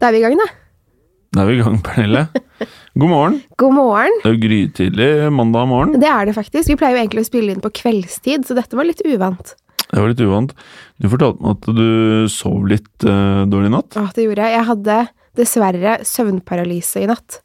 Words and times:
Da 0.00 0.08
er 0.08 0.16
vi 0.16 0.20
i 0.22 0.24
gang, 0.24 0.38
da. 0.40 0.46
Da 1.36 1.42
er 1.42 1.50
vi 1.50 1.58
i 1.58 1.60
gang, 1.60 1.74
Pernille. 1.84 2.22
God 2.96 3.10
morgen. 3.10 3.34
God 3.60 3.74
morgen. 3.76 4.14
Det 4.22 4.30
er 4.30 4.32
jo 4.32 4.40
grytidlig 4.46 5.08
mandag 5.36 5.68
morgen. 5.68 5.98
Det 6.00 6.08
er 6.08 6.30
det 6.30 6.34
faktisk. 6.38 6.70
Vi 6.72 6.76
pleier 6.80 6.96
jo 6.96 7.02
egentlig 7.02 7.24
å 7.26 7.28
spille 7.28 7.52
inn 7.52 7.60
på 7.60 7.72
kveldstid, 7.82 8.46
så 8.48 8.56
dette 8.56 8.78
var 8.78 8.88
litt 8.88 9.02
uvant. 9.04 9.52
Det 9.90 9.98
var 9.98 10.08
litt 10.08 10.22
uvant. 10.24 10.54
Du 11.02 11.10
fortalte 11.12 11.44
meg 11.44 11.52
at 11.58 11.68
du 11.76 12.32
sov 12.32 12.64
litt 12.70 13.04
uh, 13.04 13.44
dårlig 13.50 13.68
i 13.68 13.74
natt. 13.76 14.00
Ja, 14.00 14.06
det 14.16 14.24
gjorde 14.24 14.48
jeg. 14.48 14.56
Jeg 14.56 14.68
hadde 14.70 14.98
dessverre 15.36 15.94
søvnparalyse 16.08 17.04
i 17.04 17.12
natt. 17.12 17.42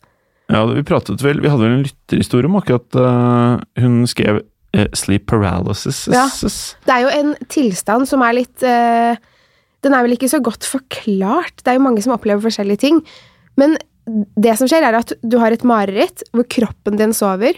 Ja, 0.47 0.63
vi 0.69 0.83
pratet 0.85 1.23
vel 1.25 1.39
Vi 1.41 1.49
hadde 1.49 1.65
vel 1.65 1.79
en 1.79 1.85
lytterhistorie 1.87 2.45
om 2.45 2.59
akkurat 2.59 2.97
uh, 3.01 3.55
Hun 3.81 4.03
skrev 4.05 4.43
uh, 4.77 4.87
'sleep 4.93 5.25
paralysis'. 5.27 6.05
Ja. 6.13 6.27
Det 6.85 6.95
er 6.95 7.03
jo 7.03 7.13
en 7.19 7.35
tilstand 7.51 8.07
som 8.07 8.23
er 8.23 8.37
litt 8.39 8.63
eh, 8.63 9.17
Den 9.85 9.93
er 9.93 10.05
vel 10.05 10.15
ikke 10.17 10.31
så 10.31 10.41
godt 10.43 10.65
forklart. 10.67 11.61
Det 11.61 11.71
er 11.71 11.77
jo 11.77 11.85
mange 11.85 12.01
som 12.03 12.15
opplever 12.15 12.43
forskjellige 12.43 12.81
ting. 12.81 13.03
Men 13.59 13.77
det 14.37 14.57
som 14.59 14.69
skjer, 14.69 14.85
er 14.85 14.97
at 14.97 15.13
du 15.21 15.37
har 15.41 15.53
et 15.53 15.65
mareritt 15.65 16.25
hvor 16.33 16.47
kroppen 16.49 16.97
din 16.99 17.13
sover, 17.15 17.57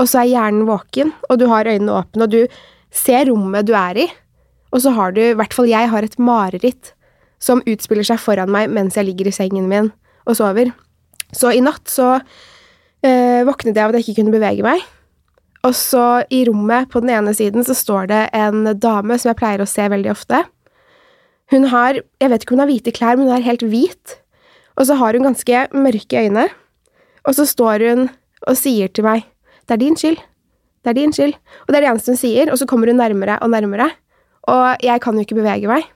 og 0.00 0.08
så 0.10 0.22
er 0.22 0.32
hjernen 0.32 0.66
våken, 0.66 1.12
og 1.30 1.38
du 1.38 1.46
har 1.50 1.68
øynene 1.70 1.94
åpne, 2.00 2.26
og 2.26 2.32
du 2.32 2.40
ser 2.94 3.28
rommet 3.30 3.66
du 3.66 3.74
er 3.78 4.04
i. 4.06 4.08
Og 4.74 4.82
så 4.82 4.94
har 4.94 5.14
du, 5.14 5.20
i 5.22 5.36
hvert 5.38 5.54
fall 5.54 5.70
jeg, 5.70 5.90
har 5.90 6.06
et 6.06 6.18
mareritt 6.18 6.94
som 7.42 7.62
utspiller 7.68 8.06
seg 8.06 8.18
foran 8.22 8.50
meg 8.50 8.72
mens 8.72 8.96
jeg 8.98 9.06
ligger 9.06 9.28
i 9.30 9.34
sengen 9.34 9.68
min 9.70 9.92
og 10.24 10.38
sover. 10.38 10.72
Så 11.34 11.52
i 11.54 11.62
natt 11.62 11.90
så 11.90 12.16
øh, 12.16 13.40
våknet 13.46 13.76
jeg 13.76 13.84
av 13.84 13.92
at 13.92 13.98
jeg 13.98 14.06
ikke 14.06 14.22
kunne 14.22 14.34
bevege 14.34 14.66
meg. 14.66 14.82
Og 15.64 15.74
så 15.76 16.24
i 16.34 16.42
rommet 16.48 16.90
på 16.92 17.00
den 17.04 17.14
ene 17.14 17.34
siden 17.36 17.64
så 17.66 17.76
står 17.76 18.10
det 18.10 18.22
en 18.36 18.66
dame 18.80 19.18
som 19.20 19.30
jeg 19.30 19.38
pleier 19.40 19.62
å 19.62 19.68
se 19.68 19.86
veldig 19.90 20.10
ofte. 20.12 20.42
Hun 21.52 21.68
har, 21.68 21.98
jeg 22.20 22.30
vet 22.30 22.44
ikke 22.44 22.54
om 22.54 22.58
hun 22.58 22.64
har 22.64 22.70
hvite 22.72 22.94
klær, 22.96 23.18
men 23.18 23.28
hun 23.28 23.36
er 23.36 23.46
helt 23.46 23.64
hvit. 23.68 24.18
Og 24.80 24.88
så 24.88 24.96
har 24.98 25.16
hun 25.16 25.26
ganske 25.28 25.66
mørke 25.74 26.22
øyne. 26.24 26.46
Og 27.24 27.36
så 27.36 27.46
står 27.48 27.84
hun 27.88 28.06
og 28.44 28.56
sier 28.60 28.90
til 28.92 29.06
meg, 29.06 29.26
det 29.64 29.76
er 29.76 29.80
din 29.80 29.96
skyld. 29.96 30.20
Det 30.84 30.92
er 30.92 30.98
din 30.98 31.12
skyld. 31.16 31.36
Og 31.64 31.68
det 31.72 31.78
er 31.78 31.86
det 31.86 31.90
eneste 31.92 32.12
hun 32.12 32.20
sier, 32.20 32.50
og 32.52 32.60
så 32.60 32.68
kommer 32.68 32.90
hun 32.90 33.00
nærmere 33.00 33.38
og 33.40 33.52
nærmere. 33.52 33.88
Og 34.52 34.84
jeg 34.84 35.00
kan 35.00 35.16
jo 35.16 35.24
ikke 35.24 35.38
bevege 35.38 35.70
meg. 35.70 35.86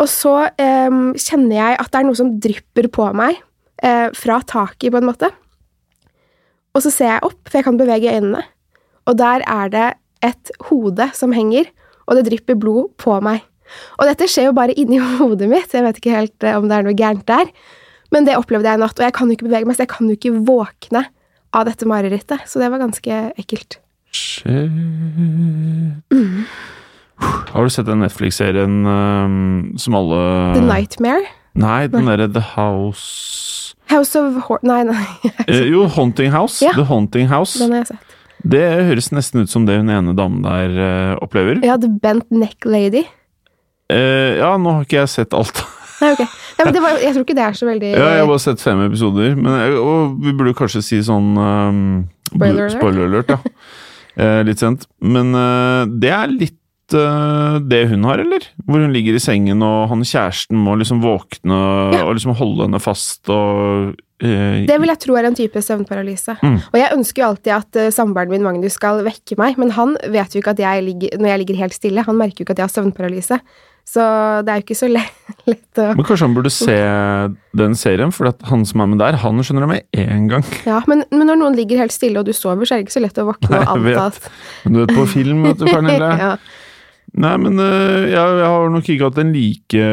Og 0.00 0.08
så 0.10 0.48
eh, 0.58 0.96
kjenner 1.22 1.54
jeg 1.54 1.78
at 1.78 1.90
det 1.92 2.00
er 2.00 2.08
noe 2.08 2.18
som 2.18 2.32
drypper 2.42 2.88
på 2.90 3.06
meg 3.14 3.38
eh, 3.78 4.08
fra 4.18 4.40
taket, 4.42 4.90
på 4.90 4.98
en 4.98 5.06
måte. 5.06 5.30
Og 6.74 6.82
så 6.82 6.90
ser 6.90 7.12
jeg 7.12 7.26
opp, 7.28 7.38
for 7.46 7.60
jeg 7.60 7.68
kan 7.68 7.78
bevege 7.78 8.10
øynene, 8.16 8.42
og 9.06 9.18
der 9.20 9.44
er 9.46 9.70
det 9.70 9.88
et 10.24 10.50
hode 10.66 11.06
som 11.14 11.34
henger, 11.36 11.68
og 12.08 12.18
det 12.18 12.24
drypper 12.26 12.58
blod 12.58 12.90
på 12.98 13.20
meg. 13.22 13.44
Og 13.98 14.08
dette 14.08 14.28
skjer 14.30 14.50
jo 14.50 14.56
bare 14.56 14.76
inni 14.78 15.00
hodet 15.18 15.48
mitt, 15.50 15.72
jeg 15.72 15.86
vet 15.86 16.00
ikke 16.00 16.16
helt 16.16 16.46
eh, 16.46 16.58
om 16.58 16.68
det 16.70 16.78
er 16.78 16.86
noe 16.86 16.98
gærent 16.98 17.26
der, 17.30 17.50
men 18.14 18.28
det 18.28 18.38
opplevde 18.38 18.70
jeg 18.70 18.78
i 18.78 18.82
natt, 18.84 18.98
og 18.98 19.06
jeg 19.06 19.16
kan 19.16 19.30
jo 19.30 19.38
ikke 19.38 19.48
bevege 19.48 19.68
meg, 19.68 19.78
så 19.78 19.86
jeg 19.86 19.94
kan 19.94 20.10
jo 20.10 20.18
ikke 20.18 20.34
våkne 20.46 21.06
av 21.54 21.68
dette 21.68 21.88
marerittet, 21.88 22.46
så 22.50 22.62
det 22.62 22.70
var 22.72 22.82
ganske 22.82 23.20
ekkelt. 23.40 23.78
Shit. 24.14 24.70
Har 27.54 27.66
du 27.66 27.70
sett 27.70 27.86
den 27.86 28.02
Netflix-serien 28.02 28.82
um, 28.86 29.38
som 29.78 29.96
alle 29.98 30.20
The 30.54 30.62
Nightmare? 30.66 31.26
Nei, 31.58 31.86
den 31.90 32.10
derre 32.10 32.26
The 32.30 32.42
House 32.54 33.74
House 33.90 34.18
of 34.18 34.38
Hor... 34.48 34.58
Nei, 34.66 34.82
nei. 34.88 35.04
eh, 35.46 35.64
Jo, 35.68 35.86
Haunting 35.92 36.32
House. 36.34 36.64
Ja. 36.64 36.72
The 36.74 36.86
Haunting 36.88 37.28
House. 37.30 37.58
Den 37.60 37.74
har 37.74 37.84
jeg 37.84 37.92
sett. 37.94 38.14
Det 38.44 38.64
høres 38.90 39.08
nesten 39.14 39.44
ut 39.44 39.52
som 39.52 39.64
det 39.68 39.78
hun 39.80 39.92
ene 39.92 40.12
damen 40.16 40.42
der 40.44 40.74
uh, 40.76 41.12
opplever. 41.24 41.62
Ja, 41.64 41.78
The 41.80 41.88
Bent 41.88 42.28
Neck 42.34 42.66
Lady. 42.68 43.06
Eh, 43.94 44.36
ja, 44.40 44.50
nå 44.60 44.72
har 44.78 44.86
ikke 44.86 45.00
jeg 45.02 45.12
sett 45.12 45.36
alt. 45.38 45.62
Nei, 46.02 46.10
ok. 46.16 46.24
Nei, 46.58 46.64
men 46.66 46.74
det 46.74 46.82
var, 46.82 46.98
jeg 47.02 47.14
tror 47.14 47.24
ikke 47.24 47.36
det 47.38 47.44
er 47.46 47.56
så 47.58 47.66
veldig 47.68 47.92
Ja, 47.94 48.08
jeg 48.16 48.22
har 48.24 48.28
bare 48.30 48.42
sett 48.42 48.60
fem 48.62 48.80
episoder. 48.88 49.32
Men, 49.38 49.54
jeg- 49.62 49.78
og 49.80 50.18
vi 50.24 50.32
burde 50.36 50.56
kanskje 50.58 50.82
si 50.84 50.98
sånn 51.06 51.32
um, 51.38 51.80
Spoiler 52.32 52.66
alert. 52.66 52.76
Spoiler 52.78 53.08
alert, 53.08 53.30
ja. 53.30 53.38
uh, 54.18 54.42
litt 54.48 54.62
sent. 54.62 54.86
Men 55.02 55.30
uh, 55.38 55.84
det 55.86 56.10
er 56.14 56.32
litt 56.34 56.94
eh, 56.94 57.58
det 57.64 57.78
hun 57.90 58.04
har, 58.06 58.20
eller? 58.20 58.44
Hvor 58.68 58.82
hun 58.84 58.92
ligger 58.94 59.16
i 59.16 59.22
sengen, 59.22 59.62
og 59.64 59.86
han 59.90 60.02
kjæresten 60.04 60.58
må 60.60 60.74
liksom 60.78 61.00
våkne 61.02 61.56
Ja. 61.94 62.02
og 62.04 62.14
liksom 62.18 62.34
holde 62.38 62.66
henne 62.66 62.80
fast 62.82 63.30
og 63.32 63.94
eh, 64.20 64.66
Det 64.68 64.76
vil 64.82 64.92
jeg 64.92 65.00
tro 65.06 65.16
er 65.16 65.30
en 65.30 65.38
type 65.38 65.62
søvnparalyse. 65.64 66.36
Mm. 66.42 66.58
Og 66.72 66.76
jeg 66.78 66.92
ønsker 66.98 67.22
jo 67.24 67.28
alltid 67.32 67.54
at 67.56 67.80
uh, 67.80 67.88
samboeren 67.94 68.30
min 68.34 68.44
Magnus 68.44 68.76
skal 68.76 69.00
vekke 69.06 69.38
meg, 69.40 69.56
men 69.62 69.72
han 69.78 69.96
vet 70.12 70.34
jo 70.36 70.42
ikke 70.42 70.52
at 70.58 70.60
jeg 70.66 70.84
ligger, 70.90 71.16
når 71.22 71.32
jeg 71.32 71.42
ligger 71.44 71.62
helt 71.64 71.78
stille. 71.78 72.04
Han 72.06 72.20
merker 72.20 72.42
jo 72.42 72.46
ikke 72.48 72.58
at 72.58 72.62
jeg 72.64 72.68
har 72.68 72.76
søvnparalyse. 72.76 73.40
Så 73.84 74.02
det 74.44 74.50
er 74.50 74.58
jo 74.60 74.64
ikke 74.64 74.78
så 74.78 74.88
lett, 74.88 75.18
lett 75.50 75.80
å 75.80 75.90
Men 75.94 76.06
kanskje 76.08 76.26
han 76.26 76.36
burde 76.36 76.52
se 76.52 76.76
den 77.60 77.76
serien, 77.78 78.14
for 78.16 78.32
at 78.32 78.42
han 78.48 78.64
som 78.68 78.82
er 78.84 78.90
med 78.94 79.02
der, 79.02 79.18
han 79.22 79.44
skjønner 79.44 79.66
det 79.66 79.72
med 79.74 80.04
en 80.04 80.28
gang. 80.32 80.46
Ja, 80.70 80.80
men, 80.90 81.04
men 81.12 81.28
når 81.30 81.40
noen 81.42 81.58
ligger 81.58 81.84
helt 81.84 81.94
stille, 81.94 82.22
og 82.22 82.28
du 82.28 82.34
sover, 82.36 82.66
så 82.66 82.76
er 82.76 82.82
det 82.82 82.88
ikke 82.88 82.98
så 82.98 83.04
lett 83.04 83.20
å 83.20 83.28
våkne 83.28 83.60
og 83.60 83.74
anta 83.76 84.06
at 84.08 84.20
du 84.64 84.80
vet 84.80 84.94
på 84.96 85.08
film, 85.12 85.44
vet 85.46 85.60
du, 85.60 85.68
Pernille. 85.68 86.12
ja. 86.24 86.36
Nei, 87.14 87.34
men 87.38 87.60
øh, 87.62 88.08
jeg, 88.10 88.38
jeg 88.40 88.48
har 88.50 88.72
nok 88.74 88.88
ikke 88.90 89.10
hatt 89.10 89.20
en 89.22 89.34
like 89.36 89.90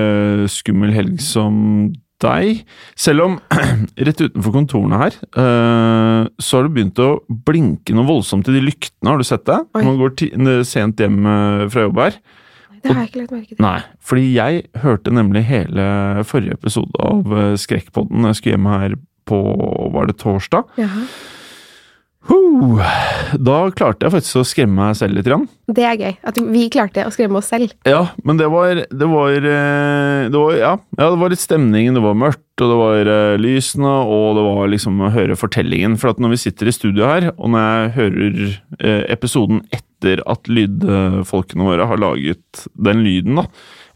skummel 0.50 0.96
helg 0.96 1.20
som 1.22 1.60
deg. 2.22 2.62
Selv 3.00 3.26
om 3.26 3.38
rett 4.08 4.24
utenfor 4.24 4.56
kontorene 4.56 5.00
her, 5.02 5.18
øh, 5.42 6.30
så 6.42 6.58
har 6.58 6.68
det 6.68 6.76
begynt 6.76 7.02
å 7.02 7.12
blinke 7.48 7.96
noe 7.98 8.08
voldsomt 8.10 8.50
i 8.50 8.56
de 8.56 8.64
lyktene. 8.66 9.10
Har 9.12 9.22
du 9.22 9.28
sett 9.28 9.46
det? 9.50 9.60
Når 9.76 9.88
man 9.88 10.00
går 10.02 10.64
sent 10.68 11.02
hjem 11.02 11.20
øh, 11.26 11.66
fra 11.74 11.88
jobb 11.88 12.02
her. 12.06 12.22
Det 12.82 12.94
har 12.94 13.04
jeg 13.04 13.12
ikke 13.12 13.22
lagt 13.22 13.36
merke 13.36 13.54
til. 13.56 13.62
Nei, 13.64 13.80
fordi 14.02 14.26
jeg 14.34 14.64
hørte 14.82 15.14
nemlig 15.14 15.44
hele 15.50 15.86
forrige 16.28 16.58
episode 16.58 16.98
av 17.06 17.36
eh, 17.38 17.54
Skrekkpodden 17.62 18.26
jeg 18.30 18.40
skulle 18.40 18.58
hjem 18.58 18.70
her 18.72 18.96
på 19.30 19.38
Var 19.94 20.10
det 20.10 20.18
torsdag? 20.24 20.66
Jaha. 20.82 21.06
Huh. 22.30 22.78
Da 23.42 23.56
klarte 23.74 24.06
jeg 24.06 24.14
faktisk 24.14 24.38
å 24.42 24.46
skremme 24.46 24.78
meg 24.78 24.98
selv 25.00 25.18
litt. 25.18 25.26
Grann. 25.26 25.48
Det 25.72 25.86
er 25.88 25.98
gøy. 25.98 26.14
At 26.28 26.38
vi 26.38 26.68
klarte 26.74 27.06
å 27.08 27.14
skremme 27.14 27.40
oss 27.40 27.50
selv. 27.50 27.74
Ja, 27.88 28.12
men 28.28 28.38
det 28.38 28.50
var 28.52 28.84
Det 28.86 29.08
var, 29.10 29.32
eh, 29.32 30.30
det 30.30 30.38
var 30.38 30.54
ja, 30.54 30.74
ja, 30.98 31.10
det 31.10 31.20
var 31.22 31.34
litt 31.34 31.42
stemningen. 31.42 31.96
Det 31.98 32.04
var 32.04 32.18
mørkt, 32.18 32.62
og 32.62 32.70
det 32.70 32.78
var 32.78 33.12
eh, 33.14 33.38
lysene, 33.42 33.94
og 34.06 34.38
det 34.38 34.46
var 34.46 34.68
liksom 34.70 35.02
å 35.02 35.12
høre 35.14 35.40
fortellingen. 35.40 35.98
For 35.98 36.12
at 36.12 36.20
når 36.22 36.36
vi 36.36 36.42
sitter 36.46 36.68
i 36.68 36.76
studio 36.76 37.08
her, 37.10 37.32
og 37.38 37.54
når 37.56 37.66
jeg 37.66 37.94
hører 37.98 38.42
eh, 38.80 39.04
episoden 39.16 39.64
etter 39.72 40.22
at 40.30 40.50
lydfolkene 40.50 41.66
våre 41.66 41.86
har 41.90 42.00
laget 42.02 42.66
den 42.74 43.04
lyden, 43.06 43.42
da, 43.42 43.48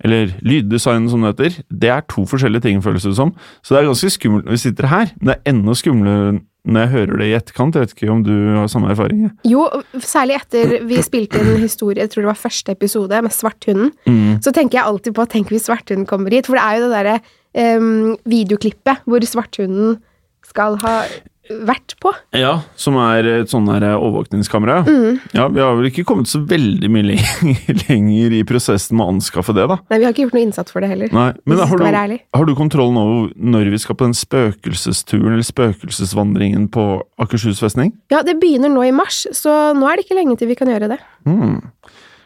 eller 0.05 0.33
lyddesign 0.45 1.07
som 1.09 1.23
det 1.23 1.33
heter, 1.33 1.61
det 1.69 1.93
er 1.93 2.03
to 2.09 2.25
forskjellige 2.29 2.67
ting, 2.67 2.81
føles 2.85 3.05
det 3.05 3.15
som. 3.17 3.33
Så 3.61 3.73
det 3.73 3.81
er 3.81 3.89
ganske 3.89 4.11
skummelt 4.13 4.45
når 4.45 4.57
vi 4.57 4.65
sitter 4.65 4.91
her, 4.91 5.13
men 5.17 5.31
det 5.31 5.37
er 5.37 5.49
enda 5.53 5.77
skumlere 5.77 6.35
når 6.65 6.85
jeg 6.85 6.91
hører 6.95 7.21
det 7.21 7.27
i 7.29 7.35
etterkant. 7.37 7.77
Jeg 7.77 7.85
vet 7.85 7.93
ikke 7.95 8.11
om 8.13 8.23
du 8.25 8.33
har 8.55 8.67
samme 8.71 8.89
erfaring? 8.93 9.27
Jo, 9.47 9.67
særlig 10.01 10.39
etter 10.39 10.75
vi 10.89 10.99
spilte 11.05 11.41
inn 11.41 11.61
historie, 11.61 12.01
jeg 12.01 12.13
tror 12.13 12.25
det 12.25 12.31
var 12.31 12.41
første 12.41 12.75
episode, 12.75 13.21
med 13.25 13.33
Svarthunden. 13.35 13.93
Mm. 14.09 14.41
Så 14.45 14.53
tenker 14.55 14.79
jeg 14.79 14.89
alltid 14.89 15.15
på 15.17 15.27
Tenk 15.31 15.53
hvis 15.53 15.69
Svarthunden 15.69 16.07
kommer 16.09 16.33
hit. 16.33 16.49
For 16.49 16.57
det 16.57 16.65
er 16.65 16.79
jo 16.79 16.89
det 16.89 16.97
derre 16.97 17.77
um, 17.79 18.17
videoklippet 18.29 19.05
hvor 19.05 19.29
Svarthunden 19.29 19.97
skal 20.45 20.77
ha 20.83 20.97
vært 21.65 21.95
på. 22.01 22.11
Ja, 22.35 22.53
som 22.79 22.97
er 23.01 23.27
et 23.29 23.51
sånn 23.51 23.67
overvåkningskamera. 23.69 24.79
Mm. 24.87 25.19
Ja, 25.35 25.47
Vi 25.53 25.61
har 25.61 25.75
vel 25.77 25.89
ikke 25.91 26.05
kommet 26.07 26.29
så 26.31 26.41
veldig 26.47 26.89
mye 26.91 27.07
lenger, 27.11 27.81
lenger 27.87 28.35
i 28.39 28.43
prosessen 28.47 28.97
med 28.97 29.05
å 29.05 29.15
anskaffe 29.15 29.55
det, 29.57 29.67
da. 29.71 29.79
Nei, 29.91 29.99
vi 30.01 30.07
har 30.07 30.15
ikke 30.15 30.25
gjort 30.25 30.37
noe 30.37 30.45
innsats 30.47 30.75
for 30.75 30.85
det 30.85 30.91
heller. 30.91 31.13
Nei, 31.15 31.27
men 31.45 31.61
har 31.61 31.83
du, 31.83 32.17
har 32.39 32.49
du 32.49 32.53
kontrollen 32.57 33.01
over 33.01 33.33
når 33.35 33.71
vi 33.73 33.81
skal 33.83 33.99
på 33.99 34.07
den 34.07 34.17
spøkelsesturen 34.17 35.35
eller 35.35 35.45
spøkelsesvandringen 35.45 36.69
på 36.73 36.87
Akershus 37.21 37.61
festning? 37.63 37.93
Ja, 38.13 38.23
det 38.25 38.37
begynner 38.41 38.73
nå 38.73 38.87
i 38.87 38.95
mars, 38.95 39.25
så 39.35 39.73
nå 39.77 39.89
er 39.89 39.99
det 39.99 40.07
ikke 40.07 40.19
lenge 40.19 40.39
til 40.39 40.51
vi 40.51 40.57
kan 40.59 40.71
gjøre 40.71 40.95
det. 40.95 41.01
Mm. 41.29 41.61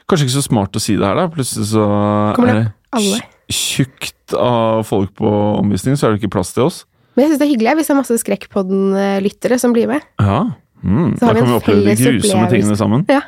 Kanskje 0.09 0.25
ikke 0.29 0.39
så 0.39 0.47
smart 0.47 0.77
å 0.79 0.81
si 0.81 0.95
det 0.97 1.05
her, 1.05 1.19
da. 1.19 1.27
Plutselig 1.33 1.69
så 1.73 1.89
Kommer 2.37 2.53
er 2.55 2.63
det 2.63 2.69
er 2.89 3.03
det 3.05 3.27
tjukt 3.53 4.33
av 4.37 4.83
folk 4.85 5.13
på 5.17 5.29
omvisning, 5.59 5.97
så 5.97 6.07
er 6.07 6.13
det 6.13 6.21
ikke 6.21 6.35
plass 6.37 6.53
til 6.55 6.67
oss. 6.67 6.83
Men 7.15 7.25
jeg 7.25 7.31
syns 7.31 7.41
det 7.41 7.47
er 7.47 7.53
hyggelig 7.53 7.77
hvis 7.79 7.89
det 7.89 7.93
er 7.93 7.99
masse 7.99 8.17
Skrekkpodden-lyttere 8.21 9.59
som 9.61 9.75
blir 9.75 9.89
med. 9.91 10.05
Ja. 10.21 10.41
Mm. 10.83 11.15
Da 11.19 11.33
kan 11.33 11.43
vi 11.43 11.55
oppleve 11.57 11.83
de 11.83 11.95
grusomme 11.95 12.45
opplevelse. 12.45 12.51
tingene 12.55 12.79
sammen. 12.79 13.05
Ja. 13.11 13.23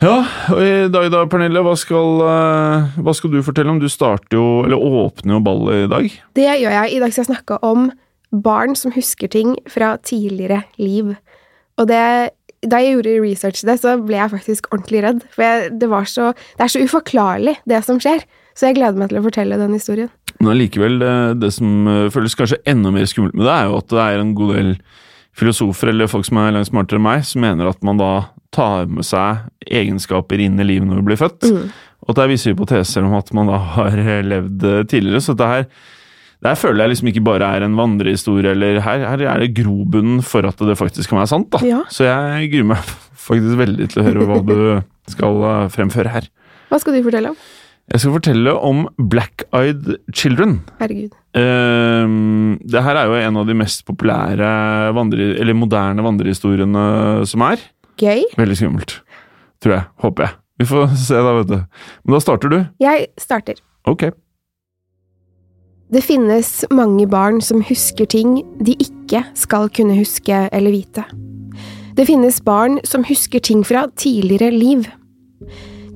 Ja, 0.00 0.22
og 0.48 0.60
i 0.64 0.88
dag 0.88 1.10
da, 1.12 1.26
Pernille, 1.28 1.60
hva 1.60 1.74
skal, 1.76 2.22
eh, 2.24 3.00
hva 3.04 3.12
skal 3.12 3.34
du 3.34 3.42
fortelle 3.44 3.68
om? 3.68 3.82
Du 3.82 3.88
starter 3.92 4.38
jo, 4.38 4.44
eller 4.64 4.80
åpner 4.80 5.36
jo 5.36 5.40
ballet 5.44 5.84
i 5.84 5.90
dag. 5.92 6.06
Det 6.38 6.46
gjør 6.62 6.72
jeg. 6.72 6.92
I 6.94 7.00
dag 7.02 7.12
skal 7.12 7.20
jeg 7.26 7.30
snakke 7.34 7.58
om 7.68 7.90
barn 8.32 8.72
som 8.78 8.94
husker 8.94 9.28
ting 9.28 9.58
fra 9.68 9.98
tidligere 10.00 10.62
liv. 10.80 11.12
Og 11.76 11.90
det, 11.90 12.32
da 12.64 12.80
jeg 12.80 12.96
gjorde 12.96 13.20
research 13.20 13.60
til 13.60 13.72
det, 13.74 13.76
så 13.82 13.98
ble 14.00 14.16
jeg 14.16 14.32
faktisk 14.32 14.70
ordentlig 14.72 15.04
redd. 15.04 15.20
For 15.34 15.44
jeg, 15.44 15.70
det, 15.82 15.90
var 15.92 16.08
så, 16.08 16.32
det 16.56 16.64
er 16.64 16.72
så 16.72 16.84
uforklarlig, 16.86 17.58
det 17.68 17.84
som 17.84 18.00
skjer. 18.00 18.24
Så 18.56 18.70
jeg 18.70 18.80
gleder 18.80 18.96
meg 18.96 19.12
til 19.12 19.20
å 19.20 19.26
fortelle 19.28 19.60
den 19.60 19.76
historien. 19.76 20.08
Men 20.40 20.54
allikevel, 20.54 20.98
det, 21.40 21.52
som 21.52 21.86
eh, 21.90 22.08
føles 22.12 22.36
kanskje 22.38 22.62
enda 22.68 22.92
mer 22.94 23.08
skummelt 23.08 23.36
med 23.36 23.44
det, 23.44 23.54
er 23.54 23.68
jo 23.68 23.78
at 23.80 23.92
det 23.92 24.02
er 24.06 24.22
en 24.22 24.34
god 24.38 24.54
del 24.56 24.74
filosofer 25.36 25.92
eller 25.92 26.10
folk 26.10 26.26
som 26.26 26.40
er 26.40 26.54
langt 26.56 26.70
smartere 26.70 26.98
enn 27.00 27.06
meg, 27.06 27.22
som 27.28 27.44
mener 27.44 27.68
at 27.70 27.84
man 27.86 28.00
da 28.00 28.10
tar 28.54 28.88
med 28.90 29.06
seg 29.06 29.44
egenskaper 29.70 30.42
inn 30.42 30.58
i 30.58 30.66
livet 30.66 30.88
når 30.88 31.00
man 31.00 31.06
blir 31.06 31.20
født. 31.20 31.46
Og 32.00 32.10
at 32.10 32.18
det 32.18 32.24
er 32.24 32.32
visse 32.32 32.50
hypoteser 32.52 33.06
om 33.06 33.14
at 33.18 33.30
man 33.36 33.50
da 33.52 33.60
har 33.76 33.96
levd 34.32 34.66
eh, 34.66 34.82
tidligere. 34.90 35.22
Så 35.24 35.36
det 35.38 35.50
her, 35.52 35.68
det 36.40 36.52
her 36.54 36.58
føler 36.58 36.84
jeg 36.84 36.94
liksom 36.94 37.12
ikke 37.12 37.26
bare 37.28 37.52
er 37.56 37.66
en 37.66 37.76
vandrehistorie, 37.78 38.56
eller 38.56 38.80
her, 38.84 39.06
her 39.12 39.26
er 39.34 39.44
det 39.44 39.52
grobunnen 39.60 40.24
for 40.26 40.48
at 40.48 40.64
det 40.66 40.78
faktisk 40.80 41.12
kan 41.12 41.20
være 41.20 41.32
sant. 41.36 41.50
da. 41.52 41.62
Ja. 41.66 41.84
Så 41.92 42.08
jeg 42.08 42.50
gruer 42.56 42.72
meg 42.72 42.92
faktisk 43.28 43.60
veldig 43.60 43.92
til 43.92 44.02
å 44.02 44.08
høre 44.08 44.28
hva 44.28 44.42
du 44.48 44.58
skal 45.14 45.48
eh, 45.52 45.64
fremføre 45.76 46.16
her. 46.16 46.30
Hva 46.70 46.80
skal 46.80 46.96
du 46.96 47.04
fortelle 47.04 47.34
om? 47.34 47.40
Jeg 47.90 48.04
skal 48.04 48.14
fortelle 48.14 48.52
om 48.54 48.84
Black 49.10 49.42
Eyed 49.56 49.96
Children. 50.14 50.60
Herregud. 50.78 51.10
Ehm, 51.34 52.58
det 52.62 52.82
her 52.86 52.98
er 53.00 53.10
jo 53.10 53.16
en 53.18 53.40
av 53.40 53.48
de 53.48 53.56
mest 53.58 53.82
populære 53.88 54.50
vandre, 54.94 55.32
eller 55.42 55.58
moderne 55.58 56.04
vandrehistoriene 56.06 56.84
som 57.26 57.42
er. 57.48 57.62
Gøy. 57.98 58.22
Veldig 58.38 58.58
skummelt. 58.60 59.00
Tror 59.60 59.74
jeg. 59.74 59.88
Håper 60.04 60.28
jeg. 60.28 60.36
Vi 60.60 60.68
får 60.70 60.86
se, 61.02 61.18
da, 61.18 61.34
vet 61.40 61.50
du. 61.50 61.58
Men 62.04 62.14
da 62.14 62.20
starter 62.22 62.52
du. 62.52 62.58
Jeg 62.84 63.08
starter. 63.18 63.58
Ok. 63.90 64.06
Det 65.90 66.04
finnes 66.06 66.52
mange 66.70 67.08
barn 67.10 67.40
som 67.42 67.64
husker 67.66 68.06
ting 68.06 68.36
de 68.62 68.76
ikke 68.78 69.24
skal 69.34 69.66
kunne 69.74 69.98
huske 69.98 70.44
eller 70.54 70.70
vite. 70.70 71.02
Det 71.98 72.06
finnes 72.06 72.38
barn 72.46 72.78
som 72.86 73.02
husker 73.08 73.42
ting 73.42 73.64
fra 73.66 73.88
tidligere 73.98 74.52
liv. 74.54 74.86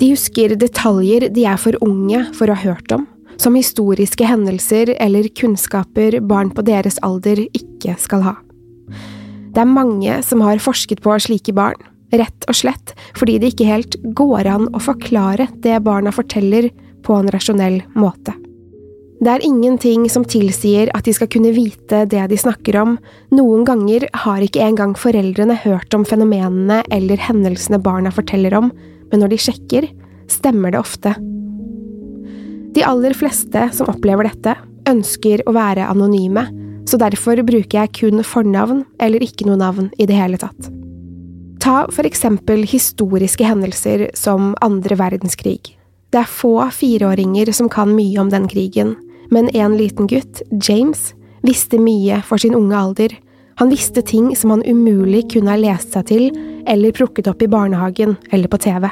De 0.00 0.10
husker 0.10 0.56
detaljer 0.58 1.28
de 1.34 1.44
er 1.46 1.58
for 1.60 1.78
unge 1.84 2.24
for 2.34 2.50
å 2.50 2.56
ha 2.56 2.72
hørt 2.72 2.94
om, 2.94 3.06
som 3.40 3.56
historiske 3.58 4.26
hendelser 4.26 4.94
eller 4.98 5.28
kunnskaper 5.38 6.18
barn 6.20 6.50
på 6.54 6.64
deres 6.66 6.98
alder 7.06 7.44
ikke 7.52 7.96
skal 8.02 8.24
ha. 8.26 8.36
Det 9.54 9.62
er 9.62 9.70
mange 9.70 10.18
som 10.26 10.42
har 10.42 10.62
forsket 10.62 11.02
på 11.04 11.14
slike 11.22 11.54
barn, 11.54 11.78
rett 12.14 12.46
og 12.50 12.58
slett 12.58 12.94
fordi 13.18 13.38
det 13.42 13.52
ikke 13.54 13.68
helt 13.70 13.98
går 14.18 14.48
an 14.50 14.66
å 14.74 14.82
forklare 14.82 15.48
det 15.62 15.78
barna 15.86 16.12
forteller 16.14 16.70
på 17.04 17.14
en 17.18 17.30
rasjonell 17.30 17.82
måte. 17.98 18.34
Det 19.24 19.30
er 19.30 19.44
ingenting 19.46 20.08
som 20.10 20.24
tilsier 20.26 20.90
at 20.92 21.06
de 21.06 21.14
skal 21.16 21.30
kunne 21.32 21.54
vite 21.54 22.02
det 22.10 22.24
de 22.28 22.38
snakker 22.38 22.76
om, 22.80 22.96
noen 23.32 23.62
ganger 23.64 24.08
har 24.24 24.42
ikke 24.44 24.64
engang 24.66 24.96
foreldrene 24.98 25.56
hørt 25.62 25.94
om 25.96 26.04
fenomenene 26.04 26.82
eller 26.92 27.22
hendelsene 27.22 27.78
barna 27.80 28.12
forteller 28.12 28.56
om, 28.58 28.72
men 29.14 29.22
når 29.22 29.30
de 29.30 29.42
sjekker, 29.46 29.84
stemmer 30.26 30.74
det 30.74 30.82
ofte. 30.82 31.14
De 32.74 32.82
aller 32.82 33.14
fleste 33.14 33.68
som 33.76 33.86
opplever 33.92 34.26
dette, 34.26 34.56
ønsker 34.90 35.44
å 35.46 35.54
være 35.54 35.86
anonyme, 35.86 36.42
så 36.90 36.98
derfor 36.98 37.38
bruker 37.46 37.78
jeg 37.78 37.92
kun 38.00 38.24
fornavn 38.26 38.82
eller 38.98 39.22
ikke 39.22 39.46
noe 39.46 39.60
navn 39.60 39.92
i 40.02 40.08
det 40.10 40.18
hele 40.18 40.40
tatt. 40.42 40.66
Ta 41.62 41.84
for 41.94 42.04
eksempel 42.04 42.66
historiske 42.68 43.46
hendelser 43.46 44.08
som 44.18 44.52
andre 44.66 44.98
verdenskrig. 44.98 45.76
Det 46.10 46.20
er 46.20 46.28
få 46.30 46.58
fireåringer 46.74 47.54
som 47.54 47.70
kan 47.70 47.94
mye 47.94 48.18
om 48.20 48.34
den 48.34 48.50
krigen, 48.50 48.96
men 49.30 49.48
en 49.54 49.78
liten 49.78 50.10
gutt, 50.10 50.42
James, 50.66 51.12
visste 51.46 51.78
mye 51.78 52.18
for 52.26 52.42
sin 52.42 52.58
unge 52.58 52.76
alder. 52.76 53.14
Han 53.62 53.70
visste 53.70 54.02
ting 54.02 54.34
som 54.36 54.50
han 54.50 54.66
umulig 54.66 55.28
kunne 55.32 55.54
ha 55.54 55.62
lest 55.62 55.94
seg 55.94 56.10
til 56.10 56.28
eller 56.66 56.98
plukket 56.98 57.30
opp 57.30 57.46
i 57.46 57.50
barnehagen 57.50 58.18
eller 58.34 58.50
på 58.50 58.58
TV. 58.66 58.90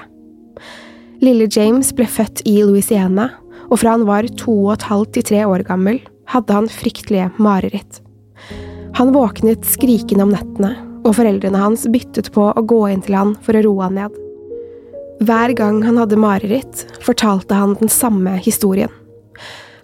Lille 1.22 1.46
James 1.46 1.92
ble 1.94 2.08
født 2.10 2.40
i 2.50 2.56
Louisiana, 2.66 3.28
og 3.70 3.78
fra 3.78 3.92
han 3.94 4.02
var 4.08 4.26
to 4.40 4.54
og 4.64 4.72
et 4.74 4.86
halvt 4.88 5.12
til 5.14 5.26
tre 5.28 5.44
år 5.46 5.62
gammel, 5.68 6.00
hadde 6.32 6.56
han 6.56 6.66
fryktelige 6.70 7.28
mareritt. 7.38 8.00
Han 8.98 9.12
våknet 9.14 9.62
skrikende 9.70 10.26
om 10.26 10.32
nettene, 10.34 10.72
og 11.06 11.14
foreldrene 11.18 11.60
hans 11.62 11.86
byttet 11.90 12.32
på 12.34 12.48
å 12.50 12.64
gå 12.66 12.80
inn 12.90 13.04
til 13.06 13.14
han 13.14 13.36
for 13.46 13.54
å 13.54 13.62
roe 13.62 13.86
han 13.86 14.00
ned. 14.00 14.18
Hver 15.22 15.54
gang 15.58 15.78
han 15.86 16.00
hadde 16.00 16.18
mareritt, 16.18 16.82
fortalte 17.06 17.54
han 17.54 17.76
den 17.78 17.90
samme 17.92 18.34
historien. 18.42 18.90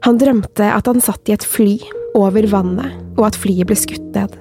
Han 0.07 0.19
drømte 0.19 0.67
at 0.75 0.91
han 0.91 1.03
satt 1.03 1.31
i 1.31 1.37
et 1.37 1.47
fly 1.47 1.77
over 2.19 2.51
vannet, 2.51 2.99
og 3.15 3.29
at 3.31 3.39
flyet 3.39 3.71
ble 3.71 3.79
skutt 3.79 4.11
ned. 4.15 4.35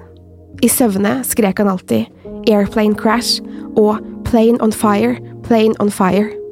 I 0.66 0.70
søvne 0.74 1.20
skrek 1.22 1.62
han 1.62 1.70
alltid 1.70 2.10
'airplane 2.50 2.98
crash' 2.98 3.38
og 3.78 4.02
'plane 4.26 4.58
on 4.62 4.74
fire, 4.74 5.22
plane 5.46 5.78
on 5.80 5.94
fire'. 5.94 6.47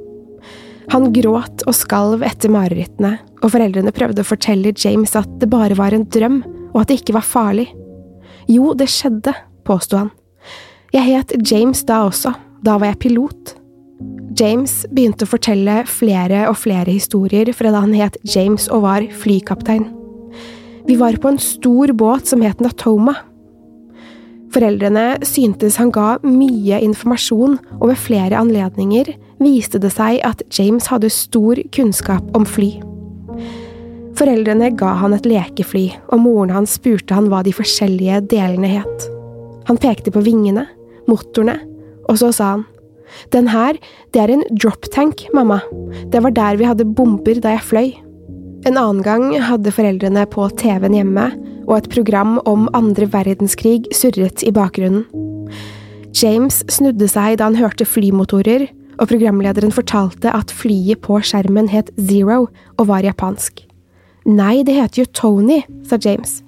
Han 0.93 1.09
gråt 1.15 1.63
og 1.65 1.75
skalv 1.75 2.23
etter 2.25 2.51
marerittene, 2.53 3.15
og 3.41 3.53
foreldrene 3.53 3.93
prøvde 3.95 4.21
å 4.21 4.27
fortelle 4.27 4.73
James 4.77 5.15
at 5.17 5.29
det 5.41 5.49
bare 5.51 5.77
var 5.77 5.95
en 5.95 6.05
drøm, 6.05 6.41
og 6.73 6.83
at 6.83 6.91
det 6.91 7.01
ikke 7.01 7.17
var 7.17 7.27
farlig. 7.27 7.67
Jo, 8.51 8.73
det 8.77 8.89
skjedde, 8.93 9.33
påsto 9.65 10.03
han. 10.03 10.11
Jeg 10.93 11.09
het 11.09 11.33
James 11.49 11.81
da 11.87 12.03
også, 12.05 12.35
da 12.65 12.77
var 12.79 12.93
jeg 12.93 13.01
pilot. 13.07 13.55
James 14.35 14.81
begynte 14.91 15.25
å 15.25 15.31
fortelle 15.31 15.81
flere 15.87 16.45
og 16.49 16.57
flere 16.59 16.91
historier 16.91 17.49
fra 17.55 17.71
da 17.71 17.81
han 17.85 17.95
het 17.95 18.17
James 18.27 18.67
og 18.67 18.83
var 18.85 19.05
flykaptein. 19.23 19.87
Vi 20.85 20.97
var 20.99 21.17
på 21.17 21.31
en 21.31 21.39
stor 21.41 21.93
båt 21.97 22.29
som 22.29 22.43
het 22.45 22.61
Natoma. 22.61 23.15
Foreldrene 24.53 25.17
syntes 25.25 25.79
han 25.81 25.89
ga 25.91 26.15
mye 26.23 26.77
informasjon, 26.85 27.57
og 27.79 27.87
ved 27.89 27.99
flere 27.99 28.37
anledninger 28.39 29.15
viste 29.41 29.79
det 29.81 29.91
seg 29.95 30.21
at 30.27 30.43
James 30.55 30.87
hadde 30.91 31.11
stor 31.13 31.59
kunnskap 31.75 32.35
om 32.37 32.45
fly. 32.47 32.75
Foreldrene 34.15 34.69
ga 34.79 34.93
han 35.01 35.15
et 35.15 35.27
lekefly, 35.27 35.89
og 36.13 36.21
moren 36.23 36.53
hans 36.55 36.77
spurte 36.77 37.15
han 37.17 37.27
hva 37.31 37.41
de 37.43 37.51
forskjellige 37.55 38.21
delene 38.31 38.69
het. 38.77 39.09
Han 39.67 39.79
pekte 39.81 40.13
på 40.13 40.23
vingene, 40.23 40.67
motorene, 41.09 41.57
og 42.07 42.21
så 42.21 42.31
sa 42.35 42.55
han, 42.55 42.65
Den 43.31 43.47
her, 43.47 43.77
det 44.13 44.21
er 44.21 44.31
en 44.33 44.43
drop 44.57 44.87
tank, 44.91 45.27
mamma. 45.33 45.59
Det 46.11 46.23
var 46.23 46.33
der 46.33 46.57
vi 46.57 46.65
hadde 46.65 46.87
bomber 46.97 47.37
da 47.39 47.53
jeg 47.53 47.67
fløy. 47.69 47.91
En 48.65 48.79
annen 48.81 49.03
gang 49.05 49.29
hadde 49.45 49.71
foreldrene 49.71 50.25
på 50.31 50.47
TV-en 50.57 50.95
hjemme, 50.97 51.27
og 51.67 51.77
et 51.77 51.89
program 51.93 52.39
om 52.49 52.65
andre 52.77 53.07
verdenskrig 53.13 53.85
surret 53.93 54.41
i 54.45 54.53
bakgrunnen. 54.53 55.05
James 56.15 56.63
snudde 56.71 57.07
seg 57.11 57.37
da 57.39 57.49
han 57.49 57.59
hørte 57.59 57.85
flymotorer, 57.85 58.67
og 58.99 59.09
programlederen 59.11 59.73
fortalte 59.75 60.31
at 60.31 60.53
flyet 60.53 61.01
på 61.05 61.19
skjermen 61.25 61.69
het 61.71 61.91
Zero 61.99 62.45
og 62.77 62.85
var 62.89 63.05
japansk. 63.05 63.63
Nei, 64.25 64.63
det 64.65 64.77
heter 64.77 65.03
jo 65.03 65.11
Tony, 65.13 65.61
sa 65.85 65.99
James. 66.01 66.39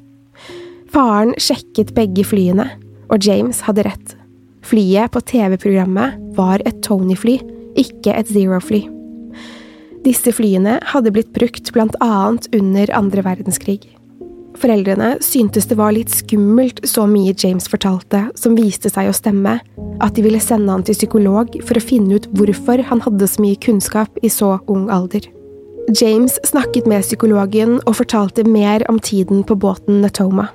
Faren 0.90 1.36
sjekket 1.38 1.94
begge 1.98 2.24
flyene, 2.26 2.70
og 3.12 3.24
James 3.24 3.62
hadde 3.68 3.86
rett. 3.88 4.16
Flyet 4.66 5.14
på 5.14 5.22
TV-programmet 5.30 6.18
var 6.36 6.64
et 6.66 6.80
Tony-fly, 6.84 7.38
ikke 7.78 8.16
et 8.16 8.32
Zero-fly. 8.32 8.88
Disse 10.08 10.32
flyene 10.32 10.78
hadde 10.88 11.12
blitt 11.14 11.34
brukt 11.36 11.72
blant 11.76 11.96
annet 12.04 12.48
under 12.56 12.92
andre 12.96 13.24
verdenskrig. 13.26 13.86
Foreldrene 14.58 15.18
syntes 15.22 15.68
det 15.70 15.78
var 15.78 15.94
litt 15.94 16.10
skummelt 16.10 16.80
så 16.88 17.06
mye 17.10 17.36
James 17.38 17.68
fortalte 17.70 18.24
som 18.40 18.56
viste 18.58 18.90
seg 18.90 19.10
å 19.10 19.16
stemme, 19.16 19.60
at 20.02 20.16
de 20.18 20.24
ville 20.26 20.42
sende 20.42 20.74
han 20.74 20.86
til 20.86 20.98
psykolog 20.98 21.60
for 21.62 21.78
å 21.78 21.84
finne 21.84 22.18
ut 22.18 22.30
hvorfor 22.38 22.82
han 22.90 23.04
hadde 23.06 23.30
så 23.30 23.44
mye 23.44 23.60
kunnskap 23.62 24.18
i 24.26 24.32
så 24.34 24.56
ung 24.66 24.88
alder. 24.94 25.28
James 25.94 26.40
snakket 26.44 26.88
med 26.90 27.06
psykologen 27.06 27.78
og 27.86 28.00
fortalte 28.00 28.44
mer 28.50 28.84
om 28.92 28.98
tiden 29.00 29.46
på 29.48 29.56
båten 29.56 30.02
Natoma. 30.02 30.50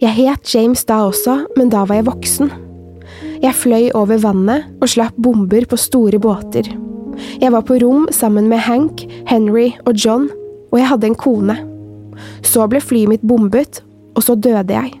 Jeg 0.00 0.16
het 0.16 0.52
James 0.54 0.84
da 0.88 1.00
også, 1.08 1.40
men 1.56 1.72
da 1.72 1.86
var 1.88 1.98
jeg 1.98 2.08
voksen. 2.08 2.52
Jeg 3.40 3.56
fløy 3.56 3.88
over 3.96 4.20
vannet 4.20 4.68
og 4.80 4.92
slapp 4.92 5.16
bomber 5.16 5.64
på 5.68 5.80
store 5.80 6.20
båter. 6.20 6.68
Jeg 7.40 7.52
var 7.52 7.64
på 7.64 7.80
rom 7.82 8.06
sammen 8.12 8.48
med 8.48 8.62
Hank, 8.64 9.02
Henry 9.28 9.72
og 9.86 9.96
John, 9.96 10.30
og 10.70 10.78
jeg 10.78 10.88
hadde 10.92 11.10
en 11.10 11.18
kone. 11.18 11.58
Så 12.46 12.66
ble 12.70 12.82
flyet 12.82 13.10
mitt 13.10 13.26
bombet, 13.26 13.82
og 14.16 14.24
så 14.26 14.36
døde 14.36 14.74
jeg. 14.74 14.94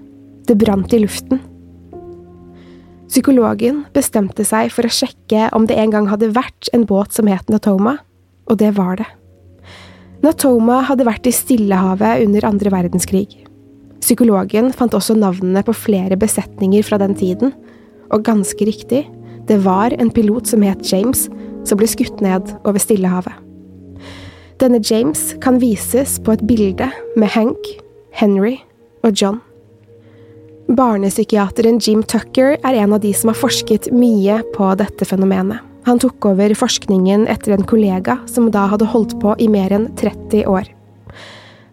Det 0.48 0.58
brant 0.58 0.92
i 0.96 1.02
luften. 1.02 1.40
Psykologen 3.10 3.84
bestemte 3.94 4.44
seg 4.46 4.70
for 4.70 4.86
å 4.86 4.92
sjekke 4.94 5.48
om 5.56 5.64
det 5.66 5.78
en 5.82 5.90
gang 5.90 6.06
hadde 6.12 6.30
vært 6.36 6.70
en 6.76 6.86
båt 6.86 7.16
som 7.16 7.26
het 7.30 7.48
Natoma, 7.50 7.96
og 8.46 8.60
det 8.62 8.70
var 8.76 9.00
det. 9.00 9.08
Natoma 10.22 10.82
hadde 10.86 11.06
vært 11.08 11.26
i 11.26 11.34
Stillehavet 11.34 12.22
under 12.26 12.46
andre 12.46 12.70
verdenskrig. 12.70 13.26
Psykologen 14.00 14.70
fant 14.76 14.94
også 14.94 15.16
navnene 15.18 15.64
på 15.66 15.74
flere 15.74 16.18
besetninger 16.20 16.86
fra 16.86 17.00
den 17.02 17.16
tiden, 17.18 17.54
og 18.14 18.24
ganske 18.26 18.66
riktig, 18.68 19.04
det 19.50 19.58
var 19.64 19.94
en 19.98 20.12
pilot 20.14 20.46
som 20.46 20.62
het 20.62 20.86
James, 20.86 21.26
som 21.66 21.80
ble 21.80 21.88
skutt 21.90 22.22
ned 22.22 22.54
over 22.62 22.78
Stillehavet. 22.78 23.49
Denne 24.60 24.80
James 24.84 25.34
kan 25.40 25.56
vises 25.56 26.18
på 26.20 26.34
et 26.34 26.42
bilde 26.44 26.90
med 27.16 27.30
Hank, 27.32 27.68
Henry 28.12 28.58
og 29.00 29.14
John. 29.16 29.38
Barnepsykiateren 30.68 31.78
Jim 31.80 32.02
Tucker 32.04 32.58
er 32.58 32.76
en 32.82 32.92
av 32.92 33.00
de 33.00 33.14
som 33.16 33.30
har 33.32 33.38
forsket 33.40 33.88
mye 33.88 34.42
på 34.52 34.66
dette 34.76 35.06
fenomenet. 35.08 35.64
Han 35.88 35.96
tok 36.02 36.26
over 36.28 36.52
forskningen 36.52 37.24
etter 37.32 37.54
en 37.54 37.64
kollega 37.64 38.18
som 38.28 38.50
da 38.52 38.66
hadde 38.68 38.90
holdt 38.92 39.14
på 39.22 39.32
i 39.40 39.48
mer 39.48 39.72
enn 39.72 39.86
30 39.96 40.44
år. 40.52 40.68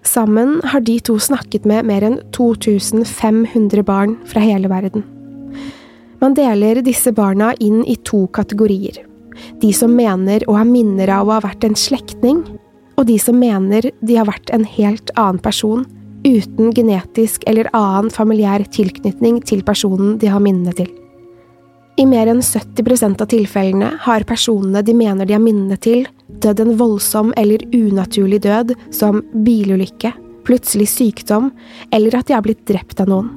Sammen 0.08 0.62
har 0.72 0.86
de 0.88 0.96
to 1.04 1.18
snakket 1.20 1.68
med 1.68 1.90
mer 1.90 2.06
enn 2.08 2.16
2500 2.38 3.84
barn 3.84 4.16
fra 4.32 4.46
hele 4.46 4.72
verden. 4.72 5.04
Man 6.24 6.38
deler 6.40 6.80
disse 6.86 7.12
barna 7.12 7.52
inn 7.60 7.84
i 7.84 7.98
to 8.08 8.24
kategorier. 8.32 9.04
De 9.60 9.74
som 9.76 9.92
mener 9.92 10.48
å 10.48 10.56
ha 10.56 10.64
minner 10.66 11.12
av 11.14 11.28
å 11.28 11.36
ha 11.36 11.44
vært 11.44 11.68
en 11.68 11.76
slektning, 11.78 12.46
og 12.98 13.06
de 13.06 13.18
som 13.22 13.38
mener 13.38 13.92
de 14.02 14.18
har 14.18 14.28
vært 14.28 14.52
en 14.54 14.66
helt 14.66 15.12
annen 15.16 15.42
person, 15.44 15.86
uten 16.26 16.74
genetisk 16.76 17.44
eller 17.48 17.70
annen 17.78 18.10
familiær 18.12 18.66
tilknytning 18.74 19.40
til 19.46 19.62
personen 19.64 20.18
de 20.22 20.32
har 20.34 20.42
minnene 20.44 20.74
til. 20.76 20.90
I 21.98 22.06
mer 22.06 22.30
enn 22.30 22.44
70% 22.46 23.24
av 23.24 23.30
tilfellene 23.32 23.94
har 24.04 24.26
personene 24.30 24.84
de 24.86 24.94
mener 24.94 25.26
de 25.26 25.34
har 25.34 25.42
minnene 25.42 25.78
til, 25.82 26.06
dødd 26.44 26.62
en 26.62 26.76
voldsom 26.78 27.32
eller 27.38 27.64
unaturlig 27.74 28.44
død, 28.46 28.76
som 28.94 29.24
bilulykke, 29.46 30.12
plutselig 30.46 30.92
sykdom, 30.94 31.50
eller 31.94 32.20
at 32.20 32.30
de 32.30 32.38
har 32.38 32.46
blitt 32.46 32.66
drept 32.70 33.02
av 33.02 33.10
noen. 33.10 33.32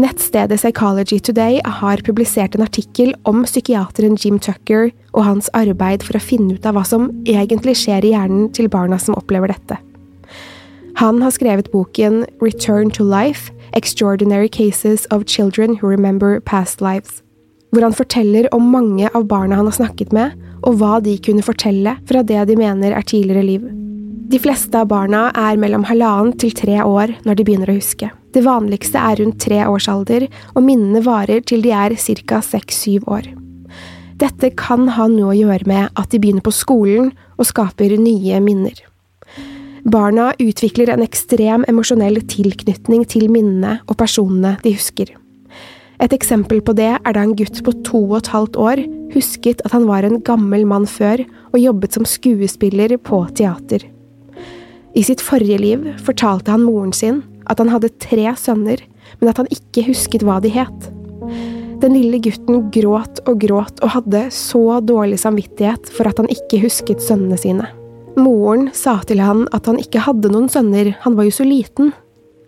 Nettstedet 0.00 0.58
Psychology 0.58 1.20
Today 1.22 1.60
har 1.62 2.02
publisert 2.04 2.56
en 2.56 2.64
artikkel 2.66 3.14
om 3.30 3.44
psykiateren 3.46 4.18
Jim 4.18 4.40
Tucker 4.42 4.90
og 5.14 5.24
hans 5.24 5.50
arbeid 5.54 6.04
for 6.04 6.18
å 6.18 6.22
finne 6.22 6.58
ut 6.58 6.66
av 6.66 6.76
hva 6.76 6.84
som 6.86 7.08
egentlig 7.24 7.76
skjer 7.80 8.04
i 8.04 8.12
hjernen 8.14 8.50
til 8.54 8.68
barna 8.68 8.98
som 9.00 9.16
opplever 9.18 9.54
dette. 9.54 9.78
Han 11.00 11.22
har 11.22 11.34
skrevet 11.34 11.72
boken 11.72 12.24
Return 12.42 12.90
to 12.94 13.06
Life– 13.06 13.50
Extraordinary 13.74 14.48
Cases 14.48 15.06
of 15.10 15.24
Children 15.26 15.74
Who 15.80 15.88
Remember 15.88 16.38
Past 16.40 16.80
Lives, 16.80 17.22
hvor 17.74 17.82
han 17.82 17.96
forteller 17.96 18.46
om 18.54 18.68
mange 18.70 19.08
av 19.14 19.26
barna 19.26 19.58
han 19.58 19.66
har 19.66 19.74
snakket 19.74 20.14
med, 20.14 20.36
og 20.62 20.78
hva 20.78 21.00
de 21.02 21.16
kunne 21.18 21.42
fortelle 21.42 21.96
fra 22.06 22.22
det 22.22 22.44
de 22.46 22.56
mener 22.60 22.94
er 22.94 23.02
tidligere 23.02 23.42
liv. 23.42 23.66
De 24.30 24.38
fleste 24.38 24.78
av 24.78 24.88
barna 24.88 25.26
er 25.34 25.58
mellom 25.60 25.84
halvannen 25.90 26.38
til 26.38 26.54
tre 26.54 26.78
år 26.80 27.16
når 27.26 27.36
de 27.38 27.46
begynner 27.46 27.74
å 27.74 27.76
huske. 27.76 28.08
Det 28.34 28.46
vanligste 28.46 28.98
er 28.98 29.18
rundt 29.18 29.42
tre 29.42 29.60
års 29.66 29.90
alder, 29.90 30.28
og 30.54 30.62
minnene 30.62 31.02
varer 31.04 31.42
til 31.42 31.66
de 31.66 31.74
er 31.74 31.98
ca. 31.98 32.40
seks–syv 32.42 33.10
år. 33.10 33.43
Dette 34.20 34.50
kan 34.54 34.86
ha 34.94 35.08
noe 35.10 35.32
å 35.32 35.36
gjøre 35.36 35.66
med 35.66 35.90
at 35.98 36.12
de 36.12 36.20
begynner 36.22 36.44
på 36.44 36.54
skolen 36.54 37.10
og 37.34 37.48
skaper 37.48 37.96
nye 37.98 38.38
minner. 38.44 38.76
Barna 39.84 40.30
utvikler 40.40 40.92
en 40.92 41.02
ekstrem 41.04 41.66
emosjonell 41.68 42.22
tilknytning 42.30 43.02
til 43.10 43.26
minnene 43.32 43.80
og 43.84 43.98
personene 44.00 44.54
de 44.62 44.72
husker. 44.76 45.10
Et 46.02 46.14
eksempel 46.14 46.62
på 46.64 46.74
det 46.76 46.92
er 46.96 47.16
da 47.16 47.22
en 47.22 47.34
gutt 47.36 47.60
på 47.66 47.74
to 47.86 48.00
og 48.06 48.16
et 48.20 48.30
halvt 48.32 48.56
år 48.60 48.84
husket 49.14 49.62
at 49.66 49.74
han 49.74 49.86
var 49.90 50.06
en 50.06 50.22
gammel 50.26 50.64
mann 50.68 50.86
før 50.90 51.22
og 51.52 51.60
jobbet 51.60 51.98
som 51.98 52.08
skuespiller 52.08 52.96
på 53.02 53.20
teater. 53.36 53.84
I 54.94 55.02
sitt 55.02 55.22
forrige 55.22 55.58
liv 55.58 55.86
fortalte 56.06 56.54
han 56.54 56.66
moren 56.66 56.94
sin 56.94 57.22
at 57.50 57.60
han 57.60 57.72
hadde 57.72 57.92
tre 58.02 58.30
sønner, 58.38 58.78
men 59.20 59.30
at 59.30 59.42
han 59.42 59.50
ikke 59.52 59.88
husket 59.90 60.24
hva 60.24 60.40
de 60.42 60.54
het. 60.54 60.90
Den 61.82 61.96
lille 61.96 62.20
gutten 62.22 62.68
gråt 62.74 63.20
og 63.28 63.40
gråt 63.42 63.80
og 63.82 63.92
hadde 63.96 64.26
så 64.34 64.78
dårlig 64.84 65.18
samvittighet 65.22 65.90
for 65.94 66.08
at 66.08 66.20
han 66.20 66.30
ikke 66.32 66.62
husket 66.62 67.02
sønnene 67.02 67.38
sine. 67.40 67.66
Moren 68.14 68.68
sa 68.76 69.00
til 69.02 69.18
han 69.24 69.48
at 69.56 69.66
han 69.66 69.80
ikke 69.82 70.04
hadde 70.06 70.30
noen 70.30 70.46
sønner, 70.52 70.92
han 71.02 71.16
var 71.18 71.26
jo 71.26 71.34
så 71.34 71.46
liten. 71.46 71.90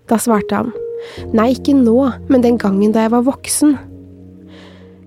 Da 0.07 0.19
svarte 0.23 0.61
han, 0.61 0.71
nei, 1.35 1.51
ikke 1.57 1.75
nå, 1.75 1.99
men 2.31 2.45
den 2.45 2.59
gangen 2.63 2.95
da 2.95 3.07
jeg 3.07 3.15
var 3.17 3.27
voksen. 3.27 3.75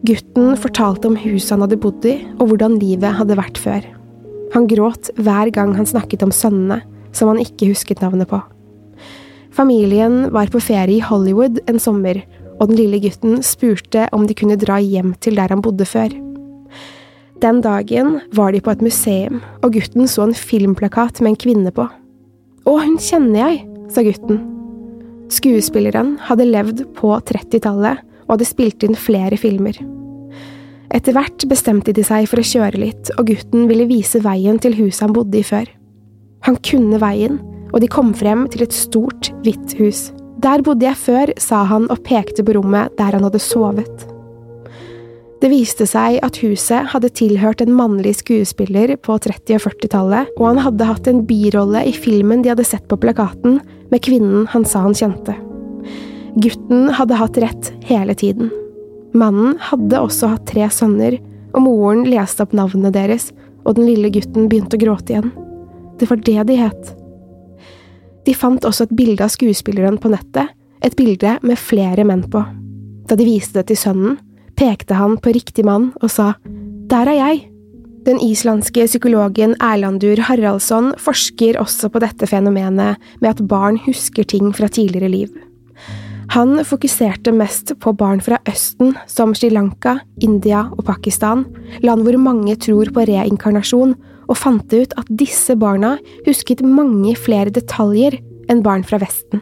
Gutten 0.08 0.54
fortalte 0.60 1.10
om 1.10 1.18
huset 1.20 1.56
han 1.56 1.64
hadde 1.64 1.80
bodd 1.80 2.06
i, 2.08 2.18
og 2.40 2.52
hvordan 2.52 2.78
livet 2.82 3.18
hadde 3.20 3.40
vært 3.40 3.60
før. 3.60 3.88
Han 4.54 4.68
gråt 4.68 5.12
hver 5.20 5.52
gang 5.56 5.76
han 5.78 5.88
snakket 5.88 6.24
om 6.26 6.34
sønnene, 6.36 6.82
som 7.16 7.32
han 7.32 7.42
ikke 7.42 7.72
husket 7.72 8.04
navnet 8.04 8.30
på. 8.32 8.42
Familien 9.56 10.28
var 10.34 10.52
på 10.52 10.62
ferie 10.62 11.00
i 11.00 11.04
Hollywood 11.04 11.60
en 11.68 11.80
sommer, 11.82 12.22
og 12.60 12.70
den 12.70 12.80
lille 12.80 13.00
gutten 13.04 13.40
spurte 13.46 14.08
om 14.16 14.28
de 14.28 14.36
kunne 14.38 14.60
dra 14.60 14.80
hjem 14.84 15.14
til 15.24 15.40
der 15.40 15.52
han 15.54 15.64
bodde 15.64 15.88
før. 15.88 16.12
Den 17.40 17.62
dagen 17.64 18.18
var 18.36 18.52
de 18.52 18.60
på 18.60 18.74
et 18.76 18.84
museum, 18.84 19.40
og 19.64 19.74
gutten 19.78 20.10
så 20.12 20.26
en 20.28 20.36
filmplakat 20.36 21.22
med 21.24 21.34
en 21.34 21.40
kvinne 21.40 21.72
på. 21.72 21.86
Å, 22.68 22.74
hun 22.84 22.98
kjenner 23.00 23.46
jeg, 23.46 23.62
sa 23.90 24.04
gutten. 24.04 24.42
Skuespilleren 25.32 26.18
hadde 26.28 26.50
levd 26.50 26.84
på 26.98 27.14
30-tallet 27.30 28.04
og 28.26 28.36
hadde 28.36 28.50
spilt 28.50 28.84
inn 28.84 28.98
flere 28.98 29.40
filmer. 29.40 29.78
Etter 30.92 31.14
hvert 31.16 31.46
bestemte 31.50 31.94
de 31.96 32.04
seg 32.06 32.28
for 32.30 32.42
å 32.42 32.48
kjøre 32.50 32.82
litt, 32.82 33.12
og 33.16 33.30
gutten 33.30 33.70
ville 33.70 33.88
vise 33.90 34.20
veien 34.26 34.60
til 34.62 34.76
huset 34.82 35.06
han 35.06 35.16
bodde 35.16 35.40
i 35.40 35.46
før. 35.46 35.70
Han 36.48 36.58
kunne 36.66 37.00
veien, 37.02 37.38
og 37.70 37.80
de 37.84 37.90
kom 37.92 38.12
frem 38.18 38.48
til 38.52 38.66
et 38.66 38.76
stort, 38.76 39.30
hvitt 39.46 39.78
hus. 39.80 40.10
Der 40.40 40.62
bodde 40.64 40.86
jeg 40.86 40.96
før, 40.96 41.32
sa 41.42 41.66
han 41.68 41.90
og 41.92 42.00
pekte 42.06 42.46
på 42.46 42.56
rommet 42.56 42.94
der 43.00 43.18
han 43.18 43.26
hadde 43.26 43.42
sovet. 43.44 44.06
Det 45.40 45.50
viste 45.52 45.86
seg 45.88 46.18
at 46.24 46.38
huset 46.44 46.90
hadde 46.92 47.12
tilhørt 47.16 47.62
en 47.64 47.72
mannlig 47.76 48.18
skuespiller 48.20 48.92
på 49.00 49.16
30- 49.24 49.56
og 49.56 49.64
40-tallet, 49.66 50.32
og 50.36 50.46
han 50.50 50.62
hadde 50.66 50.88
hatt 50.88 51.08
en 51.08 51.22
birolle 51.28 51.86
i 51.88 51.94
filmen 51.96 52.44
de 52.44 52.52
hadde 52.52 52.68
sett 52.68 52.86
på 52.92 53.00
plakaten, 53.00 53.60
med 53.90 54.04
kvinnen 54.04 54.48
han 54.52 54.68
sa 54.68 54.84
han 54.84 54.96
kjente. 54.96 55.36
Gutten 56.40 56.92
hadde 56.96 57.20
hatt 57.20 57.40
rett 57.42 57.72
hele 57.88 58.16
tiden. 58.20 58.52
Mannen 59.16 59.56
hadde 59.72 60.04
også 60.04 60.34
hatt 60.36 60.48
tre 60.52 60.68
sønner, 60.72 61.18
og 61.56 61.64
moren 61.66 62.04
leste 62.08 62.44
opp 62.46 62.56
navnene 62.56 62.92
deres, 62.96 63.32
og 63.64 63.80
den 63.80 63.88
lille 63.90 64.12
gutten 64.14 64.48
begynte 64.52 64.76
å 64.76 64.84
gråte 64.84 65.16
igjen. 65.16 65.32
Det 66.00 66.08
var 66.12 66.24
det 66.28 66.40
de 66.52 66.60
het. 66.60 66.96
De 68.26 68.36
fant 68.36 68.66
også 68.66 68.88
et 68.88 68.96
bilde 68.96 69.24
av 69.26 69.32
skuespilleren 69.34 70.00
på 70.02 70.12
nettet, 70.12 70.52
et 70.84 70.96
bilde 70.96 71.38
med 71.44 71.60
flere 71.60 72.06
menn 72.08 72.24
på. 72.32 72.42
Da 73.10 73.18
de 73.20 73.28
viste 73.28 73.60
det 73.60 73.70
til 73.72 73.80
sønnen, 73.80 74.20
pekte 74.60 74.98
han 75.00 75.18
på 75.22 75.34
riktig 75.36 75.66
mann 75.68 75.92
og 76.02 76.12
sa 76.14 76.34
Der 76.90 77.10
er 77.10 77.18
jeg. 77.18 77.46
Den 78.08 78.20
islandske 78.24 78.86
psykologen 78.88 79.56
Erlandur 79.62 80.22
Haraldsson 80.26 80.94
forsker 80.98 81.60
også 81.60 81.92
på 81.92 82.00
dette 82.02 82.28
fenomenet 82.30 82.98
med 83.20 83.30
at 83.30 83.44
barn 83.48 83.78
husker 83.86 84.24
ting 84.24 84.54
fra 84.56 84.70
tidligere 84.72 85.12
liv. 85.12 85.30
Han 86.34 86.62
fokuserte 86.66 87.34
mest 87.34 87.74
på 87.82 87.94
barn 87.98 88.22
fra 88.22 88.38
Østen, 88.50 88.94
som 89.10 89.34
Sri 89.34 89.50
Lanka, 89.50 89.98
India 90.22 90.68
og 90.78 90.84
Pakistan, 90.86 91.44
land 91.82 92.06
hvor 92.06 92.18
mange 92.22 92.54
tror 92.62 92.92
på 92.94 93.06
reinkarnasjon, 93.10 93.96
og 94.30 94.38
fant 94.38 94.74
ut 94.74 94.94
at 95.00 95.10
disse 95.10 95.56
barna 95.60 95.96
husket 96.28 96.62
mange 96.66 97.16
flere 97.18 97.54
detaljer 97.54 98.20
enn 98.50 98.64
barn 98.66 98.86
fra 98.86 99.02
Vesten. 99.02 99.42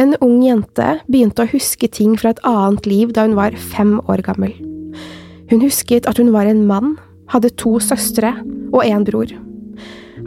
En 0.00 0.14
ung 0.24 0.40
jente 0.44 0.96
begynte 1.08 1.44
å 1.44 1.50
huske 1.52 1.88
ting 1.92 2.14
fra 2.20 2.32
et 2.32 2.42
annet 2.48 2.86
liv 2.88 3.12
da 3.12 3.26
hun 3.26 3.36
var 3.36 3.56
fem 3.56 3.98
år 4.08 4.22
gammel. 4.24 4.54
Hun 5.50 5.60
husket 5.64 6.08
at 6.08 6.20
hun 6.20 6.32
var 6.32 6.48
en 6.48 6.64
mann, 6.68 6.94
hadde 7.32 7.52
to 7.60 7.76
søstre 7.80 8.32
og 8.72 8.80
en 8.86 9.04
bror. 9.04 9.32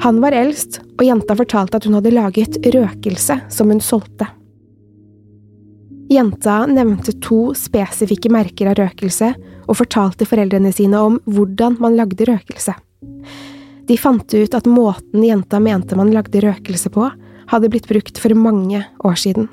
Han 0.04 0.20
var 0.22 0.36
eldst, 0.36 0.82
og 1.00 1.06
jenta 1.08 1.38
fortalte 1.38 1.80
at 1.80 1.86
hun 1.88 1.96
hadde 1.98 2.14
laget 2.14 2.58
røkelse 2.62 3.40
som 3.54 3.72
hun 3.72 3.82
solgte. 3.82 4.28
Jenta 6.12 6.60
nevnte 6.70 7.16
to 7.24 7.56
spesifikke 7.58 8.30
merker 8.30 8.70
av 8.70 8.78
røkelse 8.78 9.32
og 9.66 9.80
fortalte 9.80 10.28
foreldrene 10.30 10.70
sine 10.76 11.00
om 11.02 11.18
hvordan 11.26 11.80
man 11.82 11.98
lagde 11.98 12.28
røkelse. 12.30 12.76
De 13.86 13.98
fant 14.02 14.34
ut 14.34 14.58
at 14.58 14.66
måten 14.70 15.24
jenta 15.24 15.60
mente 15.62 15.98
man 15.98 16.14
lagde 16.14 16.42
røkelse 16.42 16.90
på, 16.94 17.10
hadde 17.52 17.70
blitt 17.70 17.90
brukt 17.90 18.18
for 18.22 18.34
mange 18.38 18.82
år 19.06 19.20
siden. 19.22 19.50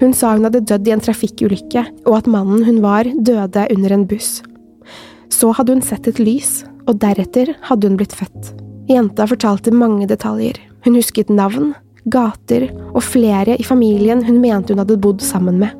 Hun 0.00 0.14
sa 0.16 0.32
hun 0.32 0.46
hadde 0.48 0.64
dødd 0.64 0.88
i 0.88 0.94
en 0.94 1.02
trafikkulykke, 1.04 1.84
og 2.08 2.16
at 2.16 2.30
mannen 2.30 2.64
hun 2.64 2.80
var, 2.82 3.04
døde 3.04 3.66
under 3.74 3.94
en 3.94 4.06
buss. 4.08 4.40
Så 5.30 5.52
hadde 5.54 5.76
hun 5.76 5.84
sett 5.84 6.08
et 6.08 6.18
lys, 6.22 6.62
og 6.88 6.98
deretter 7.02 7.52
hadde 7.68 7.90
hun 7.90 8.00
blitt 8.00 8.16
født. 8.16 8.54
Jenta 8.90 9.28
fortalte 9.28 9.74
mange 9.74 10.08
detaljer. 10.10 10.56
Hun 10.86 10.96
husket 10.96 11.28
navn, 11.30 11.74
gater 12.10 12.70
og 12.94 13.02
flere 13.04 13.58
i 13.60 13.66
familien 13.66 14.24
hun 14.24 14.40
mente 14.40 14.72
hun 14.72 14.80
hadde 14.82 14.98
bodd 14.98 15.22
sammen 15.22 15.60
med. 15.60 15.76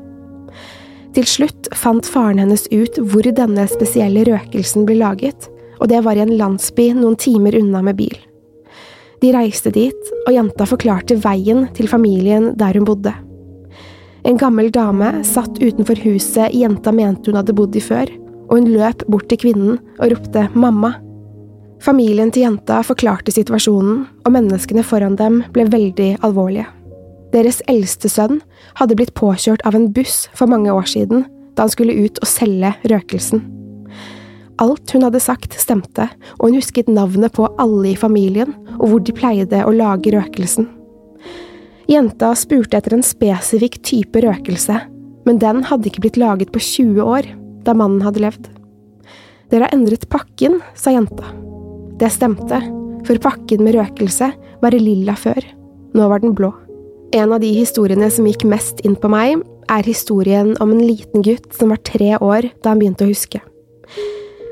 Til 1.11 1.25
slutt 1.27 1.67
fant 1.75 2.07
faren 2.07 2.39
hennes 2.39 2.67
ut 2.71 3.01
hvor 3.01 3.25
denne 3.25 3.65
spesielle 3.67 4.23
røkelsen 4.29 4.85
ble 4.87 5.01
laget, 5.01 5.49
og 5.81 5.89
det 5.89 6.03
var 6.05 6.17
i 6.17 6.23
en 6.23 6.35
landsby 6.37 6.91
noen 6.93 7.17
timer 7.19 7.57
unna 7.57 7.81
med 7.85 7.97
bil. 7.97 8.15
De 9.21 9.33
reiste 9.33 9.73
dit, 9.73 10.13
og 10.25 10.33
jenta 10.33 10.65
forklarte 10.65 11.17
veien 11.21 11.67
til 11.77 11.89
familien 11.89 12.51
der 12.57 12.77
hun 12.77 12.87
bodde. 12.87 13.13
En 14.25 14.37
gammel 14.37 14.69
dame 14.73 15.23
satt 15.25 15.57
utenfor 15.61 15.97
huset 16.05 16.53
jenta 16.53 16.93
mente 16.93 17.29
hun 17.29 17.39
hadde 17.39 17.55
bodd 17.57 17.77
i 17.77 17.81
før, 17.81 18.09
og 18.49 18.59
hun 18.59 18.69
løp 18.73 19.05
bort 19.09 19.29
til 19.29 19.41
kvinnen 19.41 19.79
og 19.97 20.11
ropte 20.13 20.47
mamma. 20.53 20.95
Familien 21.81 22.29
til 22.33 22.45
jenta 22.45 22.81
forklarte 22.85 23.33
situasjonen, 23.33 24.03
og 24.25 24.35
menneskene 24.35 24.85
foran 24.85 25.17
dem 25.17 25.41
ble 25.53 25.65
veldig 25.69 26.11
alvorlige. 26.25 26.67
Deres 27.31 27.61
eldste 27.71 28.09
sønn 28.11 28.41
hadde 28.77 28.97
blitt 28.99 29.15
påkjørt 29.17 29.63
av 29.65 29.77
en 29.77 29.89
buss 29.95 30.27
for 30.35 30.51
mange 30.51 30.73
år 30.73 30.89
siden, 30.93 31.25
da 31.55 31.65
han 31.65 31.73
skulle 31.73 31.95
ut 32.05 32.21
og 32.21 32.29
selge 32.29 32.75
røkelsen. 32.91 33.60
Alt 34.61 34.93
hun 34.93 35.05
hadde 35.07 35.21
sagt, 35.23 35.55
stemte, 35.57 36.05
og 36.37 36.49
hun 36.49 36.59
husket 36.59 36.89
navnet 36.91 37.33
på 37.33 37.47
alle 37.61 37.93
i 37.93 37.97
familien 37.97 38.53
og 38.77 38.91
hvor 38.91 39.03
de 39.05 39.15
pleide 39.15 39.63
å 39.65 39.73
lage 39.73 40.13
røkelsen. 40.13 40.67
Jenta 41.89 42.31
spurte 42.37 42.77
etter 42.77 42.95
en 42.95 43.05
spesifikk 43.05 43.79
type 43.85 44.21
røkelse, 44.23 44.77
men 45.25 45.39
den 45.41 45.65
hadde 45.67 45.89
ikke 45.89 46.05
blitt 46.05 46.19
laget 46.21 46.53
på 46.53 46.61
20 46.61 47.01
år, 47.03 47.27
da 47.65 47.75
mannen 47.77 48.03
hadde 48.05 48.23
levd. 48.23 48.49
Dere 49.51 49.67
har 49.67 49.75
endret 49.75 50.07
pakken, 50.09 50.61
sa 50.77 50.93
jenta. 50.93 51.33
Det 51.99 52.09
stemte, 52.13 52.61
for 53.05 53.21
pakken 53.21 53.65
med 53.65 53.75
røkelse 53.75 54.31
var 54.61 54.77
lilla 54.77 55.17
før, 55.17 55.41
nå 55.97 56.07
var 56.09 56.23
den 56.23 56.37
blå. 56.37 56.53
En 57.11 57.33
av 57.35 57.41
de 57.43 57.49
historiene 57.51 58.07
som 58.13 58.29
gikk 58.29 58.45
mest 58.47 58.79
inn 58.87 58.95
på 58.95 59.09
meg, 59.11 59.41
er 59.71 59.87
historien 59.87 60.53
om 60.63 60.71
en 60.73 60.83
liten 60.83 61.23
gutt 61.23 61.51
som 61.55 61.71
var 61.73 61.81
tre 61.87 62.15
år 62.19 62.47
da 62.63 62.71
han 62.71 62.79
begynte 62.79 63.05
å 63.07 63.11
huske. 63.11 63.41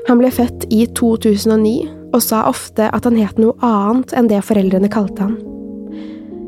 Han 0.08 0.20
ble 0.20 0.30
født 0.32 0.66
i 0.72 0.84
2009 0.96 1.74
og 2.14 2.22
sa 2.24 2.42
ofte 2.48 2.88
at 2.90 3.06
han 3.06 3.18
het 3.20 3.38
noe 3.38 3.54
annet 3.64 4.14
enn 4.16 4.30
det 4.30 4.42
foreldrene 4.46 4.90
kalte 4.92 5.28
han. 5.28 5.36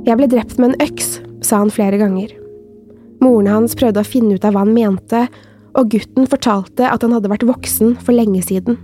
Jeg 0.07 0.19
ble 0.19 0.27
drept 0.31 0.59
med 0.59 0.73
en 0.73 0.89
øks, 0.89 1.21
sa 1.47 1.61
han 1.63 1.71
flere 1.71 2.01
ganger. 2.01 2.33
Moren 3.23 3.51
hans 3.51 3.77
prøvde 3.79 4.03
å 4.03 4.09
finne 4.09 4.35
ut 4.35 4.47
av 4.47 4.57
hva 4.57 4.65
han 4.65 4.75
mente, 4.75 5.27
og 5.79 5.93
gutten 5.95 6.27
fortalte 6.29 6.89
at 6.89 7.05
han 7.05 7.15
hadde 7.15 7.31
vært 7.31 7.47
voksen 7.47 7.95
for 8.03 8.17
lenge 8.17 8.43
siden. 8.45 8.81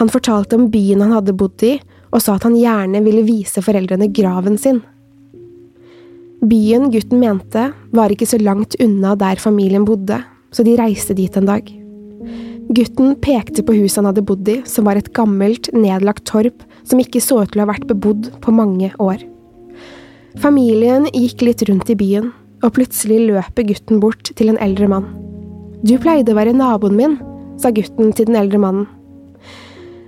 Han 0.00 0.10
fortalte 0.12 0.58
om 0.58 0.66
byen 0.72 1.04
han 1.04 1.14
hadde 1.14 1.36
bodd 1.38 1.62
i, 1.64 1.76
og 2.10 2.22
sa 2.22 2.36
at 2.36 2.46
han 2.46 2.58
gjerne 2.58 3.00
ville 3.04 3.24
vise 3.26 3.62
foreldrene 3.64 4.10
graven 4.14 4.58
sin. 4.60 4.82
Byen 6.46 6.90
gutten 6.92 7.22
mente, 7.22 7.70
var 7.96 8.12
ikke 8.12 8.28
så 8.28 8.38
langt 8.42 8.76
unna 8.82 9.14
der 9.18 9.40
familien 9.40 9.86
bodde, 9.88 10.20
så 10.52 10.66
de 10.66 10.76
reiste 10.78 11.16
dit 11.16 11.32
en 11.38 11.48
dag. 11.48 11.70
Gutten 12.66 13.14
pekte 13.22 13.62
på 13.62 13.76
huset 13.78 14.00
han 14.00 14.08
hadde 14.10 14.24
bodd 14.26 14.48
i, 14.50 14.56
som 14.66 14.88
var 14.88 14.98
et 14.98 15.12
gammelt, 15.14 15.68
nedlagt 15.76 16.24
torp 16.26 16.64
som 16.86 16.98
ikke 17.02 17.22
så 17.22 17.44
ut 17.44 17.52
til 17.52 17.62
å 17.62 17.66
ha 17.66 17.70
vært 17.70 17.86
bebodd 17.86 18.32
på 18.42 18.54
mange 18.54 18.90
år. 19.02 19.22
Familien 20.42 21.06
gikk 21.14 21.44
litt 21.46 21.62
rundt 21.68 21.90
i 21.92 21.96
byen, 21.98 22.32
og 22.64 22.74
plutselig 22.76 23.20
løper 23.28 23.68
gutten 23.68 24.02
bort 24.02 24.32
til 24.36 24.50
en 24.50 24.58
eldre 24.62 24.88
mann. 24.90 25.06
Du 25.86 25.94
pleide 26.02 26.34
å 26.34 26.38
være 26.38 26.56
naboen 26.56 26.96
min, 26.98 27.16
sa 27.60 27.70
gutten 27.70 28.10
til 28.16 28.28
den 28.28 28.38
eldre 28.40 28.60
mannen. 28.60 28.88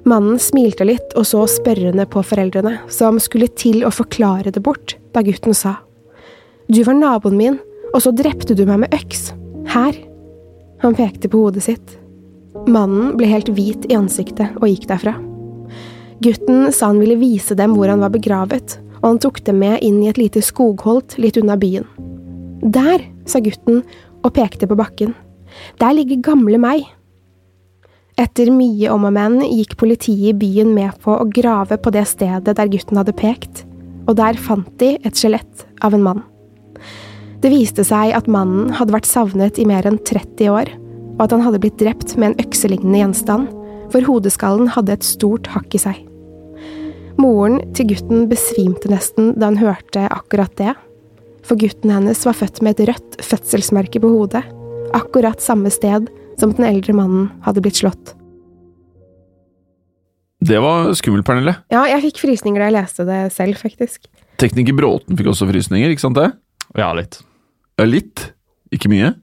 Mannen 0.09 0.41
smilte 0.41 0.87
litt 0.89 1.15
og 1.21 1.27
så 1.29 1.45
spørrende 1.51 2.07
på 2.11 2.25
foreldrene, 2.25 2.79
som 2.91 3.21
skulle 3.23 3.51
til 3.61 3.85
å 3.85 3.93
forklare 3.93 4.51
det 4.55 4.63
bort, 4.65 4.97
da 5.15 5.23
gutten 5.23 5.55
sa. 5.57 5.77
Du 6.69 6.83
var 6.85 6.99
naboen 6.99 7.39
min, 7.39 7.63
og 7.95 8.03
så 8.05 8.13
drepte 8.13 8.57
du 8.57 8.67
meg 8.69 8.83
med 8.83 8.99
øks. 8.99 9.31
Her. 9.69 9.97
Han 10.83 10.97
pekte 10.97 11.31
på 11.31 11.41
hodet 11.45 11.65
sitt. 11.65 11.97
Mannen 12.67 13.15
ble 13.19 13.29
helt 13.31 13.51
hvit 13.55 13.87
i 13.89 13.97
ansiktet 13.97 14.57
og 14.59 14.67
gikk 14.69 14.89
derfra. 14.91 15.15
Gutten 16.25 16.73
sa 16.75 16.91
han 16.91 16.99
ville 16.99 17.19
vise 17.21 17.55
dem 17.59 17.77
hvor 17.77 17.91
han 17.91 18.03
var 18.03 18.11
begravet, 18.15 18.79
og 18.99 19.07
han 19.13 19.21
tok 19.23 19.41
dem 19.47 19.61
med 19.63 19.85
inn 19.87 20.01
i 20.03 20.11
et 20.11 20.19
lite 20.19 20.43
skogholt 20.43 21.15
litt 21.23 21.39
unna 21.39 21.55
byen. 21.61 21.87
Der, 22.63 23.05
sa 23.29 23.39
gutten 23.45 23.85
og 24.25 24.35
pekte 24.35 24.67
på 24.67 24.79
bakken. 24.79 25.15
Der 25.79 25.95
ligger 25.95 26.33
gamle 26.33 26.59
meg. 26.61 26.89
Etter 28.19 28.51
mye 28.51 28.91
om 28.91 29.07
og 29.07 29.15
men 29.15 29.39
gikk 29.47 29.77
politiet 29.79 30.33
i 30.33 30.37
byen 30.37 30.73
med 30.75 30.97
på 31.05 31.15
å 31.15 31.29
grave 31.31 31.79
på 31.79 31.93
det 31.95 32.03
stedet 32.11 32.57
der 32.59 32.73
gutten 32.73 32.99
hadde 32.99 33.15
pekt, 33.15 33.63
og 34.09 34.19
der 34.19 34.41
fant 34.41 34.73
de 34.83 34.97
et 35.07 35.15
skjelett 35.15 35.69
av 35.87 35.95
en 35.95 36.03
mann. 36.03 36.25
Det 37.39 37.53
viste 37.53 37.85
seg 37.87 38.11
at 38.17 38.27
mannen 38.27 38.73
hadde 38.75 38.97
vært 38.97 39.07
savnet 39.07 39.61
i 39.63 39.67
mer 39.69 39.87
enn 39.87 40.01
30 40.03 40.51
år, 40.51 40.73
og 41.19 41.25
at 41.27 41.35
han 41.35 41.43
hadde 41.45 41.61
blitt 41.63 41.81
drept 41.81 42.15
med 42.17 42.33
en 42.33 42.45
økselignende 42.47 43.03
gjenstand, 43.03 43.49
for 43.93 44.05
hodeskallen 44.07 44.71
hadde 44.71 44.95
et 44.95 45.07
stort 45.07 45.49
hakk 45.51 45.75
i 45.75 45.81
seg. 45.83 46.05
Moren 47.19 47.59
til 47.75 47.89
gutten 47.91 48.29
besvimte 48.31 48.91
nesten 48.93 49.33
da 49.41 49.51
hun 49.51 49.59
hørte 49.59 50.05
akkurat 50.15 50.55
det, 50.61 50.77
for 51.43 51.59
gutten 51.59 51.91
hennes 51.91 52.23
var 52.27 52.37
født 52.39 52.61
med 52.63 52.77
et 52.77 52.93
rødt 52.93 53.19
fødselsmerke 53.25 54.03
på 54.03 54.13
hodet, 54.13 54.45
akkurat 54.95 55.43
samme 55.43 55.73
sted 55.75 56.07
som 56.39 56.55
den 56.55 56.69
eldre 56.69 56.95
mannen 56.95 57.29
hadde 57.43 57.65
blitt 57.65 57.81
slått. 57.81 58.15
Det 60.39 60.61
var 60.63 60.93
skummelt, 60.95 61.27
Pernille. 61.27 61.57
Ja, 61.75 61.83
jeg 61.91 62.05
fikk 62.07 62.21
frysninger 62.23 62.63
da 62.63 62.69
jeg 62.69 62.77
leste 62.77 63.07
det 63.09 63.23
selv, 63.35 63.59
faktisk. 63.59 64.07
Tekniker 64.39 64.77
Bråten 64.79 65.19
fikk 65.19 65.33
også 65.33 65.49
frysninger, 65.51 65.91
ikke 65.91 66.05
sant 66.05 66.21
det? 66.21 66.29
Ja, 66.79 66.93
litt. 66.95 67.19
Ja, 67.81 67.89
litt? 67.89 68.29
Ikke 68.71 68.91
mye? 68.93 69.17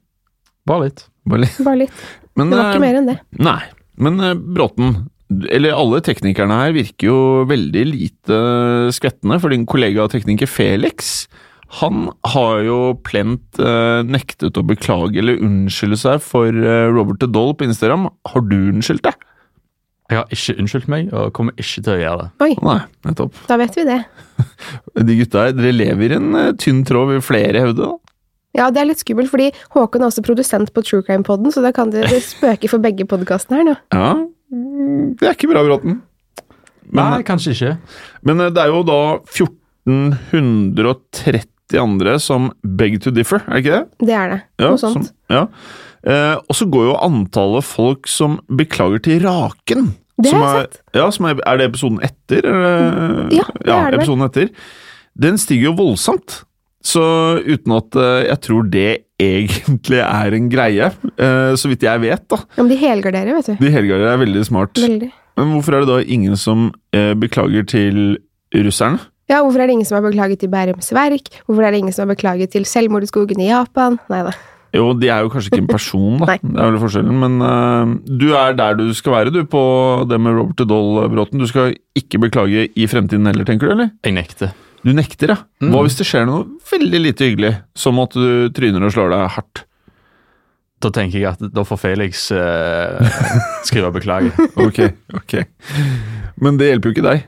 Bare 0.69 0.87
litt. 0.87 1.07
Bare 1.25 1.45
litt. 1.45 1.57
Bare 1.65 1.81
litt. 1.85 2.05
Men, 2.37 2.51
det 2.51 2.59
var 2.59 2.71
ikke 2.71 2.79
eh, 2.81 2.85
mer 2.85 3.01
enn 3.01 3.11
det. 3.11 3.17
Nei. 3.45 3.59
Men 4.05 4.19
eh, 4.19 4.35
Bråten, 4.35 4.95
eller 5.49 5.77
alle 5.77 6.01
teknikerne 6.03 6.61
her, 6.61 6.75
virker 6.75 7.09
jo 7.09 7.19
veldig 7.49 7.83
lite 7.93 8.39
skvettende, 8.95 9.39
for 9.41 9.53
din 9.53 9.67
kollega 9.69 10.09
tekniker 10.11 10.49
Felix 10.51 11.27
han 11.81 12.09
har 12.31 12.59
jo 12.63 12.79
plent 13.03 13.59
eh, 13.59 14.01
nektet 14.07 14.57
å 14.59 14.63
beklage 14.67 15.19
eller 15.19 15.41
unnskylde 15.43 15.97
seg 15.99 16.21
for 16.23 16.47
eh, 16.47 16.89
Robert 16.93 17.19
the 17.23 17.29
Doll 17.29 17.55
på 17.57 17.65
Instagram. 17.67 18.07
Har 18.31 18.45
du 18.45 18.57
unnskyldt 18.69 19.07
deg? 19.07 19.25
Jeg 20.05 20.19
har 20.19 20.29
ikke 20.37 20.55
unnskyldt 20.61 20.89
meg, 20.93 21.07
og 21.17 21.31
kommer 21.33 21.55
ikke 21.57 21.81
til 21.81 21.95
å 21.95 21.97
gjøre 21.97 22.17
det. 22.21 22.27
Oi, 22.45 22.51
Nei, 22.61 22.77
nettopp. 23.07 23.39
da 23.49 23.57
vet 23.57 23.79
vi 23.79 23.87
det. 23.87 24.01
De 25.09 25.15
gutta 25.17 25.47
her, 25.47 25.55
dere 25.57 25.73
lever 25.73 26.13
i 26.13 26.19
en 26.19 26.41
eh, 26.43 26.51
tynn 26.61 26.83
tråd, 26.85 27.15
vil 27.15 27.25
flere 27.25 27.65
hevde. 27.65 27.89
da. 27.89 28.04
Ja, 28.55 28.69
det 28.71 28.79
er 28.81 28.87
litt 28.89 29.01
skummelt, 29.03 29.29
fordi 29.31 29.47
Håkon 29.75 30.01
er 30.05 30.09
også 30.09 30.23
produsent 30.25 30.69
på 30.75 30.79
True 30.85 31.03
Crime-poden, 31.05 31.49
så 31.51 31.59
da 31.65 31.71
kan 31.75 31.91
dere 31.93 32.19
spøke 32.33 32.67
for 32.71 32.79
begge 32.83 33.03
podkastene 33.09 33.55
her 33.61 33.65
nå. 33.69 33.75
Ja, 33.93 34.09
det 35.19 35.25
er 35.27 35.33
ikke 35.35 35.51
bra, 35.51 35.61
Bråten. 35.65 35.93
Nei, 36.95 37.21
kanskje 37.27 37.49
ikke. 37.55 37.71
Men 38.27 38.35
eh, 38.45 38.51
det 38.53 38.61
er 38.63 38.69
jo 38.71 38.79
da 38.87 38.99
1430 39.27 41.79
andre 41.81 42.13
som 42.21 42.41
beg 42.77 42.91
to 43.03 43.09
differ, 43.13 43.39
er 43.47 43.51
det 43.57 43.61
ikke 43.63 43.75
det? 43.75 43.85
Det 44.07 44.15
er 44.15 44.27
det. 44.31 44.39
Ja, 44.61 44.67
Noe 44.69 44.79
sånt. 44.81 45.05
Som, 45.09 45.15
ja. 45.33 45.43
Eh, 46.05 46.35
og 46.45 46.53
så 46.55 46.65
går 46.69 46.83
jo 46.91 46.95
antallet 47.01 47.65
folk 47.65 48.07
som 48.09 48.37
beklager 48.53 48.99
til 49.07 49.17
raken. 49.25 49.81
Det 50.21 50.29
som 50.31 50.41
har 50.45 50.53
jeg 50.61 50.67
er, 50.69 50.73
Ja, 51.01 51.05
som 51.11 51.25
er, 51.27 51.33
er 51.43 51.55
det 51.59 51.65
episoden 51.73 51.99
etter? 52.05 52.41
Eller? 52.47 53.33
Ja, 53.35 53.45
det 53.57 53.71
er 53.73 53.89
det 53.91 53.97
episoden 53.99 54.23
etter. 54.29 54.47
Den 55.25 55.35
stiger 55.41 55.65
jo 55.71 55.75
voldsomt. 55.81 56.29
Så 56.85 57.03
uten 57.41 57.73
at 57.75 57.97
eh, 57.97 58.27
jeg 58.29 58.41
tror 58.45 58.69
det 58.69 58.89
egentlig 59.21 60.01
er 60.03 60.37
en 60.37 60.49
greie, 60.51 60.91
eh, 61.17 61.51
så 61.57 61.71
vidt 61.71 61.85
jeg 61.87 62.03
vet, 62.03 62.25
da. 62.29 62.41
Ja, 62.57 62.61
men 62.61 62.71
de 62.73 62.79
helgarderer, 62.79 63.37
vet 63.39 63.49
du. 63.49 63.63
De 63.63 63.73
helgarderer 63.73 64.13
er 64.13 64.21
veldig 64.21 64.45
smart. 64.45 64.81
Veldig. 64.81 65.09
Men 65.35 65.51
hvorfor 65.55 65.75
er 65.75 65.83
det 65.83 65.91
da 65.91 66.15
ingen 66.15 66.39
som 66.39 66.69
eh, 66.95 67.13
beklager 67.17 67.65
til 67.67 68.17
russerne? 68.55 69.01
Ja, 69.31 69.39
hvorfor 69.41 69.63
er 69.63 69.67
det 69.67 69.79
ingen 69.79 69.87
som 69.89 69.97
har 69.97 70.05
beklaget 70.05 70.43
til 70.43 70.51
Bærums 70.53 70.91
Verk? 70.93 71.31
Hvorfor 71.47 71.65
er 71.65 71.73
det 71.73 71.79
ingen 71.81 71.95
som 71.95 72.05
har 72.05 72.13
beklaget 72.13 72.53
til 72.53 72.67
selvmord 72.69 73.07
i 73.07 73.09
skogen 73.09 73.41
i 73.41 73.49
Japan? 73.49 73.97
Nei 74.13 74.21
da. 74.27 74.35
Jo, 74.75 74.91
de 74.99 75.09
er 75.09 75.23
jo 75.23 75.31
kanskje 75.31 75.49
ikke 75.53 75.63
en 75.63 75.71
person, 75.71 76.17
da. 76.21 76.35
Det 76.43 76.59
er 76.61 76.69
vel 76.69 76.81
forskjellen. 76.83 77.23
Men 77.23 77.39
uh, 77.41 77.95
du 78.05 78.27
er 78.37 78.53
der 78.59 78.77
du 78.77 78.85
skal 78.93 79.15
være, 79.15 79.33
du, 79.33 79.41
på 79.49 79.63
det 80.09 80.19
med 80.21 80.37
Robert 80.37 80.61
Doll-bråten. 80.69 81.41
Du 81.41 81.49
skal 81.49 81.73
ikke 81.97 82.21
beklage 82.27 82.67
i 82.75 82.87
fremtiden 82.91 83.25
heller, 83.31 83.47
tenker 83.47 83.71
du, 83.71 83.75
eller? 83.77 83.91
Jeg 84.05 84.17
nekter. 84.19 84.53
Du 84.85 84.91
nekter, 84.93 85.33
ja. 85.33 85.37
Hva 85.65 85.81
hvis 85.85 85.97
det 85.97 86.05
skjer 86.05 86.27
noe 86.29 86.43
veldig 86.69 86.99
lite 87.01 87.25
hyggelig, 87.25 87.53
som 87.77 87.97
at 88.03 88.13
du 88.13 88.51
tryner 88.53 88.85
og 88.85 88.93
slår 88.93 89.15
deg 89.15 89.23
hardt? 89.33 89.63
Da 90.83 90.91
tenker 90.93 91.17
jeg 91.17 91.31
at 91.31 91.41
da 91.55 91.63
får 91.65 91.79
Felix 91.81 92.27
eh, 92.35 93.21
skrive 93.65 93.89
beklager. 93.95 94.35
Ok, 94.65 94.83
ok. 95.17 95.37
Men 96.43 96.59
det 96.59 96.67
hjelper 96.69 96.91
jo 96.91 96.95
ikke 96.97 97.05
deg. 97.07 97.23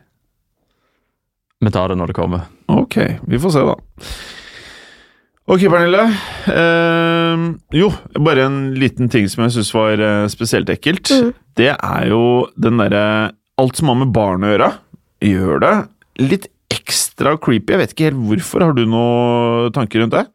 Vi 1.66 1.72
tar 1.74 1.90
det 1.90 1.98
når 1.98 2.12
det 2.12 2.18
kommer. 2.20 2.44
Ok, 2.70 3.00
vi 3.26 3.40
får 3.42 3.56
se, 3.56 3.64
da. 3.66 3.78
Ok, 5.48 5.64
Pernille. 5.72 6.04
Eh, 6.52 7.46
jo, 7.80 7.90
bare 8.22 8.46
en 8.46 8.60
liten 8.78 9.10
ting 9.10 9.26
som 9.32 9.46
jeg 9.48 9.56
syns 9.56 9.74
var 9.74 10.04
eh, 10.04 10.28
spesielt 10.30 10.70
ekkelt. 10.70 11.10
Det 11.58 11.72
er 11.74 12.08
jo 12.12 12.22
den 12.60 12.78
derre 12.84 13.34
Alt 13.58 13.80
som 13.80 13.90
har 13.90 13.96
med 13.98 14.12
barn 14.14 14.44
å 14.46 14.52
gjøre, 14.52 14.68
gjør 15.26 15.62
det 15.64 15.72
litt 16.22 16.44
ekstra 16.74 17.36
creepy. 17.42 17.74
Jeg 17.74 17.82
vet 17.82 17.94
ikke 17.94 18.10
helt 18.10 18.24
hvorfor. 18.30 18.66
Har 18.66 18.76
du 18.78 18.86
noen 18.90 19.74
tanker 19.76 20.04
rundt 20.04 20.16
det? 20.16 20.26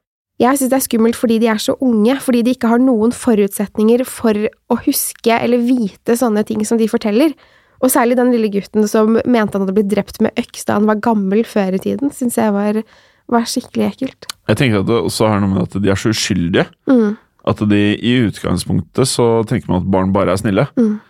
Jeg 0.42 0.58
synes 0.58 0.72
det 0.72 0.78
er 0.78 0.84
skummelt 0.86 1.18
fordi 1.18 1.38
de 1.42 1.48
er 1.52 1.60
så 1.62 1.76
unge, 1.84 2.16
fordi 2.24 2.40
de 2.42 2.54
ikke 2.56 2.70
har 2.72 2.80
noen 2.82 3.12
forutsetninger 3.14 4.02
for 4.08 4.38
å 4.72 4.78
huske 4.86 5.36
eller 5.36 5.62
vite 5.62 6.16
sånne 6.18 6.42
ting 6.48 6.64
som 6.66 6.80
de 6.80 6.88
forteller. 6.90 7.34
Og 7.82 7.90
særlig 7.90 8.16
den 8.18 8.30
lille 8.32 8.50
gutten 8.50 8.86
som 8.90 9.18
mente 9.18 9.58
han 9.58 9.64
hadde 9.64 9.74
blitt 9.76 9.90
drept 9.90 10.20
med 10.22 10.34
øks 10.38 10.66
da 10.68 10.78
han 10.78 10.88
var 10.88 11.02
gammel 11.02 11.42
før 11.46 11.76
i 11.76 11.82
tiden, 11.82 12.12
syns 12.14 12.38
jeg 12.38 12.54
var, 12.54 12.78
var 13.30 13.46
skikkelig 13.50 13.88
ekkelt. 13.90 14.28
Jeg 14.50 14.58
tenker 14.58 14.82
at 14.82 14.90
det 14.90 14.98
også 14.98 15.30
har 15.30 15.42
noe 15.42 15.52
med 15.54 15.64
at 15.66 15.78
de 15.82 15.90
er 15.90 15.98
så 15.98 16.12
uskyldige. 16.14 16.66
Mm. 16.90 17.16
At 17.50 17.62
de 17.70 17.82
i 17.98 18.12
utgangspunktet 18.28 19.10
så 19.10 19.28
tenker 19.50 19.70
man 19.70 19.82
at 19.82 19.90
barn 19.90 20.14
bare 20.14 20.34
er 20.34 20.42
snille. 20.42 20.68
Mm. 20.78 21.00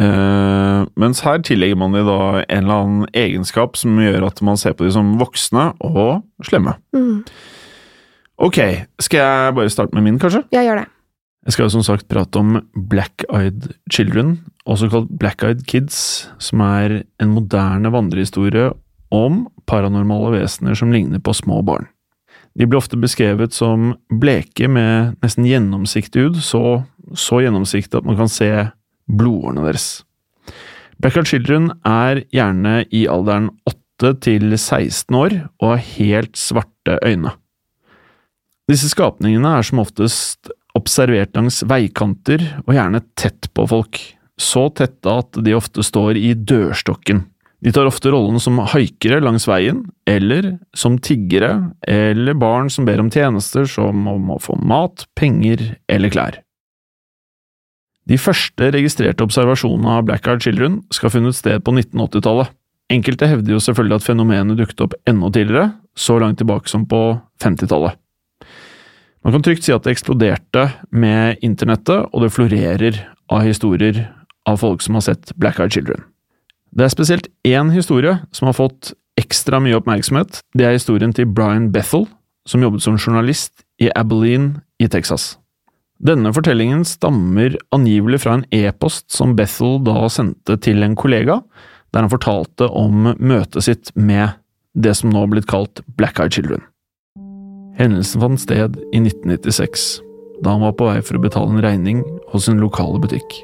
Eh, 0.00 0.84
mens 0.96 1.20
her 1.26 1.42
tillegger 1.44 1.76
man 1.76 1.92
dem 1.92 2.08
da 2.08 2.20
en 2.42 2.62
eller 2.62 2.84
annen 2.84 3.10
egenskap 3.12 3.76
som 3.76 3.98
gjør 4.00 4.24
at 4.30 4.40
man 4.44 4.56
ser 4.60 4.76
på 4.76 4.86
dem 4.86 4.94
som 4.94 5.12
voksne 5.20 5.68
og 5.84 6.22
slemme. 6.48 6.78
Mm. 6.96 7.20
Ok, 8.42 8.58
skal 9.02 9.20
jeg 9.20 9.54
bare 9.58 9.72
starte 9.72 9.94
med 9.94 10.06
min, 10.06 10.18
kanskje? 10.18 10.42
Ja, 10.54 10.64
gjør 10.64 10.82
det. 10.82 10.88
Jeg 11.42 11.56
skal 11.56 11.72
som 11.74 11.82
sagt 11.82 12.06
prate 12.10 12.38
om 12.38 12.60
Black 12.72 13.24
Eyed 13.34 13.72
Children, 13.90 14.36
også 14.64 14.88
kalt 14.92 15.10
Black 15.18 15.42
Eyed 15.42 15.64
Kids, 15.66 16.28
som 16.38 16.62
er 16.62 17.00
en 17.20 17.32
moderne 17.34 17.90
vandrehistorie 17.92 18.70
om 19.12 19.42
paranormale 19.68 20.38
vesener 20.38 20.78
som 20.78 20.94
ligner 20.94 21.20
på 21.20 21.34
små 21.34 21.60
barn. 21.66 21.88
De 22.58 22.66
blir 22.68 22.78
ofte 22.78 22.98
beskrevet 23.00 23.54
som 23.56 23.94
bleke 24.22 24.68
med 24.70 25.16
nesten 25.24 25.48
gjennomsiktig 25.48 26.28
hud, 26.28 26.38
så, 26.44 26.82
så 27.16 27.42
gjennomsiktig 27.42 27.98
at 27.98 28.06
man 28.06 28.18
kan 28.20 28.30
se 28.30 28.50
blodårene 29.12 29.66
deres. 29.66 30.02
Black 31.02 31.18
Eyed 31.18 31.30
Children 31.30 31.70
er 31.88 32.22
gjerne 32.34 32.82
i 32.94 33.04
alderen 33.10 33.50
8 33.68 34.14
til 34.24 34.54
16 34.56 35.16
år 35.18 35.36
og 35.60 35.68
har 35.74 35.86
helt 35.92 36.38
svarte 36.38 36.98
øyne. 37.06 37.34
Disse 38.70 38.88
skapningene 38.92 39.56
er 39.58 39.66
som 39.66 39.82
oftest 39.82 40.52
observert 40.78 41.34
langs 41.36 41.60
veikanter 41.68 42.44
og 42.64 42.72
gjerne 42.76 43.02
tett 43.18 43.50
på 43.54 43.66
folk, 43.68 43.98
så 44.40 44.68
tette 44.74 45.10
at 45.10 45.42
de 45.44 45.54
ofte 45.58 45.84
står 45.84 46.18
i 46.20 46.32
dørstokken. 46.38 47.26
De 47.62 47.70
tar 47.70 47.86
ofte 47.86 48.10
rollen 48.10 48.40
som 48.42 48.58
haikere 48.72 49.20
langs 49.22 49.44
veien, 49.46 49.84
eller 50.08 50.56
som 50.74 50.96
tiggere, 50.98 51.52
eller 51.86 52.34
barn 52.34 52.70
som 52.72 52.88
ber 52.88 53.02
om 53.02 53.10
tjenester 53.12 53.68
som 53.70 54.08
om 54.10 54.32
å 54.34 54.38
få 54.42 54.56
mat, 54.58 55.04
penger 55.18 55.76
eller 55.90 56.10
klær. 56.10 56.40
De 58.10 58.18
første 58.18 58.70
registrerte 58.74 59.22
observasjonene 59.22 59.98
av 59.98 60.06
Blackguard 60.08 60.42
Children 60.42 60.80
skal 60.90 61.08
ha 61.08 61.14
funnet 61.16 61.38
sted 61.38 61.62
på 61.62 61.74
1980-tallet. 61.74 62.50
Enkelte 62.92 63.28
hevder 63.30 63.54
jo 63.54 63.62
selvfølgelig 63.62 64.00
at 64.00 64.06
fenomenet 64.06 64.58
dukket 64.58 64.82
opp 64.84 64.96
enda 65.08 65.30
tidligere, 65.32 65.68
så 65.94 66.18
langt 66.20 66.40
tilbake 66.42 66.68
som 66.68 66.84
på 66.88 67.02
50-tallet. 67.42 67.96
Man 69.22 69.36
kan 69.36 69.44
trygt 69.46 69.64
si 69.64 69.72
at 69.74 69.84
det 69.86 69.94
eksploderte 69.94 70.66
med 70.90 71.38
internettet, 71.46 72.08
og 72.10 72.24
det 72.24 72.32
florerer 72.34 72.98
av 73.30 73.44
historier 73.46 74.08
av 74.50 74.58
folk 74.58 74.82
som 74.82 74.98
har 74.98 75.06
sett 75.06 75.30
Black 75.38 75.62
Children. 75.70 76.02
Det 76.74 76.88
er 76.88 76.92
spesielt 76.92 77.28
én 77.46 77.70
historie 77.70 78.16
som 78.34 78.48
har 78.50 78.56
fått 78.58 78.94
ekstra 79.20 79.60
mye 79.62 79.76
oppmerksomhet. 79.78 80.40
Det 80.56 80.66
er 80.66 80.74
historien 80.74 81.12
til 81.14 81.28
Brian 81.30 81.70
Bethel, 81.72 82.08
som 82.48 82.64
jobbet 82.64 82.82
som 82.82 82.98
journalist 82.98 83.62
i 83.78 83.92
Abilene 83.94 84.64
i 84.82 84.88
Texas. 84.90 85.36
Denne 86.02 86.32
fortellingen 86.34 86.82
stammer 86.84 87.54
angivelig 87.70 88.24
fra 88.24 88.34
en 88.34 88.44
e-post 88.50 89.12
som 89.14 89.36
Bethel 89.38 89.76
da 89.86 90.08
sendte 90.10 90.56
til 90.58 90.82
en 90.82 90.96
kollega, 90.98 91.38
der 91.94 92.02
han 92.02 92.10
fortalte 92.10 92.66
om 92.66 93.12
møtet 93.22 93.68
sitt 93.68 93.92
med 93.94 94.34
det 94.74 94.96
som 94.98 95.12
nå 95.12 95.22
har 95.22 95.30
blitt 95.30 95.46
kalt 95.50 95.84
Black 95.94 96.18
Eyed 96.18 96.34
Children. 96.34 96.64
Hendelsen 97.78 98.24
fant 98.24 98.42
sted 98.42 98.80
i 98.90 98.98
1996, 98.98 100.02
da 100.42 100.56
han 100.56 100.64
var 100.66 100.74
på 100.74 100.88
vei 100.90 100.98
for 101.06 101.20
å 101.20 101.22
betale 101.22 101.54
en 101.54 101.62
regning 101.62 102.02
hos 102.32 102.48
en 102.50 102.58
lokale 102.60 102.98
butikk. 103.02 103.38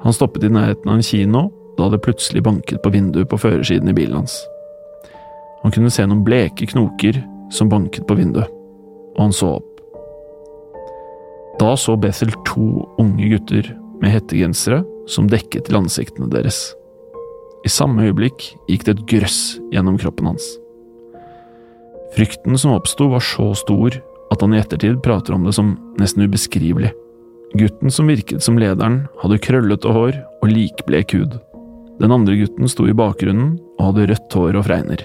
Han 0.00 0.16
stoppet 0.16 0.46
i 0.48 0.52
nærheten 0.52 0.88
av 0.88 0.96
en 0.96 1.04
kino 1.04 1.50
da 1.76 1.90
det 1.92 2.00
plutselig 2.00 2.42
banket 2.46 2.80
på 2.80 2.94
vinduet 2.94 3.28
på 3.28 3.38
førersiden 3.44 3.92
i 3.92 3.96
bilen 3.96 4.22
hans. 4.22 4.38
Han 5.60 5.74
kunne 5.74 5.92
se 5.92 6.06
noen 6.08 6.24
bleke 6.24 6.70
knoker 6.72 7.20
som 7.52 7.68
banket 7.68 8.08
på 8.08 8.16
vinduet, 8.16 8.48
og 9.18 9.26
han 9.26 9.36
så 9.36 9.58
opp. 9.58 9.69
Da 11.60 11.74
så 11.76 11.96
Bethel 12.00 12.32
to 12.48 12.86
unge 13.00 13.28
gutter 13.34 13.66
med 14.00 14.14
hettegensere 14.14 14.80
som 15.10 15.28
dekket 15.28 15.68
til 15.68 15.76
ansiktene 15.82 16.30
deres. 16.32 16.70
I 17.66 17.72
samme 17.72 18.06
øyeblikk 18.08 18.46
gikk 18.70 18.86
det 18.86 18.94
et 18.94 19.06
grøss 19.10 19.40
gjennom 19.74 19.98
kroppen 20.00 20.30
hans. 20.30 20.46
Frykten 22.16 22.56
som 22.58 22.72
oppsto 22.78 23.10
var 23.12 23.22
så 23.22 23.50
stor 23.58 24.00
at 24.30 24.40
han 24.40 24.54
i 24.54 24.60
ettertid 24.62 25.02
prater 25.04 25.36
om 25.36 25.44
det 25.44 25.52
som 25.58 25.74
nesten 26.00 26.24
ubeskrivelig. 26.24 26.94
Gutten 27.58 27.92
som 27.92 28.08
virket 28.08 28.44
som 28.46 28.58
lederen, 28.58 29.02
hadde 29.20 29.40
krøllete 29.42 29.92
hår 29.92 30.16
og 30.40 30.50
likblek 30.50 31.16
hud. 31.18 31.36
Den 32.00 32.14
andre 32.14 32.38
gutten 32.40 32.70
sto 32.70 32.86
i 32.88 32.96
bakgrunnen 32.96 33.58
og 33.76 33.90
hadde 33.90 34.12
rødt 34.14 34.36
hår 34.38 34.60
og 34.62 34.68
fregner. 34.70 35.02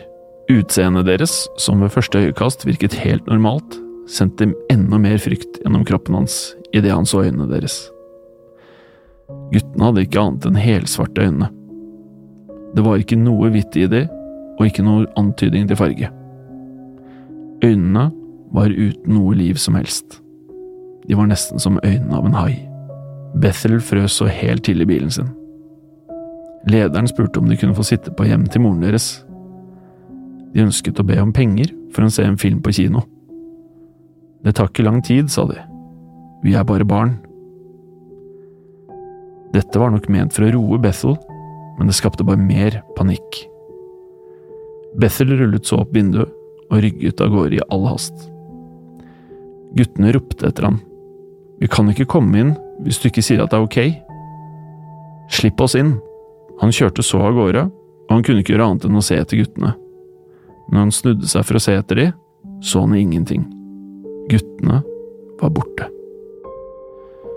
Utseendet 0.54 1.10
deres, 1.10 1.34
som 1.58 1.82
ved 1.82 1.92
første 1.92 2.22
øyekast 2.22 2.68
virket 2.70 2.96
helt 3.02 3.26
normalt, 3.28 3.82
sendte 4.08 4.52
enda 4.72 5.00
mer 5.02 5.18
frykt 5.22 5.62
gjennom 5.64 5.86
kroppen 5.88 6.16
hans 6.20 6.56
idet 6.74 6.94
han 6.94 7.08
så 7.08 7.24
øynene 7.26 7.48
deres. 7.50 7.78
Guttene 9.54 9.88
hadde 9.88 10.04
ikke 10.06 10.22
annet 10.22 10.46
enn 10.50 10.60
helsvarte 10.60 11.26
øyne. 11.26 11.50
Det 12.76 12.84
var 12.86 13.02
ikke 13.02 13.18
noe 13.18 13.50
hvitt 13.54 13.78
i 13.80 13.88
dem, 13.90 14.12
og 14.56 14.68
ikke 14.68 14.86
noe 14.86 15.08
antydning 15.20 15.68
til 15.68 15.80
farge. 15.80 16.12
Øynene 17.64 18.10
var 18.56 18.72
uten 18.72 19.16
noe 19.16 19.36
liv 19.36 19.60
som 19.60 19.78
helst. 19.80 20.20
De 21.08 21.18
var 21.18 21.28
nesten 21.30 21.62
som 21.62 21.80
øynene 21.84 22.18
av 22.18 22.28
en 22.28 22.38
hai. 22.38 22.54
Bethel 23.42 23.80
frøs 23.84 24.20
så 24.20 24.30
helt 24.32 24.66
til 24.68 24.82
i 24.82 24.88
bilen 24.88 25.12
sin. 25.12 25.32
Lederen 26.72 27.08
spurte 27.08 27.40
om 27.42 27.50
de 27.50 27.58
kunne 27.60 27.76
få 27.78 27.84
sitte 27.86 28.14
på 28.16 28.26
hjem 28.26 28.48
til 28.50 28.64
moren 28.64 28.86
deres. 28.86 29.10
De 30.54 30.64
ønsket 30.64 31.00
å 31.02 31.06
be 31.06 31.18
om 31.22 31.34
penger 31.36 31.74
for 31.94 32.08
å 32.08 32.14
se 32.14 32.26
en 32.26 32.40
film 32.42 32.62
på 32.64 32.74
kino. 32.74 33.04
Det 34.46 34.54
tar 34.54 34.70
ikke 34.70 34.86
lang 34.86 35.02
tid, 35.02 35.32
sa 35.34 35.48
de. 35.50 35.58
Vi 36.46 36.54
er 36.54 36.68
bare 36.68 36.86
barn. 36.86 37.16
Dette 39.56 39.80
var 39.82 39.90
nok 39.94 40.06
ment 40.12 40.36
for 40.36 40.46
å 40.46 40.52
roe 40.54 40.78
Bethel, 40.82 41.16
men 41.80 41.90
det 41.90 41.98
skapte 41.98 42.26
bare 42.28 42.40
mer 42.40 42.82
panikk. 42.98 43.40
Bethel 45.02 45.34
rullet 45.40 45.66
så 45.66 45.82
opp 45.82 45.96
vinduet 45.96 46.30
og 46.70 46.82
rygget 46.84 47.22
av 47.24 47.34
gårde 47.34 47.58
i 47.58 47.64
all 47.74 47.88
hast. 47.90 48.28
Guttene 49.76 50.14
ropte 50.16 50.48
etter 50.48 50.70
ham. 50.70 50.80
Vi 51.60 51.70
kan 51.72 51.90
ikke 51.92 52.08
komme 52.10 52.40
inn 52.40 52.54
hvis 52.84 53.00
du 53.02 53.10
ikke 53.10 53.24
sier 53.26 53.42
at 53.44 53.52
det 53.52 53.60
er 53.60 53.66
ok. 53.66 53.80
Slipp 55.36 55.62
oss 55.64 55.76
inn. 55.80 55.96
Han 56.62 56.74
kjørte 56.76 57.04
så 57.04 57.20
av 57.26 57.36
gårde, 57.36 57.66
og 58.06 58.14
han 58.14 58.24
kunne 58.24 58.44
ikke 58.44 58.54
gjøre 58.56 58.70
annet 58.70 58.88
enn 58.88 59.00
å 59.00 59.04
se 59.04 59.18
etter 59.20 59.42
guttene. 59.42 59.74
Når 60.70 60.82
han 60.86 60.96
snudde 60.96 61.30
seg 61.30 61.46
for 61.48 61.58
å 61.58 61.64
se 61.64 61.76
etter 61.80 62.02
de, 62.02 62.10
så 62.64 62.86
han 62.86 62.96
ingenting. 62.98 63.55
Guttene 64.32 64.82
var 65.42 65.54
borte. 65.54 65.90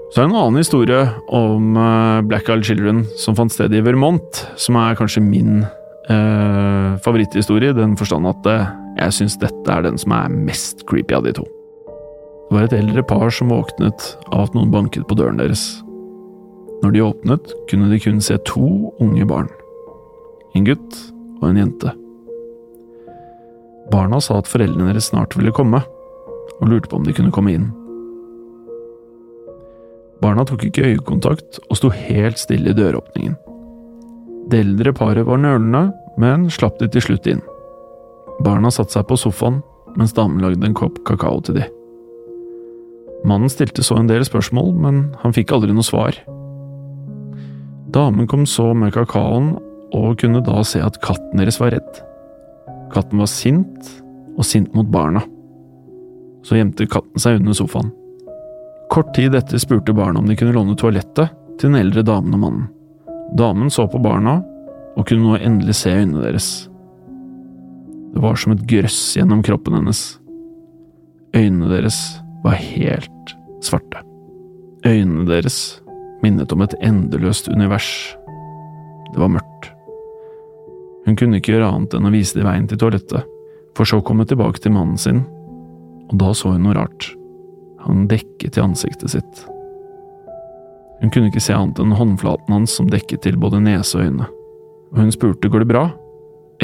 Så 0.09 0.22
er 0.22 0.24
det 0.24 0.31
en 0.31 0.38
annen 0.40 0.62
historie 0.62 1.01
om 1.37 1.77
eh, 1.77 2.20
Black 2.31 2.48
Eyed 2.48 2.64
Children 2.64 3.03
som 3.20 3.37
fant 3.37 3.53
sted 3.53 3.74
i 3.77 3.83
Vermont, 3.85 4.40
som 4.57 4.79
er 4.81 4.96
kanskje 4.96 5.20
min 5.24 5.66
eh, 6.09 6.96
favoritthistorie, 7.05 7.74
i 7.74 7.77
den 7.77 7.92
forstand 8.01 8.29
at 8.31 8.48
eh, 8.48 8.70
jeg 9.03 9.18
syns 9.18 9.37
dette 9.42 9.74
er 9.74 9.85
den 9.85 10.01
som 10.01 10.14
er 10.16 10.33
mest 10.33 10.87
creepy 10.88 11.18
av 11.18 11.29
de 11.29 11.35
to. 11.37 11.44
Det 12.48 12.57
var 12.57 12.64
et 12.64 12.79
eldre 12.79 13.05
par 13.05 13.29
som 13.35 13.53
våknet 13.53 14.09
av 14.33 14.46
at 14.46 14.57
noen 14.57 14.72
banket 14.72 15.05
på 15.11 15.18
døren 15.18 15.37
deres. 15.37 15.66
Når 16.81 16.94
de 16.94 17.05
åpnet, 17.05 17.53
kunne 17.68 17.90
de 17.92 18.01
kun 18.01 18.22
se 18.24 18.38
to 18.48 18.94
unge 19.05 19.29
barn. 19.29 19.51
En 20.57 20.64
gutt 20.64 21.01
og 21.42 21.51
en 21.51 21.61
jente. 21.61 21.92
Barna 23.92 24.20
sa 24.24 24.38
at 24.40 24.48
foreldrene 24.48 24.88
deres 24.94 25.11
snart 25.12 25.37
ville 25.37 25.53
komme, 25.53 25.83
og 26.59 26.71
lurte 26.71 26.90
på 26.90 26.99
om 26.99 27.07
de 27.07 27.14
kunne 27.16 27.35
komme 27.35 27.55
inn. 27.55 27.68
Barna 30.23 30.44
tok 30.47 30.64
ikke 30.66 30.87
øyekontakt 30.92 31.61
og 31.68 31.79
sto 31.79 31.92
helt 31.94 32.40
stille 32.40 32.73
i 32.73 32.77
døråpningen. 32.77 33.37
Det 34.51 34.62
eldre 34.64 34.94
paret 34.97 35.27
var 35.29 35.38
nølende, 35.38 35.90
men 36.18 36.49
slapp 36.51 36.79
de 36.81 36.88
til 36.90 37.05
slutt 37.05 37.29
inn. 37.31 37.42
Barna 38.42 38.71
satte 38.75 38.97
seg 38.97 39.07
på 39.09 39.18
sofaen 39.21 39.61
mens 39.99 40.14
damen 40.14 40.42
lagde 40.42 40.66
en 40.66 40.77
kopp 40.77 41.01
kakao 41.09 41.40
til 41.42 41.59
de. 41.59 41.66
Mannen 43.27 43.51
stilte 43.51 43.83
så 43.83 43.97
en 43.99 44.11
del 44.11 44.23
spørsmål, 44.27 44.75
men 44.79 45.01
han 45.23 45.35
fikk 45.35 45.53
aldri 45.55 45.75
noe 45.75 45.87
svar. 45.87 46.14
Damen 47.94 48.29
kom 48.31 48.44
så 48.47 48.71
med 48.79 48.94
kakaoen 48.94 49.57
og 49.97 50.18
kunne 50.21 50.44
da 50.44 50.62
se 50.66 50.83
at 50.85 51.01
katten 51.03 51.40
deres 51.40 51.59
var 51.59 51.73
redd. 51.75 52.03
Katten 52.92 53.21
var 53.21 53.31
sint, 53.31 53.90
og 54.38 54.47
sint 54.47 54.71
mot 54.77 54.87
barna. 54.92 55.25
Så 56.46 56.59
gjemte 56.59 56.88
katten 56.90 57.20
seg 57.20 57.40
under 57.40 57.57
sofaen. 57.57 57.90
Kort 58.88 59.11
tid 59.16 59.35
etter 59.37 59.61
spurte 59.61 59.92
barna 59.92 60.20
om 60.22 60.29
de 60.29 60.37
kunne 60.38 60.55
låne 60.57 60.77
toalettet 60.79 61.35
til 61.59 61.70
den 61.70 61.81
eldre 61.81 62.05
damen 62.07 62.37
og 62.37 62.40
mannen. 62.40 62.68
Damen 63.37 63.70
så 63.70 63.85
på 63.90 64.01
barna, 64.01 64.38
og 64.96 65.07
kunne 65.07 65.27
nå 65.27 65.37
endelig 65.37 65.77
se 65.83 65.92
øynene 65.92 66.24
deres. 66.24 66.48
Det 68.14 68.22
var 68.24 68.38
som 68.40 68.55
et 68.55 68.64
grøss 68.70 68.98
gjennom 69.18 69.42
kroppen 69.44 69.77
hennes. 69.77 70.01
Øynene 71.37 71.68
deres 71.70 71.98
var 72.42 72.57
helt 72.57 73.35
svarte. 73.62 74.01
Øynene 74.87 75.27
deres 75.29 75.83
minnet 76.22 76.53
om 76.55 76.64
et 76.64 76.74
endeløst 76.83 77.51
univers. 77.53 77.90
Det 79.12 79.20
var 79.20 79.35
mørkt. 79.37 79.72
Hun 81.07 81.16
kunne 81.16 81.38
ikke 81.38 81.55
gjøre 81.55 81.68
annet 81.68 81.94
enn 81.96 82.09
å 82.09 82.12
vise 82.12 82.38
dem 82.38 82.48
veien 82.48 82.66
til 82.68 82.81
toalettet, 82.81 83.29
for 83.77 83.88
så 83.88 84.01
å 84.01 84.05
komme 84.05 84.27
tilbake 84.29 84.61
til 84.64 84.74
mannen 84.74 84.98
sin, 85.01 85.22
og 86.09 86.18
da 86.21 86.33
så 86.35 86.55
hun 86.55 86.64
noe 86.64 86.77
rart. 86.79 87.12
Han 87.85 88.09
dekket 88.11 88.59
i 88.59 88.64
ansiktet 88.64 89.12
sitt. 89.12 89.44
Hun 90.99 91.12
kunne 91.14 91.31
ikke 91.31 91.42
se 91.42 91.55
annet 91.55 91.79
enn 91.79 91.94
håndflaten 91.94 92.53
hans 92.53 92.75
som 92.75 92.88
dekket 92.90 93.23
til 93.27 93.38
både 93.38 93.61
nese 93.62 93.99
og 93.99 94.09
øyne, 94.09 94.27
og 94.90 95.03
hun 95.03 95.12
spurte 95.14 95.51
går 95.51 95.62
det 95.62 95.71
bra, 95.71 95.85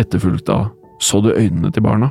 etterfulgt 0.00 0.50
av 0.50 0.72
så 1.02 1.20
du 1.22 1.30
øynene 1.30 1.70
til 1.74 1.84
barna? 1.84 2.10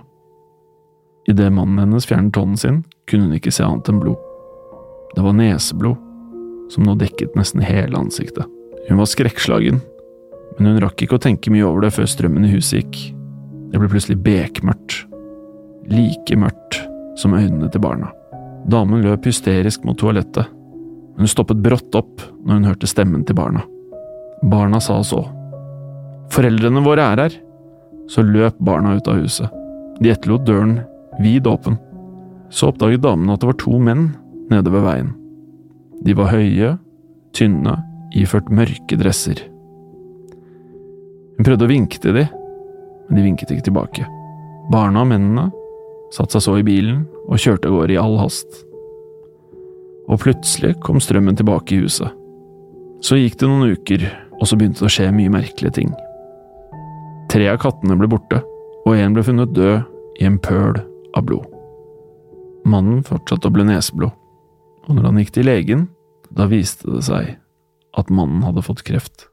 Idet 1.28 1.52
mannen 1.56 1.80
hennes 1.80 2.08
fjernet 2.08 2.36
hånden 2.36 2.60
sin, 2.60 2.82
kunne 3.10 3.28
hun 3.28 3.36
ikke 3.38 3.52
se 3.52 3.63
annet 3.65 3.89
enn 3.91 4.00
blod. 4.04 4.19
Det 5.15 5.24
var 5.24 5.36
neseblod, 5.38 6.00
som 6.72 6.88
nå 6.88 6.96
dekket 7.00 7.36
nesten 7.39 7.63
hele 7.63 8.00
ansiktet. 8.00 8.48
Hun 8.88 9.00
var 9.00 9.10
skrekkslagen, 9.10 9.82
men 10.58 10.69
hun 10.69 10.82
rakk 10.84 11.04
ikke 11.04 11.19
å 11.19 11.24
tenke 11.24 11.52
mye 11.52 11.65
over 11.67 11.86
det 11.86 11.93
før 11.96 12.08
strømmen 12.10 12.48
i 12.48 12.54
huset 12.56 12.84
gikk. 12.84 13.04
Det 13.72 13.82
ble 13.82 13.91
plutselig 13.91 14.19
bekmørkt. 14.24 15.04
Like 15.91 16.39
mørkt 16.39 16.84
som 17.19 17.36
øynene 17.38 17.69
til 17.71 17.84
barna. 17.84 18.12
Damen 18.69 19.04
løp 19.04 19.28
hysterisk 19.28 19.84
mot 19.86 19.97
toalettet. 19.99 20.47
Hun 21.17 21.30
stoppet 21.30 21.62
brått 21.62 21.95
opp 21.95 22.23
når 22.43 22.56
hun 22.56 22.69
hørte 22.71 22.89
stemmen 22.89 23.26
til 23.28 23.38
barna. 23.38 23.63
Barna 24.43 24.80
sa 24.82 24.99
så. 25.06 25.21
Foreldrene 26.34 26.84
våre 26.84 27.06
er 27.13 27.23
her! 27.26 27.39
Så 28.12 28.23
løp 28.26 28.58
barna 28.60 28.97
ut 28.97 29.08
av 29.08 29.21
huset. 29.21 29.52
De 30.02 30.12
etterlot 30.12 30.43
døren 30.47 30.80
vid 31.23 31.47
åpen. 31.47 31.78
Så 32.52 32.71
oppdaget 32.71 33.04
damen 33.04 33.32
at 33.32 33.41
det 33.41 33.49
var 33.52 33.60
to 33.62 33.80
menn 33.80 34.10
nede 34.52 34.73
ved 34.73 34.84
veien. 34.86 35.13
De 36.04 36.15
var 36.17 36.34
høye, 36.34 36.73
tynne, 37.34 37.78
iført 38.13 38.52
mørke 38.52 38.97
dresser. 38.99 39.39
Hun 41.38 41.47
prøvde 41.47 41.65
å 41.65 41.71
vinke 41.71 42.02
til 42.02 42.17
dem, 42.17 42.28
men 43.08 43.19
de 43.19 43.26
vinket 43.26 43.54
ikke 43.54 43.69
tilbake. 43.69 44.08
Barna 44.73 45.04
og 45.04 45.10
mennene 45.10 45.47
satte 46.13 46.38
seg 46.38 46.45
så 46.45 46.58
i 46.60 46.65
bilen 46.65 47.04
og 47.26 47.41
kjørte 47.41 47.69
av 47.69 47.78
gårde 47.78 47.95
i 47.95 47.99
all 47.99 48.19
hast. 48.21 48.62
Og 50.12 50.19
plutselig 50.21 50.76
kom 50.84 50.99
strømmen 51.02 51.38
tilbake 51.39 51.76
i 51.76 51.82
huset. 51.82 52.12
Så 53.04 53.17
gikk 53.19 53.39
det 53.39 53.49
noen 53.49 53.73
uker, 53.73 54.06
og 54.39 54.47
så 54.47 54.58
begynte 54.60 54.84
det 54.84 54.89
å 54.89 54.93
skje 54.93 55.10
mye 55.15 55.32
merkelige 55.32 55.78
ting. 55.80 55.91
Tre 57.32 57.49
av 57.49 57.60
kattene 57.63 57.97
ble 57.99 58.10
borte, 58.12 58.41
og 58.84 58.95
en 58.95 59.15
ble 59.15 59.23
funnet 59.26 59.56
død 59.56 60.21
i 60.21 60.28
en 60.28 60.38
pøl 60.43 60.78
av 61.17 61.26
blod. 61.26 61.47
Mannen 62.69 63.02
fortsatte 63.08 63.49
å 63.49 63.56
bli 63.56 63.65
neseblod, 63.67 64.13
og 64.88 64.95
når 64.95 65.10
han 65.10 65.19
gikk 65.21 65.34
til 65.36 65.47
legen, 65.49 65.88
da 66.34 66.47
viste 66.52 66.89
det 66.91 67.04
seg 67.08 67.36
at 67.97 68.12
mannen 68.13 68.43
hadde 68.45 68.63
fått 68.65 68.84
kreft. 68.88 69.28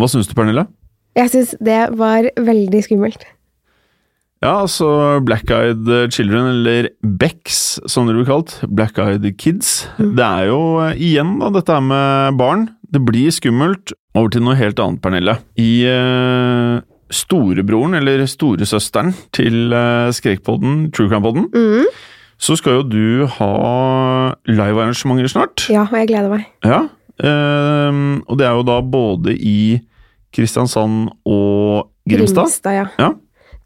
Hva 0.00 0.08
syns 0.08 0.30
du, 0.30 0.34
Pernille? 0.36 0.66
Jeg 1.18 1.32
syns 1.32 1.54
det 1.60 1.80
var 1.98 2.26
veldig 2.40 2.80
skummelt. 2.86 3.26
Ja, 4.40 4.62
altså 4.62 5.20
Black 5.20 5.50
Eyed 5.52 5.88
Children, 6.14 6.46
eller 6.54 6.88
Becks, 7.04 7.76
som 7.84 8.06
det 8.08 8.14
blir 8.16 8.28
kalt. 8.28 8.54
Black 8.72 8.96
Eyed 8.96 9.26
Kids. 9.36 9.84
Mm. 9.98 10.14
Det 10.16 10.24
er 10.24 10.46
jo 10.48 10.60
eh, 10.80 10.94
igjen 10.96 11.34
da, 11.42 11.50
dette 11.52 11.76
her 11.76 11.84
med 11.84 12.38
barn. 12.40 12.70
Det 12.88 13.02
blir 13.04 13.28
skummelt. 13.36 13.92
Over 14.16 14.32
til 14.32 14.46
noe 14.46 14.56
helt 14.56 14.80
annet, 14.80 15.02
Pernille. 15.04 15.36
I 15.60 15.68
uh, 15.92 16.80
storebroren, 17.12 17.98
eller 18.00 18.24
storesøsteren 18.26 19.12
til 19.36 19.76
uh, 19.76 20.08
Skrekpodden, 20.16 20.88
True 20.96 21.12
Crime-podden, 21.12 21.46
mm. 21.52 21.92
så 22.40 22.56
skal 22.58 22.80
jo 22.80 22.88
du 22.88 23.28
ha 23.36 23.52
livearrangementer 24.48 25.30
snart. 25.30 25.68
Ja, 25.70 25.84
og 25.84 26.00
jeg 26.00 26.10
gleder 26.14 26.32
meg. 26.32 26.48
Ja, 26.64 26.86
uh, 26.88 28.02
og 28.24 28.40
det 28.40 28.48
er 28.48 28.56
jo 28.56 28.66
da 28.72 28.80
både 28.82 29.36
i 29.36 29.60
Kristiansand 30.34 31.10
og 31.28 31.90
Grimstad. 32.08 32.48
Grimstad, 32.48 32.80
ja. 32.80 32.88
ja. 33.04 33.16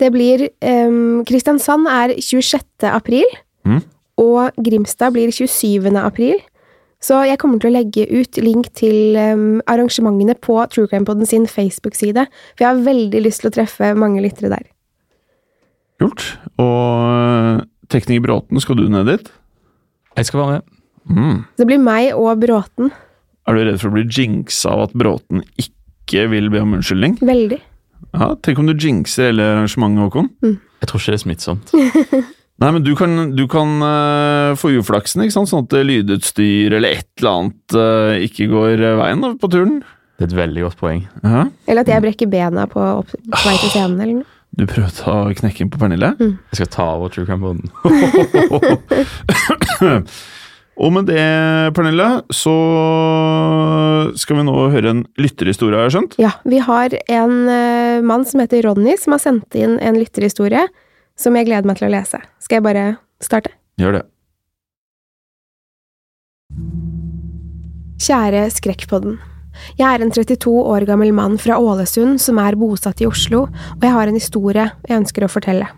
Det 0.04 0.10
blir 0.12 0.48
um, 0.60 1.22
Kristiansand 1.24 1.88
er 1.88 2.12
26. 2.20 2.66
april, 2.90 3.24
mm. 3.64 3.80
og 4.20 4.58
Grimstad 4.66 5.14
blir 5.16 5.32
27. 5.32 5.88
april. 5.96 6.42
Så 7.04 7.22
jeg 7.28 7.38
kommer 7.40 7.60
til 7.60 7.70
å 7.70 7.76
legge 7.76 8.04
ut 8.08 8.38
link 8.40 8.70
til 8.76 9.16
um, 9.16 9.62
arrangementene 9.68 10.36
på 10.40 10.56
True 10.72 10.88
Crime 10.88 11.08
Podden 11.08 11.28
sin 11.28 11.48
Facebook-side, 11.48 12.26
for 12.54 12.64
jeg 12.64 12.70
har 12.70 12.84
veldig 12.84 13.24
lyst 13.24 13.44
til 13.44 13.52
å 13.52 13.56
treffe 13.56 13.92
mange 13.96 14.24
lyttere 14.24 14.52
der. 14.52 14.68
Kult. 16.02 16.24
Og 16.60 17.64
tekniker 17.92 18.24
Bråten, 18.24 18.60
skal 18.60 18.80
du 18.80 18.86
ned 18.92 19.08
dit? 19.08 19.28
Jeg 20.18 20.28
skal 20.28 20.42
være 20.42 20.56
med. 20.56 20.80
Mm. 21.04 21.44
Det 21.60 21.68
blir 21.68 21.84
meg 21.84 22.12
og 22.16 22.40
Bråten. 22.44 22.92
Er 23.44 23.56
du 23.56 23.66
redd 23.68 23.80
for 23.80 23.92
å 23.92 23.96
bli 23.98 24.08
jinxa 24.08 24.72
av 24.72 24.88
at 24.88 24.96
Bråten 24.96 25.44
ikke 25.60 26.28
vil 26.32 26.52
be 26.52 26.64
om 26.64 26.76
unnskyldning? 26.76 27.18
Veldig. 27.24 27.60
Ja, 28.12 28.34
Tenk 28.44 28.60
om 28.60 28.66
du 28.68 28.74
jinxer 28.74 29.30
hele 29.30 29.46
arrangementet, 29.56 30.04
Håkon. 30.04 30.28
Mm. 30.44 30.56
Jeg 30.82 30.90
tror 30.90 31.00
ikke 31.00 31.14
det 31.14 31.18
er 31.18 31.22
smittsomt. 31.24 31.72
Nei, 32.62 32.70
men 32.70 32.84
du 32.86 32.92
kan, 32.98 33.32
du 33.34 33.48
kan 33.50 33.70
uh, 33.82 34.54
få 34.58 34.70
uflaksen, 34.78 35.24
ikke 35.24 35.34
sant? 35.34 35.50
sånn 35.50 35.64
at 35.66 35.74
lydutstyr 35.88 36.76
eller 36.76 37.00
et 37.00 37.08
eller 37.18 37.30
annet 37.32 37.74
uh, 37.74 38.12
ikke 38.22 38.46
går 38.52 38.84
veien 39.00 39.24
da, 39.24 39.32
på 39.40 39.50
turen. 39.50 39.80
Det 40.14 40.28
er 40.28 40.30
et 40.30 40.38
veldig 40.38 40.62
godt 40.68 40.78
poeng. 40.78 41.02
Ja. 41.24 41.48
Eller 41.66 41.82
at 41.82 41.90
jeg 41.90 42.04
brekker 42.04 42.30
bena 42.30 42.68
på, 42.70 42.78
opp, 43.02 43.10
på 43.10 43.42
vei 43.42 43.56
til 43.58 43.72
scenen, 43.72 43.98
eller 43.98 44.20
noe. 44.20 44.30
Du 44.54 44.62
prøvde 44.70 45.10
å 45.10 45.32
knekke 45.34 45.64
inn 45.64 45.70
på 45.72 45.80
Pernille? 45.80 46.12
Mm. 46.20 46.36
Jeg 46.52 46.60
skal 46.60 46.68
ta 46.70 46.84
over 46.94 47.10
True 47.10 47.26
Crime-boden. 47.26 47.66
Og 50.74 50.90
med 50.90 51.06
det, 51.06 51.22
Pernille, 51.76 52.06
så 52.34 52.54
skal 54.18 54.40
vi 54.40 54.46
nå 54.46 54.54
høre 54.72 54.90
en 54.90 55.02
lytterhistorie, 55.20 55.78
har 55.78 55.86
jeg 55.86 55.94
skjønt? 55.96 56.16
Ja, 56.22 56.32
vi 56.42 56.58
har 56.62 56.96
en 57.04 57.36
uh, 57.46 58.02
mann 58.06 58.26
som 58.26 58.42
heter 58.42 58.64
Ronny, 58.66 58.96
som 58.98 59.14
har 59.14 59.22
sendt 59.22 59.54
inn 59.58 59.78
en 59.78 60.00
lytterhistorie 60.00 60.66
som 61.20 61.38
jeg 61.38 61.46
gleder 61.46 61.68
meg 61.68 61.78
til 61.78 61.88
å 61.88 61.94
lese. 61.94 62.18
Skal 62.42 62.58
jeg 62.58 62.66
bare 62.66 62.88
starte? 63.22 63.54
Gjør 63.78 64.00
det. 64.00 64.02
Kjære 68.04 68.48
Skrekkpodden. 68.52 69.20
Jeg 69.78 69.86
er 69.86 70.02
en 70.02 70.10
32 70.10 70.50
år 70.50 70.84
gammel 70.88 71.14
mann 71.14 71.38
fra 71.38 71.60
Ålesund 71.62 72.18
som 72.22 72.40
er 72.42 72.58
bosatt 72.58 73.00
i 73.02 73.06
Oslo, 73.06 73.46
og 73.46 73.86
jeg 73.86 73.94
har 73.94 74.10
en 74.10 74.18
historie 74.18 74.66
jeg 74.88 74.98
ønsker 74.98 75.26
å 75.26 75.30
fortelle. 75.30 75.70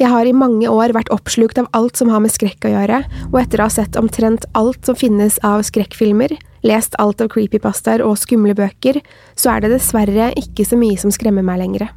Jeg 0.00 0.08
har 0.08 0.26
i 0.26 0.32
mange 0.36 0.68
år 0.70 0.94
vært 0.96 1.10
oppslukt 1.12 1.58
av 1.60 1.68
alt 1.76 1.98
som 2.00 2.10
har 2.12 2.22
med 2.24 2.32
skrekk 2.32 2.64
å 2.64 2.72
gjøre, 2.72 3.02
og 3.30 3.40
etter 3.42 3.60
å 3.60 3.68
ha 3.68 3.72
sett 3.72 3.98
omtrent 4.00 4.46
alt 4.58 4.88
som 4.88 4.98
finnes 4.98 5.38
av 5.44 5.64
skrekkfilmer, 5.68 6.36
lest 6.64 6.96
alt 7.02 7.20
av 7.20 7.32
creepypastaer 7.32 8.04
og 8.04 8.16
skumle 8.20 8.56
bøker, 8.56 9.02
så 9.36 9.56
er 9.56 9.64
det 9.64 9.74
dessverre 9.74 10.30
ikke 10.40 10.66
så 10.68 10.78
mye 10.80 11.00
som 11.00 11.12
skremmer 11.12 11.44
meg 11.44 11.60
lenger. 11.64 11.90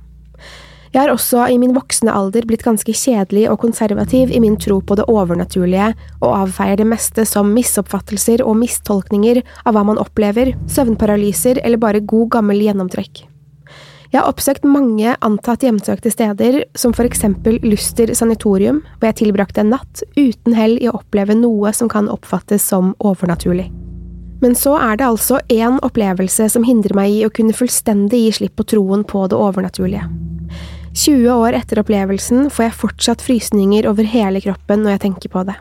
Jeg 0.95 1.01
har 1.01 1.12
også 1.12 1.41
i 1.51 1.58
min 1.60 1.73
voksne 1.75 2.13
alder 2.15 2.45
blitt 2.47 2.63
ganske 2.63 2.93
kjedelig 2.95 3.49
og 3.51 3.60
konservativ 3.65 4.31
i 4.31 4.39
min 4.39 4.55
tro 4.55 4.77
på 4.79 4.95
det 4.95 5.03
overnaturlige, 5.12 5.89
og 6.21 6.36
avfeier 6.38 6.79
det 6.79 6.88
meste 6.88 7.27
som 7.27 7.51
misoppfattelser 7.51 8.45
og 8.45 8.55
mistolkninger 8.62 9.41
av 9.65 9.75
hva 9.75 9.84
man 9.91 9.99
opplever, 9.99 10.53
søvnparalyser 10.71 11.60
eller 11.67 11.84
bare 11.84 11.99
god 11.99 12.38
gammel 12.38 12.63
gjennomtrekk. 12.63 13.25
Jeg 14.15 14.21
har 14.23 14.32
oppsøkt 14.32 14.63
mange 14.63 15.12
antatt 15.28 15.63
hjemsøkte 15.65 16.08
steder, 16.08 16.62
som 16.80 16.93
for 16.95 17.04
eksempel 17.04 17.58
Luster 17.67 18.13
sanatorium, 18.15 18.78
hvor 18.95 19.10
jeg 19.10 19.17
tilbrakte 19.19 19.60
en 19.60 19.73
natt 19.73 20.06
uten 20.15 20.54
hell 20.56 20.78
i 20.80 20.88
å 20.88 20.93
oppleve 21.01 21.36
noe 21.36 21.73
som 21.75 21.89
kan 21.91 22.08
oppfattes 22.08 22.63
som 22.63 22.93
overnaturlig. 23.04 23.65
Men 24.39 24.56
så 24.56 24.78
er 24.80 25.01
det 25.01 25.10
altså 25.10 25.41
én 25.51 25.82
opplevelse 25.84 26.47
som 26.54 26.63
hindrer 26.63 26.95
meg 26.95 27.12
i 27.12 27.25
å 27.28 27.34
kunne 27.36 27.58
fullstendig 27.58 28.21
gi 28.21 28.30
slipp 28.38 28.56
på 28.56 28.67
troen 28.71 29.04
på 29.04 29.25
det 29.28 29.36
overnaturlige. 29.36 30.08
20 30.95 31.28
år 31.34 31.58
etter 31.60 31.82
opplevelsen 31.84 32.47
får 32.47 32.69
jeg 32.69 32.78
fortsatt 32.86 33.25
frysninger 33.25 33.89
over 33.91 34.08
hele 34.08 34.39
kroppen 34.45 34.86
når 34.86 34.95
jeg 34.95 35.04
tenker 35.10 35.34
på 35.36 35.43
det. 35.49 35.58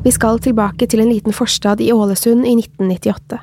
Vi 0.00 0.14
skal 0.16 0.40
tilbake 0.40 0.88
til 0.88 1.04
en 1.04 1.12
liten 1.12 1.36
forstad 1.36 1.84
i 1.84 1.92
Ålesund 1.92 2.48
i 2.48 2.56
1998. 2.56 3.42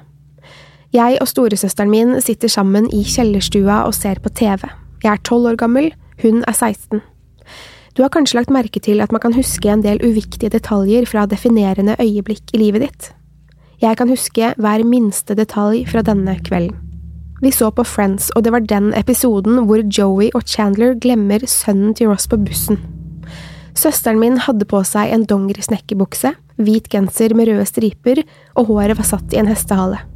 Jeg 0.93 1.17
og 1.23 1.25
storesøsteren 1.25 1.89
min 1.89 2.19
sitter 2.21 2.51
sammen 2.53 2.85
i 2.93 2.99
kjellerstua 3.01 3.79
og 3.87 3.95
ser 3.97 4.19
på 4.21 4.29
TV. 4.29 4.67
Jeg 5.01 5.09
er 5.09 5.21
12 5.25 5.47
år 5.49 5.57
gammel, 5.57 5.87
hun 6.21 6.43
er 6.45 6.53
16. 6.53 7.01
Du 7.97 8.03
har 8.03 8.11
kanskje 8.13 8.37
lagt 8.37 8.53
merke 8.53 8.77
til 8.77 9.01
at 9.01 9.11
man 9.11 9.23
kan 9.23 9.33
huske 9.33 9.71
en 9.73 9.81
del 9.81 9.97
uviktige 10.05 10.53
detaljer 10.53 11.09
fra 11.09 11.25
definerende 11.25 11.95
øyeblikk 11.97 12.53
i 12.53 12.61
livet 12.61 12.85
ditt. 12.85 13.09
Jeg 13.81 13.97
kan 13.97 14.09
huske 14.09 14.53
hver 14.53 14.85
minste 14.85 15.33
detalj 15.33 15.87
fra 15.89 16.05
denne 16.05 16.37
kvelden. 16.45 16.77
Vi 17.41 17.51
så 17.51 17.73
på 17.73 17.83
Friends, 17.83 18.29
og 18.37 18.45
det 18.45 18.53
var 18.53 18.61
den 18.61 18.93
episoden 18.93 19.65
hvor 19.65 19.81
Joey 19.81 20.29
og 20.37 20.45
Chandler 20.45 20.93
glemmer 20.93 21.41
sønnen 21.49 21.97
til 21.97 22.13
Ross 22.13 22.29
på 22.29 22.37
bussen. 22.37 22.77
Søsteren 23.73 24.21
min 24.21 24.37
hadde 24.37 24.69
på 24.69 24.85
seg 24.85 25.09
en 25.09 25.25
dongerisnekkerbukse, 25.25 26.35
hvit 26.61 26.87
genser 26.93 27.33
med 27.33 27.49
røde 27.49 27.65
striper, 27.65 28.23
og 28.53 28.69
håret 28.69 29.01
var 29.01 29.09
satt 29.09 29.33
i 29.33 29.41
en 29.41 29.49
hestehale. 29.49 30.12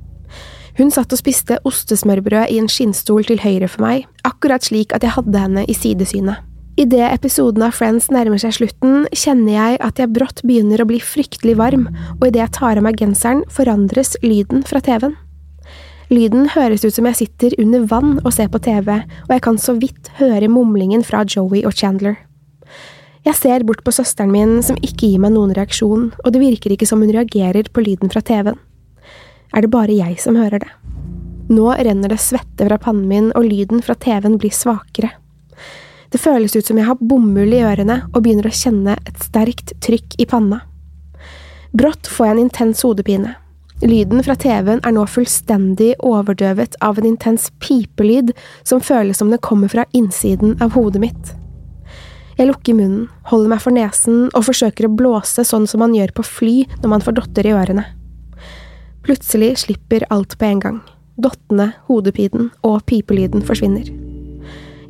Hun 0.77 0.91
satt 0.93 1.13
og 1.13 1.17
spiste 1.19 1.57
ostesmørbrød 1.65 2.51
i 2.53 2.59
en 2.61 2.69
skinnstol 2.69 3.25
til 3.25 3.41
høyre 3.41 3.69
for 3.71 3.81
meg, 3.81 4.05
akkurat 4.27 4.67
slik 4.67 4.93
at 4.93 5.05
jeg 5.05 5.15
hadde 5.15 5.41
henne 5.41 5.65
i 5.65 5.73
sidesynet. 5.73 6.43
Idet 6.77 7.07
episoden 7.09 7.63
av 7.65 7.73
Friends 7.73 8.11
nærmer 8.13 8.37
seg 8.37 8.53
slutten, 8.53 9.07
kjenner 9.09 9.55
jeg 9.55 9.79
at 9.81 9.97
jeg 9.97 10.13
brått 10.13 10.43
begynner 10.45 10.83
å 10.83 10.85
bli 10.85 10.99
fryktelig 11.01 11.55
varm, 11.57 11.87
og 12.19 12.27
idet 12.27 12.43
jeg 12.43 12.53
tar 12.59 12.77
av 12.77 12.85
meg 12.85 12.99
genseren, 13.01 13.41
forandres 13.49 14.13
lyden 14.21 14.61
fra 14.67 14.83
TV-en. 14.85 15.17
Lyden 16.13 16.45
høres 16.53 16.85
ut 16.85 16.93
som 16.93 17.09
jeg 17.09 17.19
sitter 17.23 17.57
under 17.59 17.89
vann 17.89 18.13
og 18.21 18.29
ser 18.37 18.53
på 18.53 18.61
TV, 18.63 18.93
og 19.25 19.33
jeg 19.33 19.43
kan 19.43 19.57
så 19.59 19.73
vidt 19.81 20.13
høre 20.21 20.47
mumlingen 20.47 21.01
fra 21.03 21.25
Joey 21.25 21.65
og 21.65 21.73
Chandler. 21.73 22.21
Jeg 23.25 23.35
ser 23.35 23.65
bort 23.67 23.81
på 23.83 23.91
søsteren 23.91 24.29
min, 24.31 24.61
som 24.63 24.77
ikke 24.77 25.09
gir 25.09 25.19
meg 25.25 25.33
noen 25.33 25.57
reaksjon, 25.57 26.11
og 26.21 26.29
det 26.31 26.45
virker 26.45 26.77
ikke 26.77 26.87
som 26.87 27.01
hun 27.01 27.11
reagerer 27.11 27.67
på 27.73 27.83
lyden 27.83 28.13
fra 28.13 28.21
TV-en. 28.21 28.61
Er 29.55 29.63
det 29.63 29.71
bare 29.73 29.95
jeg 29.95 30.19
som 30.21 30.38
hører 30.39 30.63
det? 30.63 30.71
Nå 31.47 31.71
renner 31.71 32.12
det 32.12 32.19
svette 32.19 32.67
fra 32.67 32.77
pannen 32.81 33.07
min, 33.07 33.31
og 33.31 33.47
lyden 33.47 33.83
fra 33.83 33.95
TV-en 33.95 34.38
blir 34.41 34.51
svakere. 34.51 35.13
Det 36.12 36.19
føles 36.19 36.55
ut 36.55 36.65
som 36.65 36.77
jeg 36.79 36.88
har 36.88 36.99
bomull 36.99 37.53
i 37.55 37.63
ørene 37.67 38.01
og 38.13 38.21
begynner 38.23 38.47
å 38.47 38.55
kjenne 38.55 38.95
et 39.07 39.23
sterkt 39.23 39.73
trykk 39.83 40.15
i 40.19 40.27
panna. 40.27 40.62
Brått 41.75 42.07
får 42.07 42.29
jeg 42.29 42.36
en 42.36 42.45
intens 42.45 42.83
hodepine. 42.88 43.33
Lyden 43.83 44.23
fra 44.25 44.33
TV-en 44.39 44.79
er 44.88 44.95
nå 44.95 45.03
fullstendig 45.12 45.91
overdøvet 46.01 46.79
av 46.81 46.97
en 46.97 47.10
intens 47.12 47.51
pipelyd 47.62 48.31
som 48.65 48.81
føles 48.81 49.19
som 49.19 49.29
det 49.29 49.43
kommer 49.45 49.69
fra 49.69 49.86
innsiden 49.93 50.55
av 50.63 50.73
hodet 50.73 51.03
mitt. 51.03 51.36
Jeg 52.38 52.49
lukker 52.49 52.77
munnen, 52.77 53.07
holder 53.29 53.51
meg 53.53 53.62
for 53.62 53.73
nesen 53.73 54.27
og 54.31 54.47
forsøker 54.47 54.88
å 54.88 54.93
blåse 54.93 55.45
sånn 55.45 55.67
som 55.69 55.81
man 55.83 55.95
gjør 55.97 56.15
på 56.17 56.25
fly 56.25 56.57
når 56.79 56.91
man 56.95 57.05
får 57.05 57.17
dotter 57.19 57.49
i 57.49 57.53
ørene. 57.57 57.86
Plutselig 59.08 59.58
slipper 59.63 60.04
alt 60.12 60.36
på 60.38 60.46
en 60.46 60.60
gang. 60.60 60.80
Dottene, 61.15 61.70
hodepinen 61.88 62.50
og 62.67 62.82
pipelyden 62.89 63.39
forsvinner. 63.39 63.88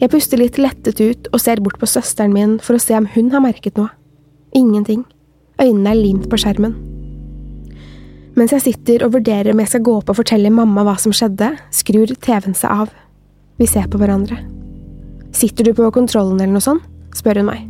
Jeg 0.01 0.09
puster 0.09 0.41
litt 0.41 0.57
lettet 0.57 0.97
ut 0.97 1.29
og 1.29 1.41
ser 1.41 1.61
bort 1.61 1.77
på 1.77 1.89
søsteren 1.89 2.33
min 2.33 2.55
for 2.57 2.77
å 2.77 2.81
se 2.81 2.97
om 2.97 3.05
hun 3.13 3.29
har 3.35 3.43
merket 3.45 3.77
noe. 3.77 3.91
Ingenting. 4.57 5.03
Øynene 5.61 5.93
er 5.93 5.99
limt 5.99 6.25
på 6.31 6.39
skjermen. 6.41 6.73
Mens 8.37 8.55
jeg 8.57 8.65
sitter 8.65 9.05
og 9.05 9.13
vurderer 9.19 9.53
om 9.53 9.61
jeg 9.61 9.69
skal 9.75 9.85
gå 9.85 9.95
opp 9.99 10.09
og 10.09 10.17
fortelle 10.17 10.49
mamma 10.53 10.81
hva 10.85 10.97
som 11.01 11.13
skjedde, 11.13 11.51
skrur 11.69 12.09
TV-en 12.17 12.57
seg 12.57 12.73
av. 12.73 12.89
Vi 13.61 13.69
ser 13.69 13.85
på 13.85 14.01
hverandre. 14.01 14.39
Sitter 15.29 15.69
du 15.69 15.75
på 15.77 15.93
kontrollen 15.93 16.41
eller 16.41 16.57
noe 16.57 16.65
sånt? 16.65 16.89
spør 17.13 17.43
hun 17.43 17.51
meg. 17.51 17.69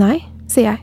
Nei, 0.00 0.18
sier 0.48 0.72
jeg. 0.72 0.82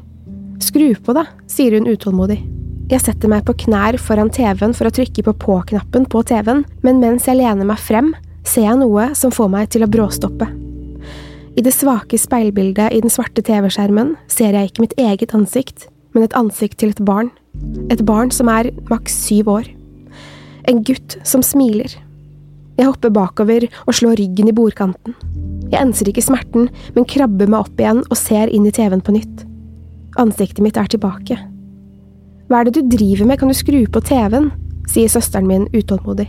Skru 0.62 0.94
på, 0.94 1.18
da, 1.18 1.26
sier 1.50 1.78
hun 1.78 1.90
utålmodig. 1.90 2.59
Jeg 2.90 3.04
setter 3.04 3.30
meg 3.30 3.44
på 3.46 3.54
knær 3.68 4.00
foran 4.02 4.32
TV-en 4.34 4.72
for 4.74 4.90
å 4.90 4.94
trykke 4.94 5.22
på 5.28 5.34
på-knappen 5.44 6.08
på 6.10 6.24
TV-en, 6.26 6.64
men 6.82 6.98
mens 6.98 7.28
jeg 7.30 7.38
lener 7.38 7.68
meg 7.70 7.78
frem, 7.78 8.16
ser 8.42 8.66
jeg 8.66 8.80
noe 8.80 9.12
som 9.14 9.30
får 9.30 9.52
meg 9.54 9.70
til 9.70 9.86
å 9.86 9.90
bråstoppe. 9.94 10.48
I 11.54 11.62
det 11.62 11.74
svake 11.76 12.18
speilbildet 12.18 12.96
i 12.96 13.02
den 13.04 13.14
svarte 13.14 13.44
TV-skjermen 13.46 14.16
ser 14.32 14.58
jeg 14.58 14.72
ikke 14.72 14.86
mitt 14.88 14.96
eget 14.98 15.36
ansikt, 15.38 15.86
men 16.16 16.26
et 16.26 16.34
ansikt 16.40 16.80
til 16.82 16.96
et 16.96 17.04
barn. 17.06 17.30
Et 17.94 18.02
barn 18.02 18.34
som 18.34 18.50
er 18.50 18.72
maks 18.90 19.20
syv 19.28 19.54
år. 19.54 19.70
En 20.66 20.82
gutt 20.82 21.20
som 21.22 21.46
smiler. 21.46 21.94
Jeg 22.80 22.90
hopper 22.90 23.14
bakover 23.14 23.68
og 23.86 23.94
slår 24.00 24.18
ryggen 24.18 24.50
i 24.50 24.56
bordkanten. 24.56 25.14
Jeg 25.70 25.78
enser 25.84 26.10
ikke 26.10 26.26
smerten, 26.26 26.72
men 26.98 27.06
krabber 27.06 27.46
meg 27.46 27.70
opp 27.70 27.78
igjen 27.86 28.02
og 28.08 28.18
ser 28.18 28.50
inn 28.50 28.66
i 28.66 28.74
TV-en 28.74 29.06
på 29.06 29.14
nytt. 29.14 29.46
Ansiktet 30.18 30.66
mitt 30.66 30.80
er 30.80 30.90
tilbake. 30.90 31.38
Hva 32.50 32.60
er 32.62 32.68
det 32.68 32.80
du 32.80 32.96
driver 32.98 33.30
med, 33.30 33.40
kan 33.40 33.52
du 33.52 33.58
skru 33.58 33.84
på 33.86 34.02
TV-en? 34.02 34.52
sier 34.90 35.10
søsteren 35.12 35.46
min 35.46 35.68
utålmodig. 35.70 36.26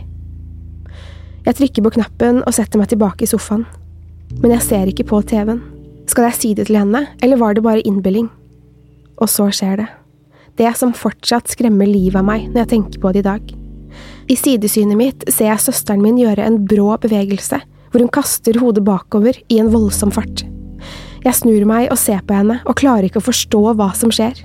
Jeg 1.47 1.57
trykker 1.57 1.81
på 1.81 1.93
knappen 1.95 2.43
og 2.45 2.53
setter 2.53 2.77
meg 2.77 2.91
tilbake 2.91 3.25
i 3.25 3.29
sofaen. 3.31 3.63
Men 4.37 4.53
jeg 4.53 4.65
ser 4.67 4.91
ikke 4.91 5.07
på 5.09 5.23
TV-en. 5.25 5.63
Skal 6.05 6.27
jeg 6.29 6.37
si 6.37 6.51
det 6.53 6.67
til 6.69 6.77
henne, 6.77 7.07
eller 7.25 7.41
var 7.41 7.57
det 7.57 7.65
bare 7.65 7.81
innbilling? 7.81 8.29
Og 9.17 9.33
så 9.33 9.49
skjer 9.49 9.81
det 9.81 9.89
det 10.59 10.71
som 10.77 10.93
fortsatt 10.93 11.49
skremmer 11.51 11.89
livet 11.89 12.19
av 12.19 12.27
meg 12.27 12.49
når 12.49 12.63
jeg 12.63 12.71
tenker 12.75 13.01
på 13.01 13.13
det 13.13 13.23
i 13.23 13.27
dag. 13.29 13.51
I 14.31 14.37
sidesynet 14.37 14.99
mitt 14.99 15.25
ser 15.31 15.49
jeg 15.49 15.63
søsteren 15.63 16.03
min 16.03 16.19
gjøre 16.19 16.45
en 16.45 16.59
brå 16.67 16.93
bevegelse, 17.01 17.61
hvor 17.91 18.03
hun 18.03 18.11
kaster 18.13 18.59
hodet 18.61 18.83
bakover 18.87 19.39
i 19.51 19.59
en 19.63 19.71
voldsom 19.73 20.13
fart. 20.15 20.45
Jeg 21.21 21.37
snur 21.37 21.65
meg 21.69 21.89
og 21.91 21.99
ser 22.01 22.21
på 22.25 22.35
henne 22.37 22.59
og 22.65 22.77
klarer 22.79 23.07
ikke 23.07 23.21
å 23.21 23.27
forstå 23.29 23.63
hva 23.79 23.91
som 23.97 24.13
skjer. 24.13 24.43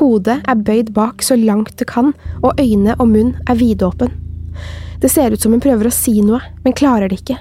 Hodet 0.00 0.40
er 0.48 0.64
bøyd 0.66 0.92
bak 0.96 1.22
så 1.24 1.36
langt 1.36 1.76
det 1.80 1.88
kan, 1.90 2.12
og 2.42 2.60
øyne 2.60 2.96
og 2.98 3.08
munn 3.12 3.34
er 3.48 3.58
vidåpen. 3.60 4.12
Det 5.02 5.10
ser 5.10 5.34
ut 5.34 5.42
som 5.42 5.52
hun 5.52 5.62
prøver 5.62 5.88
å 5.88 5.94
si 5.94 6.20
noe, 6.22 6.40
men 6.64 6.76
klarer 6.78 7.10
det 7.10 7.20
ikke. 7.22 7.38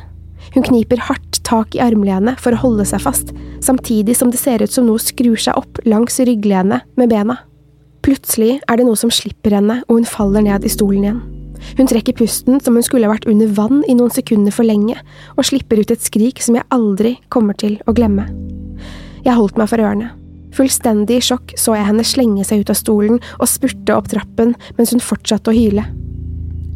Hun 0.55 0.65
kniper 0.65 0.99
hardt 1.07 1.39
tak 1.47 1.75
i 1.77 1.81
armlenet 1.83 2.39
for 2.41 2.55
å 2.55 2.61
holde 2.63 2.87
seg 2.89 3.03
fast, 3.03 3.31
samtidig 3.63 4.17
som 4.17 4.31
det 4.33 4.41
ser 4.41 4.63
ut 4.63 4.73
som 4.73 4.87
noe 4.87 4.99
skrur 4.99 5.39
seg 5.39 5.59
opp 5.59 5.79
langs 5.85 6.19
rygglenet 6.19 6.87
med 6.99 7.11
bena. 7.13 7.37
Plutselig 8.01 8.57
er 8.65 8.79
det 8.79 8.87
noe 8.87 8.97
som 8.97 9.13
slipper 9.13 9.53
henne, 9.59 9.83
og 9.87 10.01
hun 10.01 10.09
faller 10.09 10.43
ned 10.43 10.65
i 10.65 10.73
stolen 10.73 11.05
igjen. 11.05 11.21
Hun 11.77 11.87
trekker 11.87 12.17
pusten 12.17 12.57
som 12.59 12.75
hun 12.75 12.85
skulle 12.85 13.09
vært 13.11 13.27
under 13.29 13.51
vann 13.53 13.83
i 13.85 13.95
noen 13.95 14.11
sekunder 14.11 14.53
for 14.55 14.65
lenge, 14.67 14.97
og 15.37 15.45
slipper 15.45 15.79
ut 15.79 15.93
et 15.93 16.01
skrik 16.01 16.41
som 16.41 16.57
jeg 16.57 16.67
aldri 16.73 17.19
kommer 17.29 17.57
til 17.57 17.77
å 17.85 17.93
glemme. 17.95 18.25
Jeg 19.21 19.37
holdt 19.37 19.61
meg 19.61 19.69
for 19.69 19.83
ørene. 19.83 20.09
Fullstendig 20.55 21.21
i 21.21 21.25
sjokk 21.25 21.53
så 21.59 21.75
jeg 21.77 21.87
henne 21.87 22.05
slenge 22.07 22.45
seg 22.47 22.63
ut 22.63 22.71
av 22.73 22.79
stolen 22.79 23.19
og 23.37 23.49
spurte 23.49 23.95
opp 23.95 24.09
trappen 24.11 24.55
mens 24.77 24.93
hun 24.95 25.03
fortsatte 25.03 25.51
å 25.51 25.55
hyle. 25.55 25.85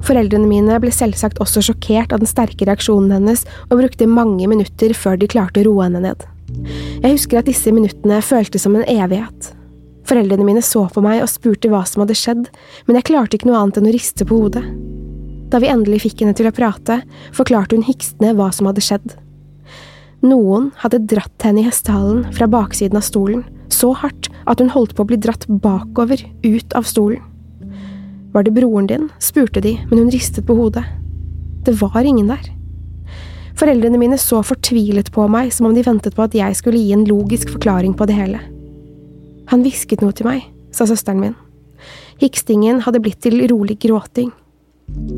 Foreldrene 0.05 0.47
mine 0.47 0.77
ble 0.81 0.91
selvsagt 0.93 1.39
også 1.41 1.63
sjokkert 1.65 2.13
av 2.13 2.21
den 2.21 2.29
sterke 2.29 2.67
reaksjonen 2.67 3.13
hennes 3.15 3.45
og 3.69 3.79
brukte 3.79 4.07
mange 4.09 4.47
minutter 4.51 4.93
før 4.97 5.17
de 5.19 5.29
klarte 5.31 5.63
å 5.63 5.67
roe 5.69 5.87
henne 5.87 6.03
ned. 6.03 6.25
Jeg 7.01 7.15
husker 7.15 7.41
at 7.41 7.49
disse 7.49 7.71
minuttene 7.73 8.21
føltes 8.23 8.65
som 8.67 8.75
en 8.77 8.85
evighet. 8.85 9.51
Foreldrene 10.05 10.45
mine 10.45 10.61
så 10.61 10.85
på 10.93 11.01
meg 11.01 11.23
og 11.23 11.31
spurte 11.31 11.71
hva 11.71 11.81
som 11.89 12.03
hadde 12.03 12.17
skjedd, 12.17 12.45
men 12.85 12.99
jeg 12.99 13.09
klarte 13.09 13.39
ikke 13.39 13.49
noe 13.49 13.63
annet 13.63 13.81
enn 13.81 13.89
å 13.89 13.95
riste 13.95 14.27
på 14.27 14.37
hodet. 14.43 14.63
Da 15.49 15.61
vi 15.61 15.71
endelig 15.71 16.03
fikk 16.05 16.21
henne 16.21 16.37
til 16.37 16.49
å 16.49 16.53
prate, 16.55 16.99
forklarte 17.33 17.77
hun 17.77 17.85
hikstende 17.85 18.35
hva 18.37 18.51
som 18.53 18.69
hadde 18.69 18.85
skjedd. 18.85 19.15
Noen 20.25 20.71
hadde 20.81 21.03
dratt 21.05 21.45
henne 21.45 21.61
i 21.61 21.67
hestehalen 21.67 22.23
fra 22.33 22.47
baksiden 22.49 22.97
av 22.97 23.05
stolen, 23.05 23.43
så 23.69 23.91
hardt 23.93 24.31
at 24.49 24.61
hun 24.61 24.71
holdt 24.73 24.95
på 24.97 25.03
å 25.05 25.09
bli 25.09 25.19
dratt 25.21 25.45
bakover, 25.47 26.21
ut 26.45 26.73
av 26.77 26.87
stolen. 26.89 27.21
Var 28.33 28.43
det 28.43 28.53
broren 28.55 28.87
din? 28.89 29.09
spurte 29.21 29.61
de, 29.61 29.77
men 29.89 30.01
hun 30.01 30.11
ristet 30.11 30.47
på 30.47 30.57
hodet. 30.57 30.83
Det 31.65 31.75
var 31.79 32.01
ingen 32.03 32.27
der. 32.27 32.49
Foreldrene 33.55 33.99
mine 34.01 34.17
så 34.19 34.41
fortvilet 34.43 35.11
på 35.15 35.27
meg, 35.31 35.53
som 35.53 35.69
om 35.69 35.75
de 35.75 35.85
ventet 35.85 36.17
på 36.17 36.25
at 36.25 36.35
jeg 36.35 36.57
skulle 36.59 36.81
gi 36.81 36.91
en 36.91 37.05
logisk 37.07 37.53
forklaring 37.53 37.93
på 37.95 38.07
det 38.09 38.17
hele. 38.17 38.41
Han 39.53 39.63
hvisket 39.63 40.03
noe 40.03 40.15
til 40.15 40.27
meg, 40.27 40.47
sa 40.75 40.87
søsteren 40.89 41.21
min. 41.21 41.37
Hikstingen 42.19 42.81
hadde 42.83 42.99
blitt 43.03 43.21
til 43.23 43.45
rolig 43.51 43.77
gråting. 43.85 44.33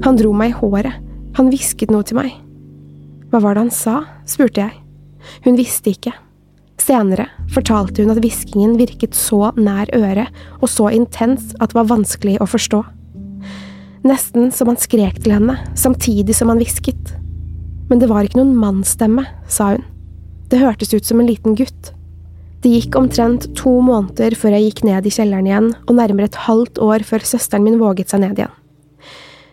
Han 0.06 0.20
dro 0.20 0.34
meg 0.36 0.54
i 0.54 0.60
håret, 0.60 1.00
han 1.40 1.50
hvisket 1.50 1.94
noe 1.94 2.06
til 2.06 2.20
meg. 2.20 2.36
Hva 3.32 3.42
var 3.44 3.56
det 3.56 3.66
han 3.66 3.74
sa? 3.74 4.02
spurte 4.30 4.68
jeg. 4.68 4.87
Hun 5.46 5.58
visste 5.60 5.94
ikke. 5.94 6.14
Senere 6.82 7.28
fortalte 7.52 8.04
hun 8.04 8.14
at 8.14 8.22
hviskingen 8.22 8.78
virket 8.80 9.18
så 9.18 9.52
nær 9.58 9.90
øret 9.98 10.32
og 10.62 10.70
så 10.72 10.92
intens 10.94 11.52
at 11.60 11.72
det 11.72 11.80
var 11.80 11.90
vanskelig 11.90 12.38
å 12.44 12.48
forstå. 12.48 12.84
Nesten 14.08 14.52
som 14.56 14.70
han 14.72 14.80
skrek 14.80 15.20
til 15.24 15.34
henne, 15.36 15.58
samtidig 15.76 16.36
som 16.38 16.52
han 16.52 16.62
hvisket. 16.62 17.16
Men 17.90 18.00
det 18.00 18.10
var 18.12 18.28
ikke 18.28 18.40
noen 18.40 18.56
mannsstemme, 18.60 19.26
sa 19.52 19.74
hun. 19.74 19.84
Det 20.48 20.62
hørtes 20.62 20.94
ut 20.94 21.08
som 21.08 21.20
en 21.20 21.28
liten 21.28 21.58
gutt. 21.60 21.92
Det 22.64 22.72
gikk 22.72 22.96
omtrent 23.00 23.50
to 23.58 23.74
måneder 23.84 24.36
før 24.40 24.56
jeg 24.56 24.70
gikk 24.70 24.86
ned 24.88 25.06
i 25.08 25.14
kjelleren 25.14 25.50
igjen, 25.50 25.70
og 25.88 25.98
nærmere 26.00 26.30
et 26.30 26.40
halvt 26.48 26.80
år 26.84 27.04
før 27.08 27.26
søsteren 27.28 27.68
min 27.68 27.82
våget 27.82 28.14
seg 28.14 28.24
ned 28.24 28.40
igjen. 28.40 28.54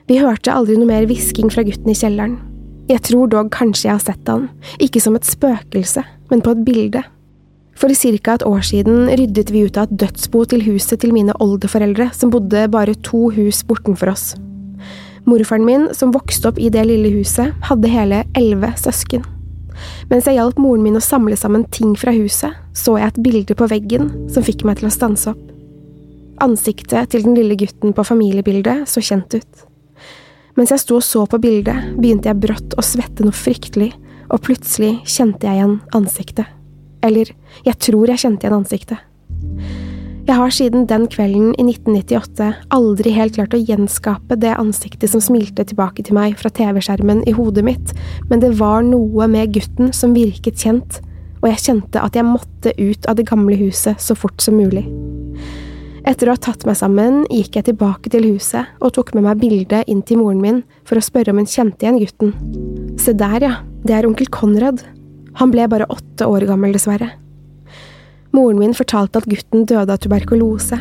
Vi 0.09 0.21
hørte 0.21 0.53
aldri 0.53 0.77
noe 0.77 0.91
mer 0.91 1.07
hvisking 1.09 1.51
fra 1.53 1.65
gutten 1.67 1.91
i 1.91 1.97
kjelleren. 1.97 2.37
Jeg 2.85 3.01
tror 3.07 3.31
dog 3.33 3.49
kanskje 3.55 3.89
jeg 3.89 3.97
har 3.97 4.03
sett 4.05 4.29
han, 4.29 4.49
ikke 4.83 5.01
som 5.01 5.15
et 5.17 5.25
spøkelse, 5.25 6.03
men 6.31 6.43
på 6.45 6.53
et 6.53 6.65
bilde. 6.67 7.01
For 7.75 7.91
ca. 7.91 8.35
et 8.35 8.45
år 8.47 8.61
siden 8.63 9.09
ryddet 9.09 9.51
vi 9.51 9.65
ut 9.65 9.77
av 9.81 9.89
et 9.89 9.99
dødsbo 10.05 10.45
til 10.45 10.63
huset 10.69 11.01
til 11.01 11.15
mine 11.17 11.35
oldeforeldre, 11.41 12.11
som 12.13 12.31
bodde 12.31 12.69
bare 12.71 12.95
to 13.03 13.31
hus 13.35 13.65
bortenfor 13.65 14.13
oss. 14.13 14.35
Morfaren 15.25 15.65
min, 15.65 15.89
som 15.97 16.13
vokste 16.13 16.51
opp 16.51 16.61
i 16.61 16.69
det 16.69 16.85
lille 16.87 17.11
huset, 17.17 17.55
hadde 17.65 17.89
hele 17.89 18.23
elleve 18.37 18.75
søsken. 18.77 19.25
Mens 20.11 20.29
jeg 20.29 20.37
hjalp 20.37 20.61
moren 20.61 20.85
min 20.85 21.01
å 21.01 21.03
samle 21.03 21.37
sammen 21.41 21.65
ting 21.73 21.97
fra 21.99 22.13
huset, 22.15 22.53
så 22.77 22.99
jeg 23.01 23.15
et 23.15 23.23
bilde 23.25 23.57
på 23.57 23.69
veggen 23.73 24.13
som 24.31 24.45
fikk 24.45 24.63
meg 24.69 24.79
til 24.79 24.91
å 24.91 24.95
stanse 24.95 25.33
opp. 25.33 25.41
Ansiktet 26.45 27.15
til 27.15 27.25
den 27.25 27.39
lille 27.39 27.57
gutten 27.59 27.95
på 27.97 28.05
familiebildet 28.07 28.85
så 28.91 29.03
kjent 29.03 29.41
ut. 29.41 29.65
Mens 30.55 30.71
jeg 30.71 30.83
sto 30.85 30.99
og 31.01 31.07
så 31.07 31.25
på 31.27 31.41
bildet, 31.43 31.95
begynte 31.99 32.31
jeg 32.31 32.43
brått 32.43 32.77
å 32.79 32.85
svette 32.85 33.27
noe 33.27 33.35
fryktelig, 33.35 33.91
og 34.31 34.43
plutselig 34.47 35.01
kjente 35.09 35.49
jeg 35.49 35.59
igjen 35.59 35.81
ansiktet. 35.97 36.47
Eller, 37.05 37.33
jeg 37.67 37.81
tror 37.83 38.11
jeg 38.11 38.23
kjente 38.23 38.47
igjen 38.47 38.61
ansiktet. 38.63 39.03
Jeg 40.25 40.39
har 40.41 40.53
siden 40.57 40.87
den 40.89 41.03
kvelden 41.13 41.51
i 41.61 41.67
1998 41.67 42.47
aldri 42.73 43.11
helt 43.13 43.35
klart 43.37 43.53
å 43.53 43.61
gjenskape 43.61 44.39
det 44.41 44.55
ansiktet 44.57 45.13
som 45.13 45.21
smilte 45.21 45.67
tilbake 45.69 46.07
til 46.07 46.17
meg 46.17 46.39
fra 46.41 46.49
TV-skjermen 46.49 47.27
i 47.29 47.35
hodet 47.37 47.67
mitt, 47.67 47.93
men 48.31 48.41
det 48.41 48.55
var 48.63 48.87
noe 48.87 49.29
med 49.29 49.53
gutten 49.53 49.93
som 49.93 50.17
virket 50.17 50.65
kjent, 50.65 51.03
og 51.43 51.51
jeg 51.51 51.65
kjente 51.67 52.01
at 52.01 52.17
jeg 52.17 52.25
måtte 52.25 52.73
ut 52.79 53.11
av 53.11 53.21
det 53.21 53.29
gamle 53.29 53.59
huset 53.61 54.01
så 54.01 54.17
fort 54.17 54.41
som 54.41 54.57
mulig. 54.57 54.87
Etter 56.05 56.29
å 56.29 56.35
ha 56.35 56.41
tatt 56.41 56.67
meg 56.69 56.77
sammen, 56.77 57.23
gikk 57.33 57.57
jeg 57.57 57.71
tilbake 57.71 58.11
til 58.13 58.27
huset 58.35 58.69
og 58.85 58.93
tok 58.97 59.15
med 59.17 59.25
meg 59.25 59.39
bildet 59.41 59.89
inn 59.89 60.03
til 60.05 60.21
moren 60.21 60.43
min 60.43 60.59
for 60.85 61.01
å 61.01 61.05
spørre 61.05 61.33
om 61.33 61.41
hun 61.41 61.49
kjente 61.49 61.87
igjen 61.87 61.97
gutten. 62.03 62.35
Se 63.01 63.15
der, 63.17 63.41
ja, 63.41 63.55
det 63.89 63.97
er 63.97 64.09
onkel 64.09 64.29
Konrad. 64.29 64.83
Han 65.41 65.55
ble 65.55 65.65
bare 65.73 65.89
åtte 65.89 66.29
år 66.29 66.45
gammel, 66.51 66.77
dessverre. 66.77 67.09
Moren 68.37 68.61
min 68.61 68.77
fortalte 68.77 69.23
at 69.23 69.31
gutten 69.31 69.65
døde 69.65 69.97
av 69.97 70.05
tuberkulose. 70.05 70.77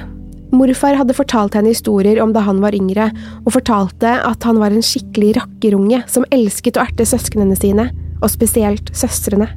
Morfar 0.54 1.00
hadde 1.00 1.16
fortalt 1.16 1.56
henne 1.56 1.72
historier 1.72 2.20
om 2.22 2.36
da 2.36 2.44
han 2.44 2.60
var 2.62 2.76
yngre, 2.76 3.08
og 3.46 3.56
fortalte 3.56 4.20
at 4.28 4.44
han 4.44 4.60
var 4.60 4.76
en 4.76 4.84
skikkelig 4.86 5.38
rakkerunge 5.40 6.04
som 6.12 6.28
elsket 6.36 6.78
å 6.78 6.84
erte 6.84 7.08
søsknene 7.08 7.56
sine, 7.58 7.90
og 8.20 8.32
spesielt 8.32 8.92
søstrene 8.96 9.54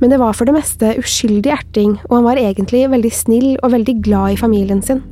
men 0.00 0.12
det 0.12 0.20
var 0.20 0.36
for 0.36 0.48
det 0.48 0.56
meste 0.56 0.94
uskyldig 1.00 1.52
erting, 1.54 1.96
og 2.08 2.18
han 2.18 2.28
var 2.28 2.40
egentlig 2.40 2.84
veldig 2.92 3.12
snill 3.14 3.50
og 3.60 3.74
veldig 3.74 3.98
glad 4.04 4.34
i 4.34 4.40
familien 4.40 4.82
sin. 4.84 5.02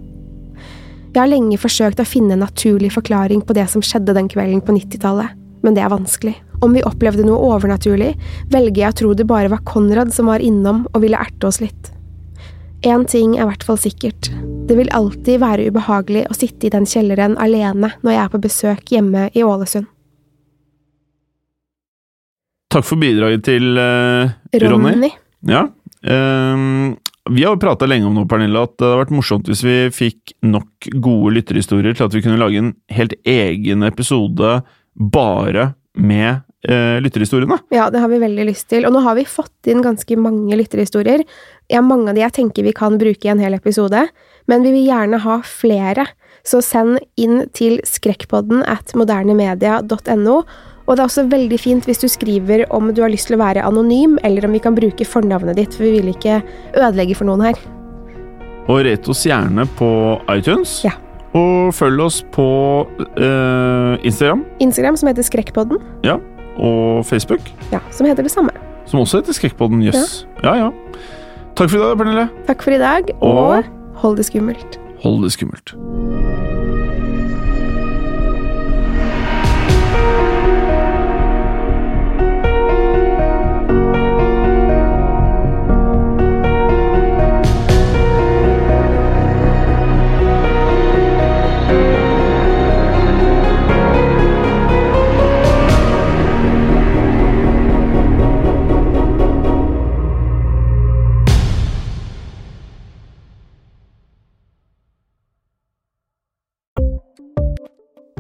Jeg 1.13 1.21
har 1.21 1.29
lenge 1.29 1.61
forsøkt 1.61 2.01
å 2.01 2.09
finne 2.09 2.37
en 2.37 2.45
naturlig 2.47 2.95
forklaring 2.95 3.43
på 3.45 3.57
det 3.57 3.67
som 3.69 3.85
skjedde 3.85 4.15
den 4.17 4.31
kvelden 4.33 4.63
på 4.65 4.73
90-tallet, 4.79 5.37
men 5.63 5.77
det 5.77 5.85
er 5.85 5.93
vanskelig. 5.93 6.37
Om 6.63 6.77
vi 6.77 6.85
opplevde 6.87 7.27
noe 7.27 7.53
overnaturlig, 7.53 8.15
velger 8.53 8.85
jeg 8.85 8.95
å 8.95 8.99
tro 9.01 9.15
det 9.19 9.27
bare 9.29 9.51
var 9.53 9.65
Konrad 9.69 10.15
som 10.15 10.31
var 10.31 10.41
innom 10.41 10.87
og 10.93 11.03
ville 11.05 11.21
erte 11.21 11.51
oss 11.51 11.61
litt. 11.61 11.91
Én 12.83 13.05
ting 13.07 13.37
er 13.37 13.45
i 13.45 13.49
hvert 13.51 13.63
fall 13.67 13.79
sikkert. 13.79 14.31
Det 14.67 14.75
vil 14.79 14.91
alltid 14.95 15.43
være 15.43 15.69
ubehagelig 15.71 16.25
å 16.31 16.35
sitte 16.39 16.67
i 16.67 16.73
den 16.73 16.87
kjelleren 16.89 17.37
alene 17.39 17.93
når 18.01 18.15
jeg 18.15 18.23
er 18.23 18.33
på 18.33 18.41
besøk 18.43 18.95
hjemme 18.95 19.29
i 19.37 19.45
Ålesund. 19.47 19.87
Takk 22.73 22.87
for 22.89 23.01
bidraget 23.01 23.45
til 23.45 23.77
uh, 23.77 24.33
Ronny. 24.63 24.95
Ronny. 24.95 25.11
Ja. 25.49 25.67
Um, 26.03 26.95
vi 27.31 27.45
har 27.45 27.53
jo 27.53 27.61
prata 27.61 27.87
lenge 27.87 28.09
om 28.09 28.17
noe, 28.17 28.29
Pernille, 28.29 28.63
at 28.65 28.73
det 28.79 28.87
hadde 28.87 29.03
vært 29.05 29.13
morsomt 29.15 29.51
hvis 29.51 29.61
vi 29.67 29.77
fikk 29.95 30.33
nok 30.47 30.89
gode 31.05 31.35
lytterhistorier 31.37 31.95
til 31.95 32.09
at 32.09 32.17
vi 32.17 32.23
kunne 32.25 32.41
lage 32.41 32.63
en 32.63 32.73
helt 32.97 33.15
egen 33.29 33.85
episode 33.87 34.57
bare 34.97 35.69
med 36.01 36.41
uh, 36.71 36.97
lytterhistoriene. 37.05 37.61
Ja, 37.77 37.91
det 37.93 38.01
har 38.01 38.09
vi 38.09 38.23
veldig 38.25 38.49
lyst 38.49 38.71
til. 38.73 38.89
Og 38.89 38.97
nå 38.97 39.05
har 39.05 39.21
vi 39.21 39.29
fått 39.29 39.69
inn 39.69 39.85
ganske 39.85 40.17
mange 40.17 40.57
lytterhistorier. 40.59 41.27
Ja, 41.69 41.85
mange 41.85 42.11
av 42.11 42.17
de 42.17 42.25
jeg 42.25 42.39
tenker 42.41 42.67
vi 42.67 42.75
kan 42.77 42.97
bruke 43.01 43.29
i 43.29 43.35
en 43.35 43.43
hel 43.43 43.59
episode, 43.59 44.07
men 44.49 44.65
vi 44.65 44.73
vil 44.79 44.89
gjerne 44.89 45.21
ha 45.27 45.39
flere. 45.45 46.09
Så 46.43 46.65
send 46.65 46.99
inn 47.21 47.45
til 47.55 47.79
skrekkpodden 47.87 48.65
at 48.67 48.97
modernemedia.no. 48.99 50.41
Og 50.87 50.97
det 50.97 51.03
er 51.03 51.09
også 51.09 51.27
veldig 51.31 51.59
fint 51.61 51.87
hvis 51.87 52.03
du 52.03 52.09
skriver 52.11 52.65
om 52.75 52.91
du 52.95 53.03
har 53.05 53.13
lyst 53.13 53.31
til 53.31 53.39
å 53.39 53.43
være 53.43 53.63
anonym, 53.67 54.19
eller 54.27 54.47
om 54.49 54.57
vi 54.57 54.63
kan 54.63 54.75
bruke 54.77 55.07
fornavnet 55.07 55.59
ditt, 55.61 55.77
for 55.77 55.87
vi 55.87 56.01
vil 56.01 56.11
ikke 56.15 56.41
ødelegge 56.75 57.17
for 57.19 57.29
noen 57.31 57.47
her. 57.47 57.61
Og 58.71 58.85
rate 58.87 59.11
oss 59.11 59.25
gjerne 59.27 59.67
på 59.79 59.89
iTunes. 60.35 60.81
Ja. 60.87 60.95
Og 61.39 61.73
følg 61.75 62.03
oss 62.05 62.21
på 62.35 62.45
eh, 63.17 63.95
Instagram. 64.05 64.45
Instagram, 64.61 64.99
som 65.01 65.09
heter 65.11 65.27
Skrekkpodden. 65.27 65.81
Ja. 66.05 66.19
Og 66.61 67.07
Facebook. 67.09 67.41
Ja, 67.73 67.81
Som 67.91 68.07
heter 68.07 68.27
det 68.27 68.35
samme. 68.35 68.53
Som 68.87 69.01
også 69.01 69.23
heter 69.23 69.39
Skrekkpodden. 69.39 69.83
Jøss. 69.87 69.97
Yes. 69.97 70.27
Ja. 70.45 70.55
ja, 70.55 70.69
ja. 70.69 70.71
Takk 71.57 71.73
for 71.73 71.79
i 71.79 71.83
dag, 71.83 71.99
Pernille. 72.01 72.29
Takk 72.49 72.65
for 72.65 72.77
i 72.77 72.81
dag, 72.81 73.15
og, 73.21 73.43
og 73.63 73.99
hold 74.05 74.21
det 74.21 74.29
skummelt. 74.29 74.81
Hold 75.03 75.23
det 75.25 75.33
skummelt. 75.35 75.77